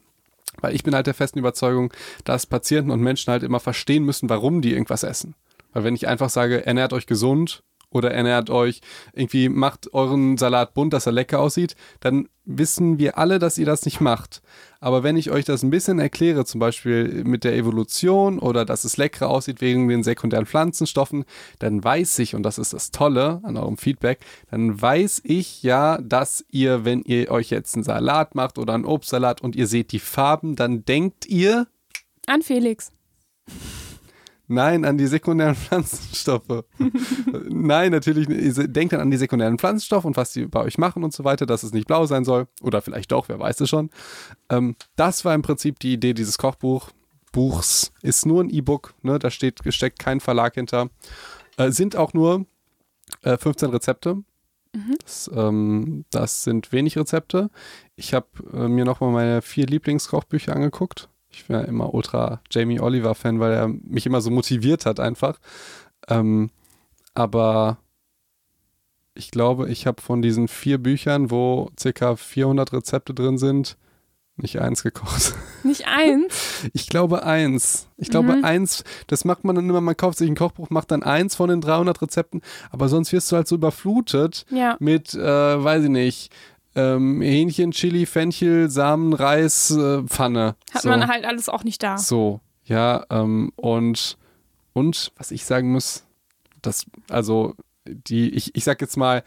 [0.60, 1.92] Weil ich bin halt der festen Überzeugung,
[2.24, 5.34] dass Patienten und Menschen halt immer verstehen müssen, warum die irgendwas essen.
[5.72, 8.80] Weil wenn ich einfach sage, ernährt euch gesund oder ernährt euch,
[9.12, 13.66] irgendwie macht euren Salat bunt, dass er lecker aussieht, dann wissen wir alle, dass ihr
[13.66, 14.42] das nicht macht.
[14.82, 18.82] Aber wenn ich euch das ein bisschen erkläre, zum Beispiel mit der Evolution oder dass
[18.82, 21.24] es leckerer aussieht wegen den sekundären Pflanzenstoffen,
[21.60, 24.18] dann weiß ich, und das ist das Tolle an eurem Feedback,
[24.50, 28.84] dann weiß ich ja, dass ihr, wenn ihr euch jetzt einen Salat macht oder einen
[28.84, 31.68] Obstsalat und ihr seht die Farben, dann denkt ihr,
[32.26, 32.90] An Felix.
[34.48, 36.64] Nein, an die sekundären Pflanzenstoffe.
[37.48, 38.26] Nein, natürlich
[38.72, 41.46] Denkt dann an die sekundären Pflanzenstoffe und was die bei euch machen und so weiter,
[41.46, 42.48] dass es nicht blau sein soll.
[42.60, 43.90] Oder vielleicht doch, wer weiß es schon.
[44.48, 46.90] Ähm, das war im Prinzip die Idee dieses Kochbuch.
[47.32, 49.18] Buchs ist nur ein E-Book, ne?
[49.18, 50.90] da steht, steckt kein Verlag hinter.
[51.56, 52.44] Äh, sind auch nur
[53.22, 54.22] äh, 15 Rezepte.
[55.02, 57.50] Das, ähm, das sind wenig Rezepte.
[57.94, 61.08] Ich habe äh, mir nochmal meine vier Lieblingskochbücher angeguckt.
[61.32, 65.38] Ich bin ja immer ultra Jamie Oliver-Fan, weil er mich immer so motiviert hat einfach.
[66.08, 66.50] Ähm,
[67.14, 67.78] aber
[69.14, 73.76] ich glaube, ich habe von diesen vier Büchern, wo circa 400 Rezepte drin sind,
[74.36, 75.34] nicht eins gekocht.
[75.62, 76.64] Nicht eins?
[76.72, 77.86] Ich glaube eins.
[77.98, 78.44] Ich glaube Mhm.
[78.44, 81.48] eins, das macht man dann immer, man kauft sich ein Kochbuch, macht dann eins von
[81.50, 82.40] den 300 Rezepten,
[82.70, 84.76] aber sonst wirst du halt so überflutet Ja.
[84.80, 85.22] mit, äh,
[85.62, 86.32] weiß ich nicht,
[86.74, 90.56] ähm, Hähnchen, Chili, Fenchel, Samen, Reis, äh, Pfanne.
[90.72, 90.88] Hat so.
[90.88, 91.98] man halt alles auch nicht da.
[91.98, 94.16] So, ja, ähm, und,
[94.72, 96.04] und was ich sagen muss,
[96.62, 97.54] das, also,
[97.86, 99.22] die, ich, ich sag jetzt mal,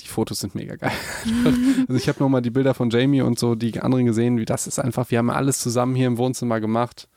[0.00, 0.92] die Fotos sind mega geil.
[1.88, 4.66] also ich habe nochmal die Bilder von Jamie und so die anderen gesehen, wie das
[4.66, 7.08] ist einfach, wir haben alles zusammen hier im Wohnzimmer gemacht.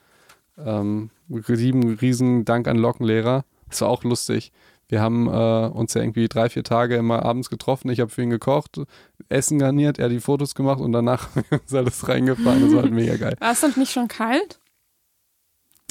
[0.57, 3.45] Ähm, lieben riesen Dank an Lockenlehrer.
[3.69, 4.51] Das war auch lustig.
[4.91, 7.89] Wir haben äh, uns ja irgendwie drei, vier Tage immer abends getroffen.
[7.89, 8.81] Ich habe für ihn gekocht,
[9.29, 12.61] Essen garniert, er die Fotos gemacht und danach haben wir uns alles reingefahren.
[12.61, 13.35] Das war halt mega geil.
[13.39, 14.59] War es dann nicht schon kalt?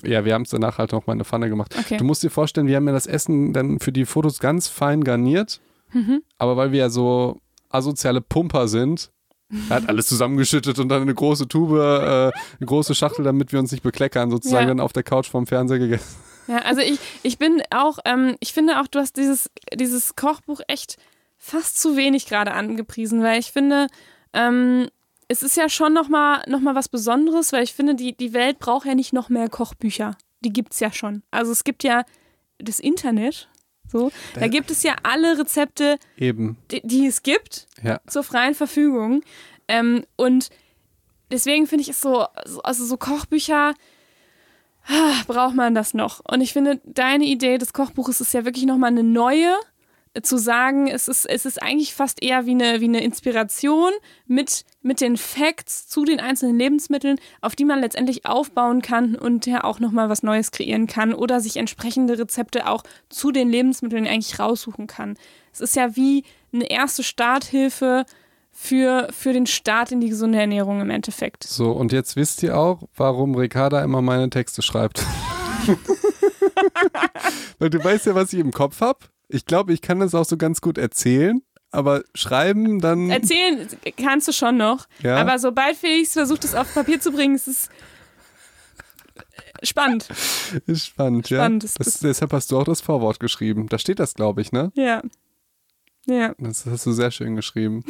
[0.05, 1.75] Ja, wir haben es danach halt noch mal in eine Pfanne gemacht.
[1.79, 1.97] Okay.
[1.97, 5.03] Du musst dir vorstellen, wir haben ja das Essen dann für die Fotos ganz fein
[5.03, 5.61] garniert.
[5.93, 6.23] Mhm.
[6.37, 7.39] Aber weil wir ja so
[7.71, 9.11] asoziale Pumper sind,
[9.71, 11.81] er hat alles zusammengeschüttet und dann eine große Tube, äh,
[12.27, 14.69] eine große Schachtel, damit wir uns nicht bekleckern, sozusagen Ja.
[14.69, 16.17] dann auf der Couch vorm Fernseher gegessen.
[16.51, 20.61] Ja, also ich, ich bin auch, ähm, ich finde auch, du hast dieses, dieses Kochbuch
[20.67, 20.97] echt
[21.39, 23.87] fast zu wenig gerade angepriesen, weil ich finde,
[24.33, 24.89] ähm,
[25.29, 28.59] es ist ja schon nochmal noch mal was Besonderes, weil ich finde, die, die Welt
[28.59, 30.17] braucht ja nicht noch mehr Kochbücher.
[30.41, 31.23] Die gibt es ja schon.
[31.31, 32.05] Also es gibt ja
[32.59, 33.49] das Internet,
[33.87, 38.01] so, da gibt es ja alle Rezepte, Eben, die, die es gibt, ja.
[38.09, 39.23] zur freien Verfügung.
[39.69, 40.51] Ähm, und
[41.31, 43.75] deswegen finde ich es so, so- also so Kochbücher,
[45.27, 46.21] braucht man das noch.
[46.29, 49.55] Und ich finde, deine Idee des Kochbuches ist ja wirklich nochmal eine neue,
[50.15, 53.93] äh, zu sagen, es ist, es ist eigentlich fast eher wie eine, wie eine Inspiration
[54.27, 59.47] mit, mit den Facts zu den einzelnen Lebensmitteln, auf die man letztendlich aufbauen kann und
[59.47, 64.07] ja auch nochmal was Neues kreieren kann oder sich entsprechende Rezepte auch zu den Lebensmitteln
[64.07, 65.17] eigentlich raussuchen kann.
[65.53, 68.05] Es ist ja wie eine erste Starthilfe
[68.53, 71.45] für, für den Start in die gesunde Ernährung im Endeffekt.
[71.45, 75.05] So, und jetzt wisst ihr auch, warum Ricarda immer meine Texte schreibt.
[77.59, 79.01] Weil du weißt ja, was ich im Kopf habe.
[79.29, 81.41] Ich glaube, ich kann das auch so ganz gut erzählen,
[81.71, 83.11] aber schreiben dann.
[83.11, 83.67] Erzählen
[83.97, 85.17] kannst du schon noch, Ja.
[85.17, 87.69] aber sobald Felix versucht, es auf Papier zu bringen, ist es
[89.63, 90.09] spannend.
[90.67, 91.39] Ist spannend, ja.
[91.39, 93.69] Spannend, das- Das, das- deshalb hast du auch das Vorwort geschrieben.
[93.69, 94.73] Da steht das, glaube ich, ne?
[94.75, 95.03] Ja.
[96.11, 96.35] Ja.
[96.39, 97.85] Das hast du sehr schön geschrieben.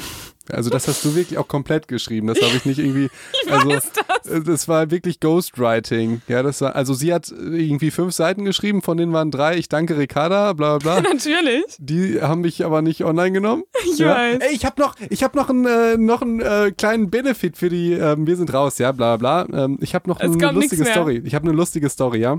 [0.51, 2.27] Also das hast du wirklich auch komplett geschrieben.
[2.27, 3.09] Das habe ich nicht irgendwie.
[3.49, 4.45] also weiß das.
[4.45, 6.23] das war wirklich Ghostwriting.
[6.29, 6.77] Ja, das war.
[6.77, 9.57] Also sie hat irgendwie fünf Seiten geschrieben, von denen waren drei.
[9.57, 11.11] Ich danke Ricarda, bla bla bla.
[11.13, 11.65] Natürlich.
[11.79, 13.65] Die haben mich aber nicht online genommen.
[13.93, 14.15] Ich ja.
[14.15, 14.39] weiß.
[14.41, 17.71] Ey, ich habe noch, ich habe noch einen, äh, noch einen äh, kleinen Benefit für
[17.71, 17.93] die.
[17.93, 19.47] Ähm, wir sind raus, ja, bla bla.
[19.53, 20.85] Ähm, ich habe noch Es eine lustige.
[20.85, 21.23] Story.
[21.25, 22.39] Ich habe eine lustige Story, ja.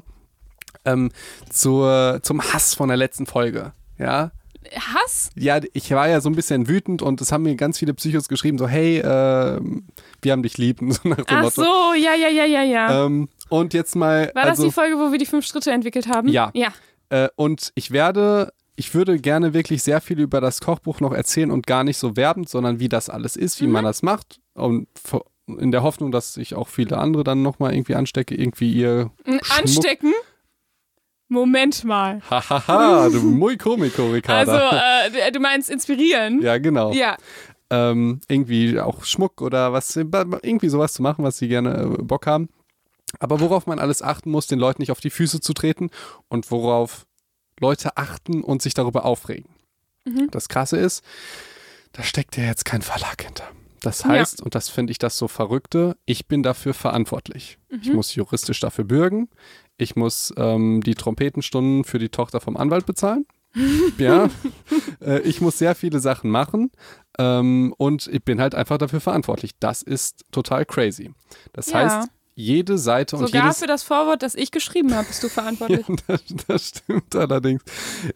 [0.85, 1.09] Ähm,
[1.49, 4.31] zur, zum Hass von der letzten Folge, ja.
[4.75, 5.29] Hass?
[5.35, 8.27] Ja, ich war ja so ein bisschen wütend und es haben mir ganz viele Psychos
[8.27, 9.85] geschrieben, so, hey, ähm,
[10.21, 11.61] wir haben dich lieb, so nach dem Ach Motto.
[11.63, 13.05] so, ja, ja, ja, ja, ja.
[13.05, 14.31] Ähm, und jetzt mal.
[14.35, 16.27] War das also, die Folge, wo wir die fünf Schritte entwickelt haben?
[16.29, 16.51] Ja.
[16.53, 16.69] Ja.
[17.09, 21.51] Äh, und ich werde, ich würde gerne wirklich sehr viel über das Kochbuch noch erzählen
[21.51, 23.73] und gar nicht so werbend, sondern wie das alles ist, wie Mhm.
[23.73, 24.39] man das macht.
[24.53, 24.87] Und
[25.47, 29.11] in der Hoffnung, dass ich auch viele andere dann nochmal irgendwie anstecke, irgendwie ihr.
[29.25, 30.13] Schmuck- Anstecken?
[31.31, 32.21] Moment mal.
[32.29, 35.05] Hahaha, du muy comico, Also, Ricarda.
[35.07, 36.41] äh, du meinst inspirieren?
[36.41, 36.91] ja, genau.
[36.91, 37.15] Ja.
[37.69, 42.27] ähm, irgendwie auch Schmuck oder was, irgendwie sowas zu machen, was sie gerne äh, Bock
[42.27, 42.49] haben.
[43.19, 45.89] Aber worauf man alles achten muss, den Leuten nicht auf die Füße zu treten
[46.27, 47.05] und worauf
[47.61, 49.49] Leute achten und sich darüber aufregen.
[50.05, 50.27] Mhm.
[50.31, 51.01] Das Krasse ist,
[51.93, 53.47] da steckt ja jetzt kein Verlag hinter.
[53.81, 57.57] Das heißt, und das finde ich das so verrückte, ich bin dafür verantwortlich.
[57.69, 57.95] Ich Mhm.
[57.95, 59.27] muss juristisch dafür bürgen.
[59.77, 63.25] Ich muss ähm, die Trompetenstunden für die Tochter vom Anwalt bezahlen.
[63.97, 64.29] ja.
[65.03, 66.71] Äh, ich muss sehr viele Sachen machen.
[67.17, 69.51] Ähm, und ich bin halt einfach dafür verantwortlich.
[69.59, 71.11] Das ist total crazy.
[71.53, 71.79] Das Ja.
[71.79, 75.85] heißt, jede Seite und Sogar für das Vorwort, das ich geschrieben habe, bist du verantwortlich.
[75.89, 77.61] Ja, das, das stimmt allerdings.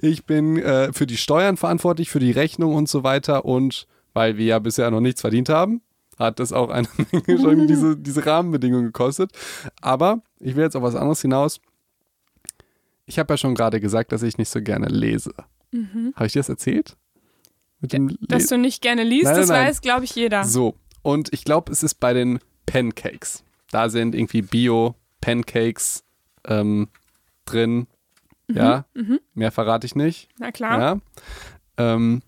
[0.02, 3.44] Ich bin äh, für die Steuern verantwortlich, für die Rechnung und so weiter.
[3.46, 5.82] Und weil wir ja bisher noch nichts verdient haben,
[6.18, 9.32] hat das auch eine Menge schon diese, diese Rahmenbedingungen gekostet.
[9.82, 11.60] Aber ich will jetzt auf was anderes hinaus.
[13.06, 15.34] Ich habe ja schon gerade gesagt, dass ich nicht so gerne lese.
[16.16, 16.96] Habe ich dir das erzählt?
[17.82, 18.18] Mhm.
[18.22, 19.68] Dass du nicht gerne liest, Nein, das nein.
[19.68, 20.46] weiß, glaube ich, jeder.
[20.46, 23.44] So, und ich glaube, es ist bei den Pancakes.
[23.70, 26.06] Da sind irgendwie Bio-Pancakes
[26.46, 26.88] ähm,
[27.44, 27.88] drin.
[28.48, 28.86] Ja,
[29.34, 30.30] mehr verrate ich nicht.
[30.40, 30.80] Na klar.
[30.80, 31.00] Ja.
[31.78, 32.22] Ähm,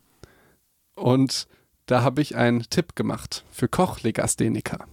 [0.96, 1.48] und
[1.88, 4.86] da habe ich einen Tipp gemacht für Kochlegastheniker.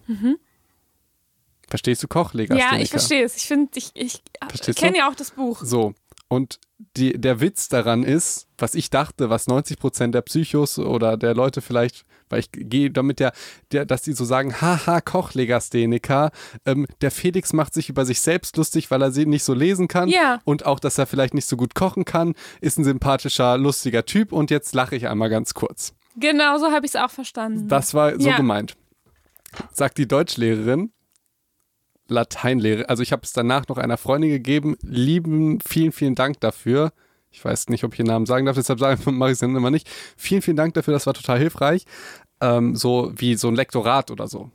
[1.68, 2.76] Verstehst du Kochlegastheniker?
[2.76, 3.36] Ja, ich verstehe es.
[3.36, 5.60] Ich finde, ich, ich Verstehst kenne ja auch das Buch.
[5.62, 5.94] So.
[6.28, 6.58] Und
[6.96, 11.34] die, der Witz daran ist, was ich dachte, was 90 Prozent der Psychos oder der
[11.34, 13.32] Leute vielleicht, weil ich gehe damit der,
[13.72, 16.30] der, dass die so sagen, haha, Kochlegastheniker,
[16.66, 19.86] ähm, der Felix macht sich über sich selbst lustig, weil er sie nicht so lesen
[19.88, 20.40] kann Ja.
[20.44, 24.32] und auch, dass er vielleicht nicht so gut kochen kann, ist ein sympathischer, lustiger Typ
[24.32, 25.94] und jetzt lache ich einmal ganz kurz.
[26.16, 27.68] Genau, so habe ich es auch verstanden.
[27.68, 28.36] Das war so Ja.
[28.36, 28.76] gemeint.
[29.72, 30.92] Sagt die Deutschlehrerin,
[32.08, 32.88] Lateinlehre.
[32.88, 34.76] Also ich habe es danach noch einer Freundin gegeben.
[34.82, 36.92] Lieben, vielen, vielen Dank dafür.
[37.30, 39.70] Ich weiß nicht, ob ich ihren Namen sagen darf, deshalb sage- mache ich es immer
[39.70, 39.88] nicht.
[40.16, 41.84] Vielen, vielen Dank dafür, das war total hilfreich.
[42.40, 44.50] Ähm, so wie so ein Lektorat oder so.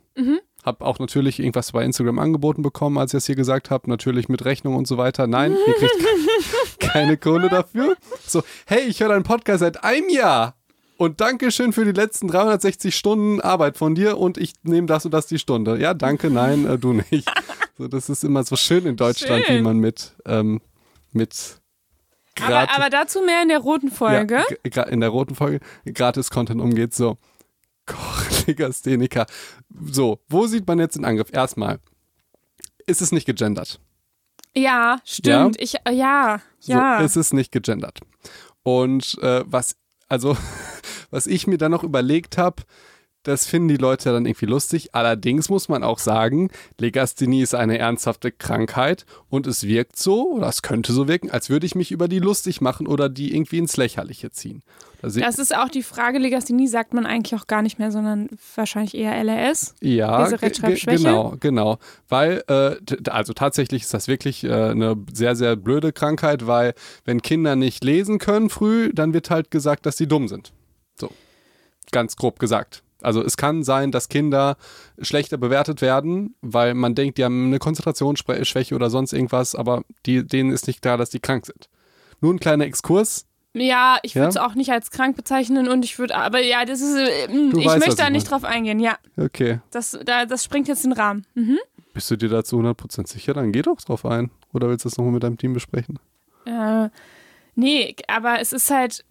[0.62, 3.88] Hab auch natürlich irgendwas bei Instagram angeboten bekommen, als ich das hier gesagt habe.
[3.88, 5.26] Natürlich mit Rechnung und so weiter.
[5.26, 5.94] Nein, ihr kriegt
[6.78, 7.96] keine Kohle dafür.
[8.26, 10.54] So, hey, ich höre deinen Podcast seit einem Jahr.
[11.00, 15.12] Und Dankeschön für die letzten 360 Stunden Arbeit von dir und ich nehme das und
[15.12, 15.80] das die Stunde.
[15.80, 17.26] Ja, danke, nein, äh, du nicht.
[17.78, 19.56] So, das ist immer so schön in Deutschland, Schön.
[19.56, 20.60] wie man mit, ähm,
[21.12, 21.58] mit
[22.38, 24.44] aber, gratis, aber dazu mehr in der roten Folge.
[24.70, 26.92] ja, in der roten Folge Gratis-Content umgeht.
[26.92, 27.16] So,
[27.86, 29.24] Kochlegastheniker.
[29.90, 31.32] So, wo sieht man jetzt den Angriff?
[31.32, 31.78] Erstmal,
[32.86, 33.80] ist es nicht gegendert?
[34.54, 35.58] Ja, stimmt.
[35.58, 36.98] Ich, äh, ja, ja.
[36.98, 38.00] So, es ist nicht gegendert.
[38.62, 39.76] Und äh, was,
[40.10, 40.36] also,
[41.10, 42.62] was ich mir dann noch überlegt habe,
[43.22, 44.94] das finden die Leute dann irgendwie lustig.
[44.94, 50.48] Allerdings muss man auch sagen, Legasthenie ist eine ernsthafte Krankheit und es wirkt so, oder
[50.48, 53.58] es könnte so wirken, als würde ich mich über die lustig machen oder die irgendwie
[53.58, 54.62] ins Lächerliche ziehen.
[55.02, 57.90] Da se- das ist auch die Frage, Legasthenie sagt man eigentlich auch gar nicht mehr,
[57.90, 59.74] sondern wahrscheinlich eher LRS.
[59.80, 61.02] Ja, Diese Rechtschreibschwäche?
[61.04, 61.78] genau, genau.
[62.08, 62.76] Weil, äh,
[63.10, 66.74] also tatsächlich ist das wirklich äh, eine sehr, sehr blöde Krankheit, weil
[67.04, 70.52] wenn Kinder nicht lesen können früh, dann wird halt gesagt, dass sie dumm sind.
[70.98, 71.10] So,
[71.92, 72.82] ganz grob gesagt.
[73.02, 74.58] Also es kann sein, dass Kinder
[75.00, 80.26] schlechter bewertet werden, weil man denkt, die haben eine Konzentrationsschwäche oder sonst irgendwas, aber die,
[80.26, 81.70] denen ist nicht klar, dass die krank sind.
[82.20, 83.24] Nur ein kleiner Exkurs.
[83.52, 84.46] Ja, ich würde es Ja?
[84.46, 87.78] auch nicht als krank bezeichnen und ich würde, aber ja, das ist, äh, ich weißt,
[87.80, 88.78] möchte da nicht drauf eingehen.
[88.78, 89.58] Ja, Okay.
[89.72, 91.26] das, da, das springt jetzt den Rahmen.
[91.34, 91.58] Mhm.
[91.92, 93.34] Bist du dir dazu 100% sicher?
[93.34, 94.30] Dann geh doch drauf ein.
[94.52, 95.98] Oder willst du das nochmal mit deinem Team besprechen?
[96.46, 96.88] Äh,
[97.56, 99.04] nee, aber es ist halt,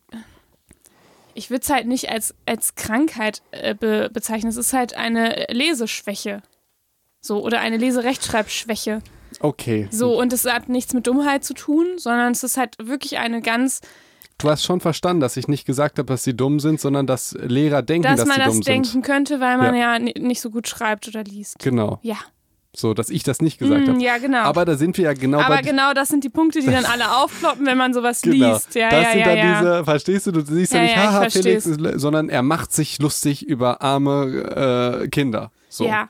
[1.34, 4.49] ich würde es halt nicht als, als Krankheit äh, be bezeichnen.
[4.49, 6.41] Es ist halt eine Leseschwäche.
[7.22, 9.02] So, oder eine Leserechtschreibschwäche.
[9.41, 9.88] Okay.
[9.91, 13.41] So, und es hat nichts mit Dummheit zu tun, sondern es ist halt wirklich eine
[13.41, 13.82] ganz,
[14.40, 17.38] Du hast schon verstanden, dass ich nicht gesagt habe, dass sie dumm sind, sondern dass
[17.40, 19.06] Lehrer denken, dass dass man sie das dumm denken sind.
[19.06, 19.94] könnte, weil man Ja.
[19.94, 21.60] ja, ni- nicht so gut schreibt oder liest.
[21.60, 21.99] Genau.
[22.02, 22.16] Ja.
[22.76, 24.02] So, dass ich das nicht gesagt Mm, habe.
[24.03, 24.44] ja, genau.
[24.44, 26.86] Aber da sind wir ja genau Aber bei genau das sind die Punkte, die dann
[26.86, 28.53] alle aufploppen, wenn man sowas Genau.
[28.53, 28.76] liest.
[28.76, 29.60] Ja, das ja, sind ja, dann ja.
[29.60, 31.30] diese, verstehst du, du siehst ja, nicht, haha.
[31.30, 31.64] Felix,
[31.95, 35.52] sondern er macht sich lustig über arme äh, Kinder.
[35.68, 35.86] So.
[35.88, 36.07] ja.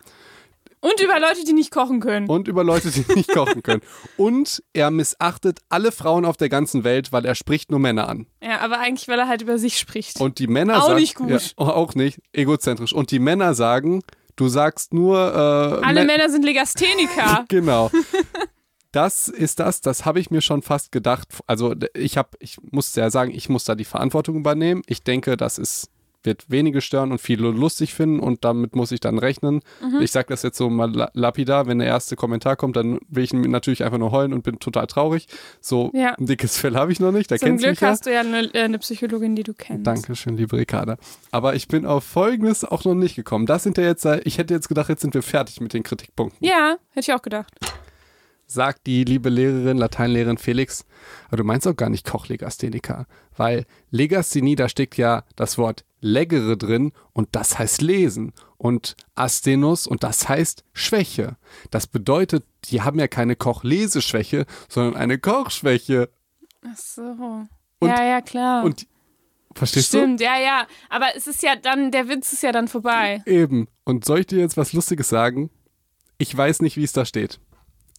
[0.81, 2.29] Und über Leute, die nicht kochen können.
[2.29, 3.81] Und über Leute, die nicht kochen können.
[4.15, 8.27] Und er missachtet alle Frauen auf der ganzen Welt, weil er spricht nur Männer an.
[8.41, 10.19] Ja, aber eigentlich, weil er halt über sich spricht.
[10.21, 10.99] Und die Männer Auch sagen.
[10.99, 11.29] nicht gut.
[11.29, 12.93] Ja, auch nicht, egozentrisch.
[12.93, 14.01] Und die Männer sagen,
[14.37, 15.17] du sagst nur.
[15.17, 17.45] Äh, Alle Mä- Männer sind Legastheniker.
[17.49, 17.91] Genau.
[18.91, 21.27] Das ist das, das habe ich mir schon fast gedacht.
[21.45, 24.81] Also ich habe, ich muss ja sagen, ich muss da die Verantwortung übernehmen.
[24.87, 25.89] Ich denke, das ist,
[26.23, 29.61] wird wenige stören und viele lustig finden und damit muss ich dann rechnen.
[29.81, 30.01] Mhm.
[30.01, 33.23] Ich sage das jetzt so mal la- lapidar, wenn der erste Kommentar kommt, dann will
[33.23, 35.27] ich natürlich einfach nur heulen und bin total traurig.
[35.61, 36.15] So Ja.
[36.19, 37.87] ein dickes Fell habe ich noch nicht, da Zum kennst Glück mich ja.
[37.87, 39.87] hast du ja eine, äh, eine Psychologin, die du kennst.
[39.87, 40.97] Dankeschön, liebe Ricarda.
[41.31, 43.45] Aber ich bin auf Folgendes auch noch nicht gekommen.
[43.45, 45.83] Das sind ja jetzt, äh, ich hätte jetzt gedacht, jetzt sind wir fertig mit den
[45.83, 46.45] Kritikpunkten.
[46.45, 47.53] Ja, hätte ich auch gedacht.
[48.49, 50.85] Sagt die liebe Lehrerin, Lateinlehrerin Felix,
[51.27, 53.05] aber du meinst auch gar nicht Kochlegastheniker,
[53.37, 59.85] weil Legasthenie, da steckt ja das Wort leggere drin und das heißt lesen und Asthenus
[59.85, 61.37] und das heißt Schwäche.
[61.69, 66.09] Das bedeutet, die haben ja keine Kochleseschwäche, sondern eine Kochschwäche.
[66.65, 67.01] Ach so.
[67.79, 68.63] Und- ja, ja, klar.
[68.63, 68.87] Und
[69.53, 70.67] verstehst Stimmt, ja, ja.
[70.89, 73.21] Aber es ist ja dann, der Witz ist ja dann vorbei.
[73.25, 73.31] du?
[73.31, 73.67] Eben.
[73.83, 75.49] Und soll ich dir jetzt was Lustiges sagen?
[76.17, 77.39] Ich weiß nicht, wie es da steht.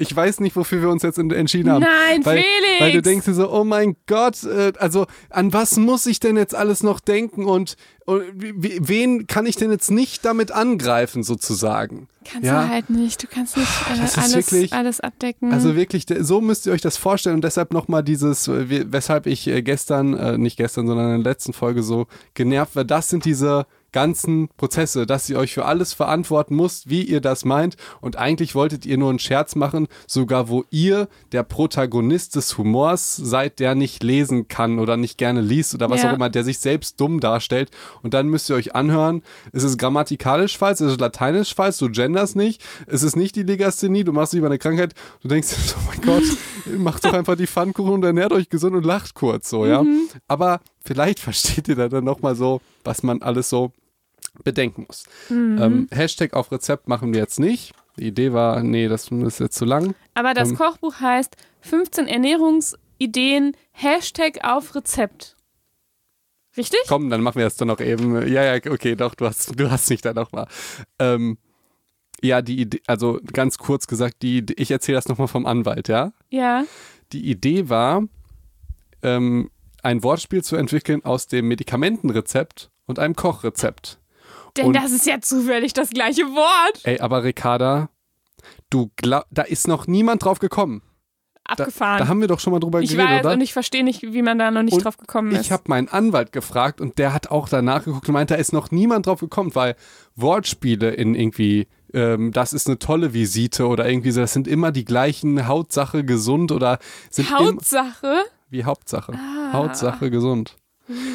[0.01, 1.82] Ich weiß nicht, wofür wir uns jetzt en- entschieden haben.
[1.82, 2.81] Nein, weil, Felix!
[2.81, 6.36] Weil du denkst dir so, oh mein Gott, äh, also an was muss ich denn
[6.36, 12.09] jetzt alles noch denken und, und wen kann ich denn jetzt nicht damit angreifen sozusagen?
[12.24, 12.62] Kannst ja?
[12.64, 13.22] du halt nicht.
[13.22, 15.52] Du kannst nicht äh, Das ist alles, wirklich- alles abdecken.
[15.52, 19.47] Also wirklich, so müsst ihr euch das vorstellen und deshalb nochmal dieses, äh, weshalb ich
[19.47, 23.24] äh, gestern, äh, nicht gestern, sondern in der letzten Folge so genervt war, das sind
[23.24, 28.16] diese ganzen Prozesse, dass ihr euch für alles verantworten müsst, wie ihr das meint und
[28.16, 33.58] eigentlich wolltet ihr nur einen Scherz machen, sogar wo ihr der Protagonist des Humors seid,
[33.58, 36.10] der nicht lesen kann oder nicht gerne liest oder was Ja.
[36.10, 37.70] auch immer, der sich selbst dumm darstellt
[38.02, 39.22] und dann müsst ihr euch anhören,
[39.52, 43.42] ist es grammatikalisch falsch, ist es lateinisch falsch, du genders nicht, ist es nicht die
[43.42, 46.22] Legasthenie, du machst lieber eine Krankheit, du denkst, oh mein Gott,
[46.78, 49.82] macht doch einfach die Pfannkuchen und ernährt euch gesund und lacht kurz so, ja.
[49.82, 50.08] Mhm.
[50.28, 53.72] Aber vielleicht versteht ihr da dann nochmal so, was man alles so
[54.44, 55.05] bedenken muss.
[55.28, 55.59] Mhm.
[55.61, 57.73] Ähm, Hashtag auf Rezept machen wir jetzt nicht.
[57.98, 59.94] Die Idee war, nee, das ist jetzt zu lang.
[60.15, 60.57] Aber das Ähm.
[60.57, 65.36] Kochbuch heißt 15 Ernährungsideen, Hashtag auf Rezept.
[66.57, 66.81] Richtig?
[66.89, 68.27] Komm, dann machen wir das doch noch eben.
[68.27, 70.47] Ja, ja, okay, doch, du hast, du hast mich da nochmal.
[70.98, 71.39] Ähm,
[72.23, 76.12] ja, die Idee, also ganz kurz gesagt, die, ich erzähle das nochmal vom Anwalt, ja?
[76.28, 76.65] Ja.
[77.12, 78.02] Die Idee war,
[79.02, 79.51] ähm,
[79.82, 83.99] ein Wortspiel zu entwickeln aus dem Medikamentenrezept und einem Kochrezept.
[84.56, 86.81] Denn Und- das ist ja zufällig das gleiche Wort.
[86.85, 87.89] Ey, aber Ricarda,
[88.70, 90.82] du glaub, da ist noch niemand drauf gekommen.
[91.56, 91.98] Da, Abgefahren.
[91.98, 93.35] da haben wir doch schon mal drüber ich geredet, weiß oder?
[93.35, 95.40] und ich verstehe nicht, wie man da noch nicht Und drauf gekommen ist.
[95.40, 98.52] Ich habe meinen Anwalt gefragt und der hat auch danach geguckt und meint, da ist
[98.52, 99.74] noch niemand drauf gekommen, weil
[100.14, 104.70] Wortspiele in irgendwie, ähm, das ist eine tolle Visite oder irgendwie so, das sind immer
[104.70, 106.78] die gleichen Hautsache gesund oder
[107.10, 108.22] sind Hautsache.
[108.48, 109.14] wie Hauptsache.
[109.14, 109.52] Ah.
[109.52, 110.56] Hautsache gesund.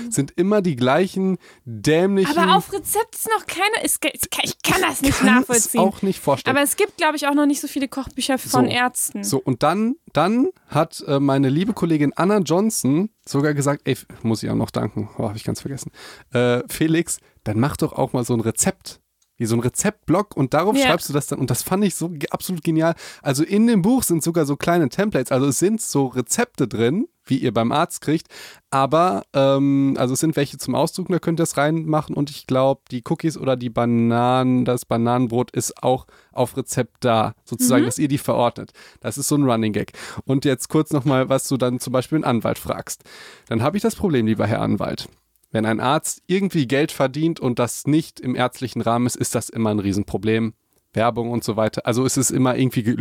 [0.09, 2.37] Sind immer die gleichen dämlichen.
[2.37, 3.83] Aber auf Rezept ist noch keine.
[3.83, 4.03] Ist,
[4.43, 5.81] ich kann das nicht kann es nachvollziehen.
[5.81, 6.55] auch nicht vorstellen.
[6.55, 8.71] Aber es gibt, glaube ich, auch noch nicht so viele Kochbücher von So.
[8.71, 9.23] Ärzten.
[9.23, 14.43] So, und dann, dann hat äh, meine liebe Kollegin Anna Johnson sogar gesagt, ey, muss
[14.43, 15.91] ich auch noch danken, oh, habe ich ganz vergessen.
[16.33, 18.99] Äh, Felix, dann mach doch auch mal so ein Rezept.
[19.37, 20.85] Wie so ein Rezeptblock und darauf Ja.
[20.85, 21.39] schreibst du das dann.
[21.39, 22.95] Und das fand ich so absolut genial.
[23.21, 25.29] Also in dem Buch sind sogar so kleine Templates.
[25.29, 28.27] Also es sind so Rezepte drin, wie ihr beim Arzt kriegt.
[28.69, 32.15] Aber, ähm, also es sind welche zum Ausdrucken, da könnt ihr es reinmachen.
[32.15, 37.33] Und ich glaube, die Cookies oder die Bananen, das Bananenbrot ist auch auf Rezept da,
[37.43, 38.71] sozusagen, dass ihr die verordnet.
[38.99, 39.93] Das ist so ein Running Gag.
[40.25, 43.03] Und jetzt kurz nochmal, was du dann zum Beispiel einen Anwalt fragst.
[43.47, 45.07] Dann habe ich das Problem, lieber Herr Anwalt.
[45.51, 49.49] Wenn ein Arzt irgendwie Geld verdient und das nicht im ärztlichen Rahmen ist, ist das
[49.49, 50.53] immer ein Riesenproblem.
[50.93, 51.85] Werbung und so weiter.
[51.85, 52.95] Also es ist immer irgendwie ge-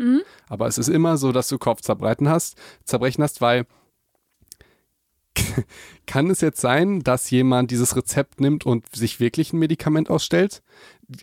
[0.00, 0.22] lösbar.
[0.48, 3.66] Aber es ist immer so, dass du Kopfzerbrechen hast, zerbrechen hast, weil
[6.06, 10.62] kann es jetzt sein, dass jemand dieses Rezept nimmt und sich wirklich ein Medikament ausstellt?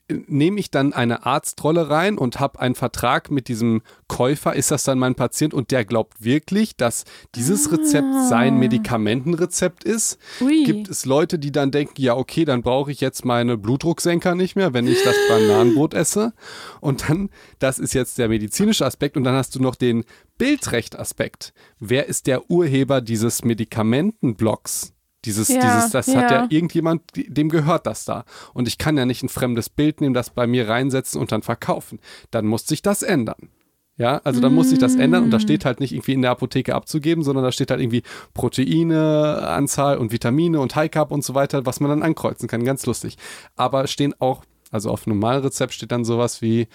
[0.10, 4.54] Nehme ich dann eine Arztrolle rein und habe einen Vertrag mit diesem Käufer?
[4.54, 7.06] Ist das dann mein Patient und der glaubt wirklich, dass
[7.36, 10.18] dieses Rezept sein Medikamentenrezept ist?
[10.42, 10.64] Ui.
[10.66, 14.56] Gibt es Leute, die dann denken, ja, okay, dann brauche ich jetzt meine Blutdrucksenker nicht
[14.56, 16.34] mehr, wenn ich das Bananenbrot esse?
[16.82, 20.04] Und dann, das ist jetzt der medizinische Aspekt und dann hast du noch den
[20.38, 21.54] Bildrechtaspekt.
[21.80, 24.94] Wer ist der Urheber dieses Medikamentenblocks?
[25.28, 26.44] Dieses, Ja, dieses, das hat ja.
[26.44, 28.24] ja irgendjemand, dem gehört das da.
[28.54, 31.42] Und ich kann ja nicht ein fremdes Bild nehmen, das bei mir reinsetzen und dann
[31.42, 32.00] verkaufen.
[32.32, 33.50] Dann muss sich das ändern.
[33.98, 36.30] Ja, also dann muss sich das ändern und da steht halt nicht irgendwie in der
[36.30, 38.04] Apotheke abzugeben, sondern da steht halt irgendwie
[38.36, 42.64] Proteine, Anzahl und Vitamine und High Carb und so weiter, was man dann ankreuzen kann.
[42.64, 43.18] Ganz lustig.
[43.56, 46.68] Aber stehen auch, also auf Normalrezept steht dann sowas wie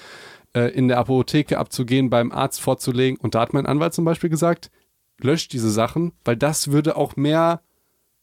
[0.53, 3.19] äh, in der Apotheke abzugehen, beim Arzt vorzulegen.
[3.21, 4.73] Und da hat mein Anwalt zum Beispiel gesagt,
[5.21, 7.63] löscht diese Sachen, weil das würde auch mehr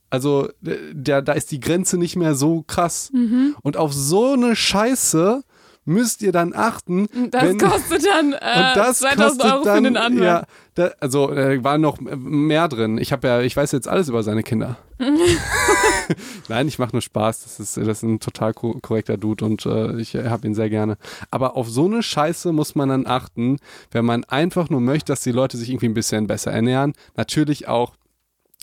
[0.10, 3.11] also äh, der, da ist die Grenze nicht mehr so krass.
[3.14, 3.56] Mhm.
[3.61, 5.44] Und auf so eine Scheiße
[5.90, 7.07] müsst ihr dann achten.
[7.31, 10.23] Das wenn, kostet dann äh, das 2000 kostet Euro dann, für den Anwalt.
[10.23, 10.44] Ja,
[10.76, 12.98] da, also äh, war noch mehr drin.
[12.98, 14.77] Ich habe ja, ich weiß jetzt alles über seine Kinder.
[16.48, 17.44] Nein, ich mache nur Spaß.
[17.44, 20.69] Das ist, das ist ein total ko korrekter Dude und äh, ich habe ihn sehr
[20.69, 20.98] gerne.
[21.31, 23.57] Aber auf so eine Scheiße muss man dann achten,
[23.91, 26.94] wenn man einfach nur möchte, dass die Leute sich irgendwie ein bisschen besser ernähren.
[27.15, 27.94] Natürlich auch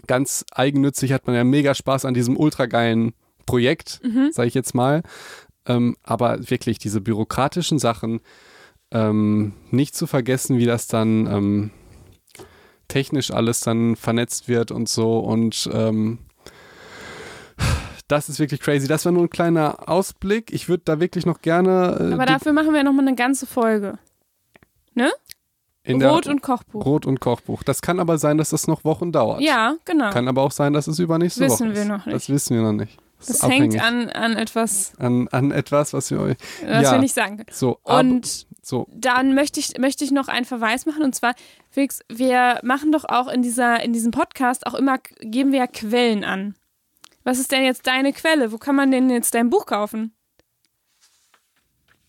[0.07, 3.13] ganz eigennützig hat man ja mega Spaß an diesem ultra geilen
[3.47, 4.31] Projekt, Mhm.
[4.33, 5.03] sage ich jetzt mal.
[5.67, 8.21] Ähm, aber wirklich diese bürokratischen Sachen
[8.93, 11.71] ähm, nicht zu vergessen, wie das dann ähm,
[12.89, 16.19] technisch alles dann vernetzt wird und so und ähm,
[18.09, 18.87] das ist wirklich crazy.
[18.87, 20.53] Das war nur ein kleiner Ausblick.
[20.53, 23.99] Ich würde da wirklich noch gerne äh, Aber dafür machen wir nochmal eine ganze Folge.
[25.87, 26.83] In Brot der, und Kochbuch.
[26.83, 27.63] Brot und Kochbuch.
[27.63, 29.41] Das kann aber sein, dass das noch Wochen dauert.
[29.41, 30.11] Ja, genau.
[30.11, 31.77] Kann aber auch sein, dass es übernächste Wissen Woche ist.
[31.79, 32.15] wir noch nicht.
[32.17, 32.99] Das wissen wir noch nicht.
[33.19, 36.37] Das, das hängt an, an etwas, an, an etwas, was wir euch.
[36.67, 36.93] was Ja.
[36.93, 37.49] wir nicht sagen können.
[37.51, 38.87] So, Und so.
[38.95, 41.03] dann möchte ich, möchte ich noch einen Verweis machen.
[41.03, 41.35] Und zwar,
[41.71, 45.67] Felix, wir machen doch auch in, dieser, in diesem Podcast auch immer, geben wir ja
[45.67, 46.57] Quellen an.
[47.25, 48.53] Was ist denn jetzt deine Quelle?
[48.53, 50.13] Wo kann man denn jetzt dein Buch kaufen?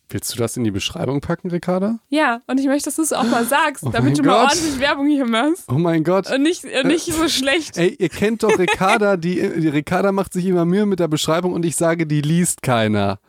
[0.10, 2.00] Willst du das in die Beschreibung packen, Ricarda?
[2.08, 4.52] Ja, und ich möchte, dass du es auch mal sagst, Oh damit du mal Gott.
[4.54, 5.66] ordentlich Werbung hier machst.
[5.68, 6.32] Oh mein Gott.
[6.32, 7.78] Und nicht, nicht so schlecht.
[7.78, 11.52] Ey, ihr kennt doch Ricarda, die, die Ricarda macht sich immer Mühe mit der Beschreibung
[11.54, 13.20] und ich sage, die liest keiner.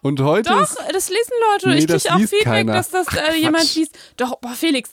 [0.00, 0.78] Und heute Doch, ist.
[0.92, 1.68] das lesen Leute.
[1.68, 2.72] Nee, ich kriege auch Feedback, keiner.
[2.72, 3.96] dass das äh, jemand liest.
[4.16, 4.90] Doch, boah, Felix,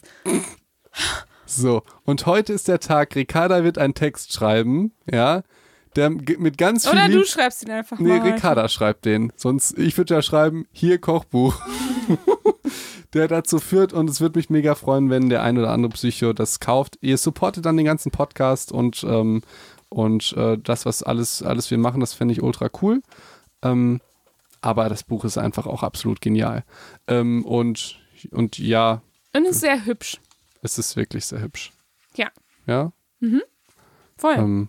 [1.46, 5.42] So, und heute ist der Tag, Ricarda wird einen Text schreiben, ja,
[6.00, 6.94] der mit ganz viel.
[6.98, 8.22] oder Lieb- du schreibst ihn einfach Nee, mal.
[8.22, 8.36] heute.
[8.36, 9.32] Ricarda schreibt den.
[9.36, 11.56] Sonst, ich würde ja schreiben, hier Kochbuch.
[13.14, 16.34] der dazu führt und es würde mich mega freuen, wenn der ein oder andere Psycho
[16.34, 16.98] das kauft.
[17.02, 19.42] Ihr supportet dann den ganzen Podcast und, ähm,
[19.90, 23.02] und äh, das, was alles, alles wir machen, das fände ich ultra cool.
[23.64, 24.00] Ähm,
[24.62, 26.64] aber das Buch ist einfach auch absolut genial.
[27.08, 28.00] Ähm, und,
[28.32, 29.02] und ja.
[29.36, 30.18] Und es ist sehr hübsch.
[30.62, 31.72] Es ist wirklich sehr hübsch.
[32.16, 32.28] Ja.
[32.68, 32.92] Ja?
[33.22, 33.42] Mhm.
[34.18, 34.36] Voll.
[34.38, 34.68] Ähm,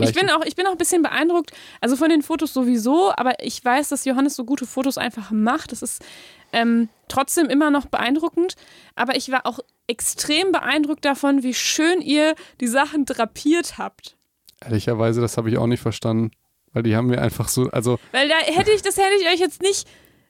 [0.00, 3.42] ich bin, auch, ich bin auch ein bisschen beeindruckt, also von den Fotos sowieso, aber
[3.42, 5.72] ich weiß, dass Johannes so gute Fotos einfach macht.
[5.72, 6.04] Das ist
[6.52, 8.54] ähm, trotzdem immer noch beeindruckend,
[8.94, 14.16] aber ich war auch extrem beeindruckt davon, wie schön ihr die Sachen drapiert habt.
[14.64, 16.30] Ehrlicherweise, das habe ich auch nicht verstanden,
[16.72, 17.98] weil die haben mir einfach so, also.
[18.12, 19.86] Weil da hätte ich, das hätte ich euch jetzt nicht,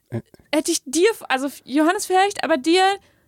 [0.09, 0.21] Äh.
[0.53, 2.83] hätte ich dir, also Johannes vielleicht, aber dir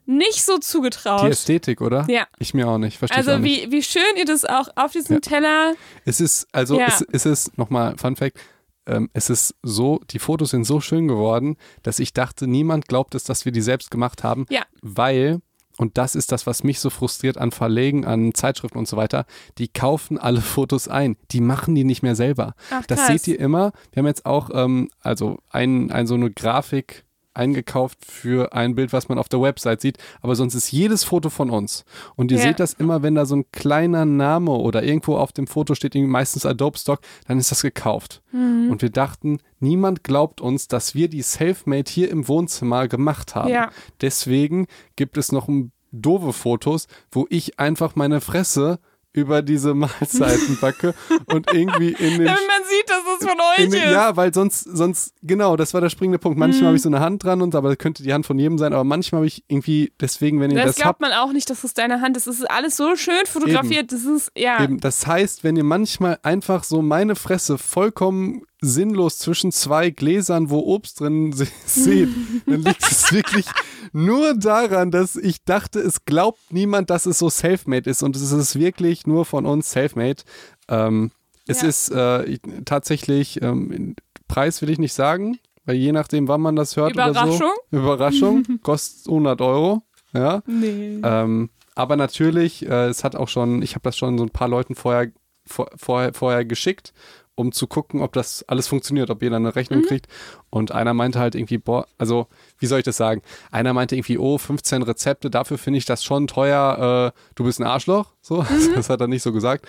[0.09, 1.23] nicht so zugetraut.
[1.23, 2.05] Die Ästhetik, oder?
[2.09, 2.27] Ja.
[2.39, 2.97] Ich mir auch nicht.
[2.97, 3.67] Verstehe Also ich auch nicht.
[3.67, 5.19] wie, wie schön ihr das auch auf diesem Ja.
[5.19, 5.73] Teller.
[6.03, 6.87] Es ist, also Ja.
[6.87, 8.39] es, es ist, nochmal, Fun Fact,
[8.87, 13.13] ähm, es ist so, die Fotos sind so schön geworden, dass ich dachte, niemand glaubt
[13.13, 14.63] es, dass wir die selbst gemacht haben, Ja.
[14.81, 15.41] weil,
[15.77, 19.25] und das ist das, was mich so frustriert an Verlegen, an Zeitschriften und so weiter,
[19.59, 21.17] die kaufen alle Fotos ein.
[21.31, 22.55] Die machen die nicht mehr selber.
[22.71, 23.73] Ach, Das seht ihr immer.
[23.91, 27.05] Wir haben jetzt auch ähm, also ein, ein, so eine Grafik
[27.39, 31.29] eingekauft für ein Bild, was man auf der Website sieht, aber sonst ist jedes Foto
[31.29, 31.85] von uns.
[32.15, 32.43] Und ihr Ja.
[32.43, 35.95] seht das immer, wenn da so ein kleiner Name oder irgendwo auf dem Foto steht,
[35.95, 38.21] meistens Adobe Stock, dann ist das gekauft.
[38.31, 38.69] Mhm.
[38.69, 43.49] Und wir dachten, niemand glaubt uns, dass wir die Selfmade hier im Wohnzimmer gemacht haben.
[43.49, 43.71] Ja.
[44.01, 48.79] Deswegen gibt es noch ein doofe Fotos, wo ich einfach meine Fresse
[49.19, 50.93] über diese Mahlzeiten backe
[51.27, 53.91] und irgendwie in den Damit man sieht, dass es von euch in, ist.
[53.91, 56.37] ja, weil sonst, sonst, genau, das war der springende Punkt.
[56.39, 56.65] Manchmal Mhm.
[56.67, 58.73] habe ich so eine Hand dran und aber das könnte die Hand von jedem sein,
[58.73, 61.49] aber manchmal habe ich irgendwie, deswegen, wenn ihr das das, habt, glaubt man auch nicht,
[61.49, 62.27] dass es deine Hand ist.
[62.27, 63.91] Es ist alles so schön fotografiert.
[63.91, 64.63] Das ist, ja.
[64.63, 70.49] eben, das heißt, wenn ihr manchmal einfach so meine Fresse vollkommen sinnlos zwischen zwei Gläsern,
[70.49, 71.33] wo Obst drin
[71.65, 72.09] seht,
[72.45, 73.45] dann liegt es wirklich
[73.93, 78.31] nur daran, dass ich dachte, es glaubt niemand, dass es so selfmade ist und es
[78.31, 80.23] ist wirklich nur von uns selfmade.
[80.67, 81.11] Ähm,
[81.47, 81.67] es Ja.
[81.69, 83.95] ist äh, ich- tatsächlich, ähm,
[84.27, 87.51] Preis will ich nicht sagen, weil je nachdem, wann man das hört oder Überraschung?
[87.71, 87.77] so.
[87.77, 88.45] Überraschung.
[88.63, 89.81] kostet 100 Euro.
[90.13, 90.43] Ja.
[90.45, 90.99] Nee.
[91.03, 94.47] Ähm, aber natürlich, äh, es hat auch schon, ich habe das schon so ein paar
[94.49, 95.11] Leuten vorher,
[95.47, 96.93] vor, vorher, vorher geschickt,
[97.39, 100.09] um zu gucken, ob das alles funktioniert, ob jeder eine Rechnung kriegt.
[100.49, 103.21] Und einer meinte halt irgendwie, boah, also, wie soll ich das sagen?
[103.49, 107.61] Einer meinte irgendwie, oh, 15 Rezepte, dafür finde ich das schon teuer, äh, du bist
[107.61, 108.11] ein Arschloch.
[108.21, 108.45] So,
[108.75, 109.65] das hat er nicht so gesagt.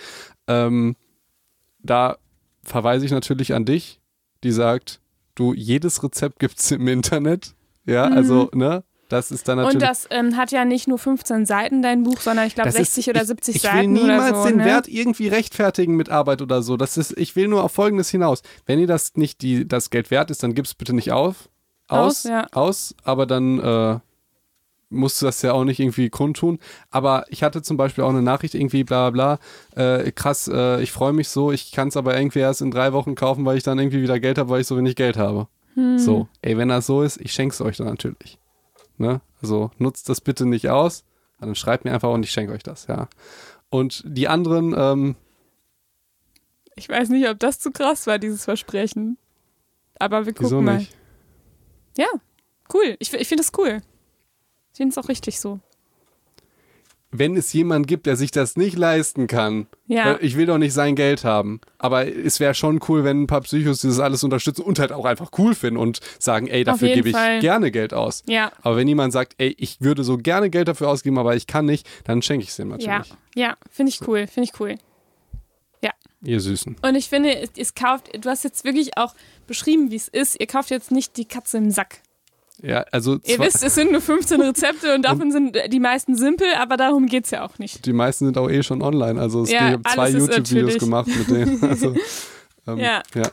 [0.47, 0.97] Ähm,
[1.79, 2.17] da
[2.61, 4.01] verweise ich natürlich an dich,
[4.43, 4.99] die sagt,
[5.35, 7.55] du, jedes Rezept gibt es im Internet.
[7.85, 8.83] Ja, also, ne?
[9.11, 9.75] Das ist dann natürlich.
[9.75, 12.77] Und das ähm, hat ja nicht nur 15 Seiten, dein Buch, sondern ich glaube Das
[12.77, 14.45] 60 ist, oder ich, 70 ich Seiten will niemals so.
[14.47, 14.65] den ne?
[14.65, 16.77] Wert irgendwie rechtfertigen mit Arbeit oder so.
[16.77, 18.41] Das ist, ich will nur auf Folgendes hinaus.
[18.65, 21.49] Wenn ihr das nicht die, das Geld wert ist, dann gib es bitte nicht auf.
[21.89, 22.47] Aus, Aus, ja.
[22.53, 23.99] aus, aber dann äh,
[24.91, 26.59] musst du das ja auch nicht irgendwie kundtun.
[26.89, 29.39] Aber ich hatte zum Beispiel auch eine Nachricht irgendwie bla bla,
[29.75, 32.93] äh, krass, äh, ich freue mich so, ich kann es aber irgendwie erst in drei
[32.93, 35.47] Wochen kaufen, weil ich dann irgendwie wieder Geld habe, weil ich so wenig Geld habe.
[35.73, 35.99] Hm.
[35.99, 38.37] So, ey, wenn das so ist, ich schenke es euch dann natürlich.
[39.01, 39.19] Ne?
[39.41, 41.03] Also nutzt das bitte nicht aus,
[41.39, 43.09] dann schreibt mir einfach und ich schenke euch das, ja.
[43.69, 45.15] Und die anderen, ähm,
[46.75, 49.17] Ich weiß nicht, ob das zu krass war, dieses Versprechen.
[49.99, 50.85] Aber wir gucken mal.
[51.97, 52.07] Ja,
[52.73, 52.95] cool.
[52.99, 53.81] Ich, ich finde das cool.
[54.71, 55.59] Ich finde es auch richtig so.
[57.13, 60.13] Wenn es jemanden gibt, der sich das nicht leisten kann, Ja.
[60.13, 63.27] äh, ich will doch nicht sein Geld haben, aber es wäre schon cool, wenn ein
[63.27, 66.89] paar Psychos dieses alles unterstützen und halt auch einfach cool finden und sagen, ey, dafür
[66.93, 67.39] gebe ich Fall.
[67.39, 68.23] gerne Geld aus.
[68.27, 71.47] Ja, Aber wenn jemand sagt, ey, ich würde so gerne Geld dafür ausgeben, aber ich
[71.47, 73.13] kann nicht, dann schenke ich es ihm ja, natürlich.
[73.35, 74.75] ja, finde ich cool, finde ich cool.
[76.23, 76.75] Ihr Süßen.
[76.83, 79.15] Und ich finde, es, es kauft, du hast jetzt wirklich auch
[79.47, 80.39] beschrieben, wie es ist.
[80.39, 82.01] Ihr kauft jetzt nicht die Katze im Sack.
[82.63, 86.47] Ja, also Ihr wisst, es sind nur 15 Rezepte und davon sind die meisten simpel,
[86.59, 87.85] aber darum geht es ja auch nicht.
[87.85, 89.19] die meisten sind auch eh schon online.
[89.19, 91.61] Also es Ja, ich habe zwei YouTube-Videos gemacht mit denen.
[91.67, 91.95] Also,
[92.67, 93.01] ähm, Ja.
[93.15, 93.23] ja.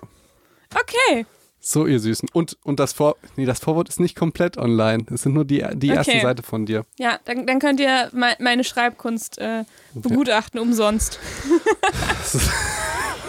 [0.74, 1.26] Okay,
[1.60, 2.28] So, ihr Süßen.
[2.32, 5.04] Und, und das Vor nee, das Vorwort ist nicht komplett online.
[5.12, 6.22] Es sind nur die, die erste Okay.
[6.22, 6.84] Seite von dir.
[6.98, 9.64] ja, dann, dann könnt ihr me meine Schreibkunst äh,
[9.94, 11.18] begutachten umsonst.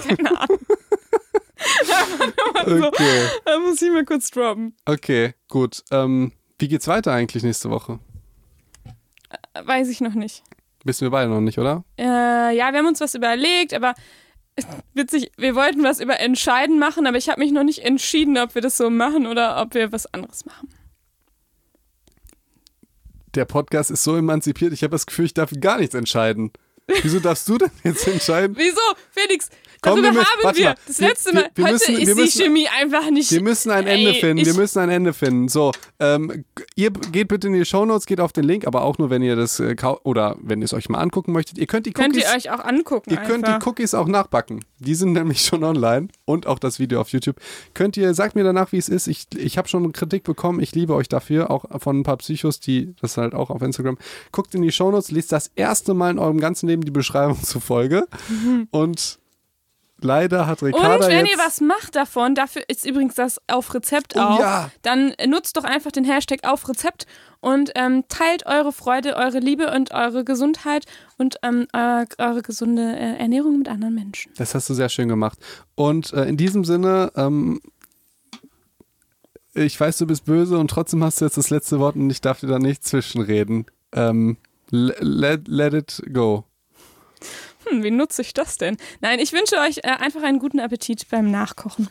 [0.08, 0.60] Keine Ahnung.
[2.66, 3.28] Okay.
[3.46, 4.76] Da muss ich mal kurz droppen.
[4.86, 5.84] Okay, gut.
[5.92, 8.00] Ähm, wie geht's weiter eigentlich nächste Woche?
[9.54, 10.44] Äh, Weiß ich noch nicht.
[10.84, 11.84] Wissen wir beide noch nicht, oder?
[11.98, 12.04] Äh,
[12.56, 13.96] ja, wir haben uns was überlegt, aber
[14.94, 18.56] witzig, wir wollten was über Entscheiden machen, aber ich habe mich noch nicht entschieden, ob
[18.56, 20.70] wir das so machen oder ob wir was anderes machen.
[23.36, 26.52] Der Podcast ist so emanzipiert, ich habe das Gefühl, ich darf gar nichts entscheiden.
[27.04, 28.56] Wieso darfst du denn jetzt entscheiden?
[28.58, 28.82] Wieso?
[29.12, 29.50] Felix,
[29.82, 30.66] Komm, Darüber wir haben warte wir.
[30.66, 30.76] mal.
[30.88, 31.50] Das Wir- letzte wir- Mal.
[31.56, 33.32] wir Heute müssen- wir ist die müssen- Chemie einfach nicht.
[33.32, 34.46] Wir müssen ein Ende Ey, finden.
[34.46, 35.48] Wir müssen ein Ende finden.
[35.48, 36.44] So, ähm,
[36.76, 39.36] ihr geht bitte in die Shownotes, geht auf den Link, aber auch nur, wenn ihr
[39.38, 41.58] das äh, oder wenn ihr es euch mal angucken möchtet.
[41.58, 43.10] Ihr könnt die Könnt Cookies, ihr euch auch angucken.
[43.12, 43.60] ihr könnt einfach.
[43.60, 44.66] die Cookies auch nachbacken.
[44.80, 47.38] Die sind nämlich schon online und auch das Video auf YouTube.
[47.74, 49.08] Könnt ihr, sagt mir danach, wie es ist.
[49.08, 50.60] Ich, ich habe schon Kritik bekommen.
[50.62, 53.98] Ich liebe euch dafür, auch von ein paar Psychos, die das halt auch auf Instagram.
[54.32, 57.62] Guckt in die Shownotes, lest das erste Mal in eurem ganzen Leben die Beschreibung zur
[57.62, 58.08] Folge
[58.72, 59.20] und
[60.04, 64.16] leider hat Ricarda Und wenn ihr was macht davon, dafür ist übrigens das auf Rezept
[64.16, 64.72] Oh auch, ja.
[64.82, 67.06] dann nutzt doch einfach den Hashtag auf Rezept
[67.42, 70.86] und ähm, teilt eure Freude, eure Liebe und eure Gesundheit
[71.18, 74.32] und ähm, eure, eure gesunde äh, Ernährung mit anderen Menschen.
[74.38, 75.38] Das hast du sehr schön gemacht.
[75.76, 77.62] Und äh, in diesem Sinne, ähm,
[79.54, 82.22] ich weiß, du bist böse und trotzdem hast du jetzt das letzte Wort und ich
[82.22, 83.66] darf dir da nicht zwischenreden.
[83.94, 84.38] Ähm,
[84.70, 86.46] le- let, let it go.
[87.70, 88.78] Hm, wie nutze ich das denn?
[89.02, 91.90] Nein, ich wünsche euch äh, einfach einen guten Appetit beim Nachkochen.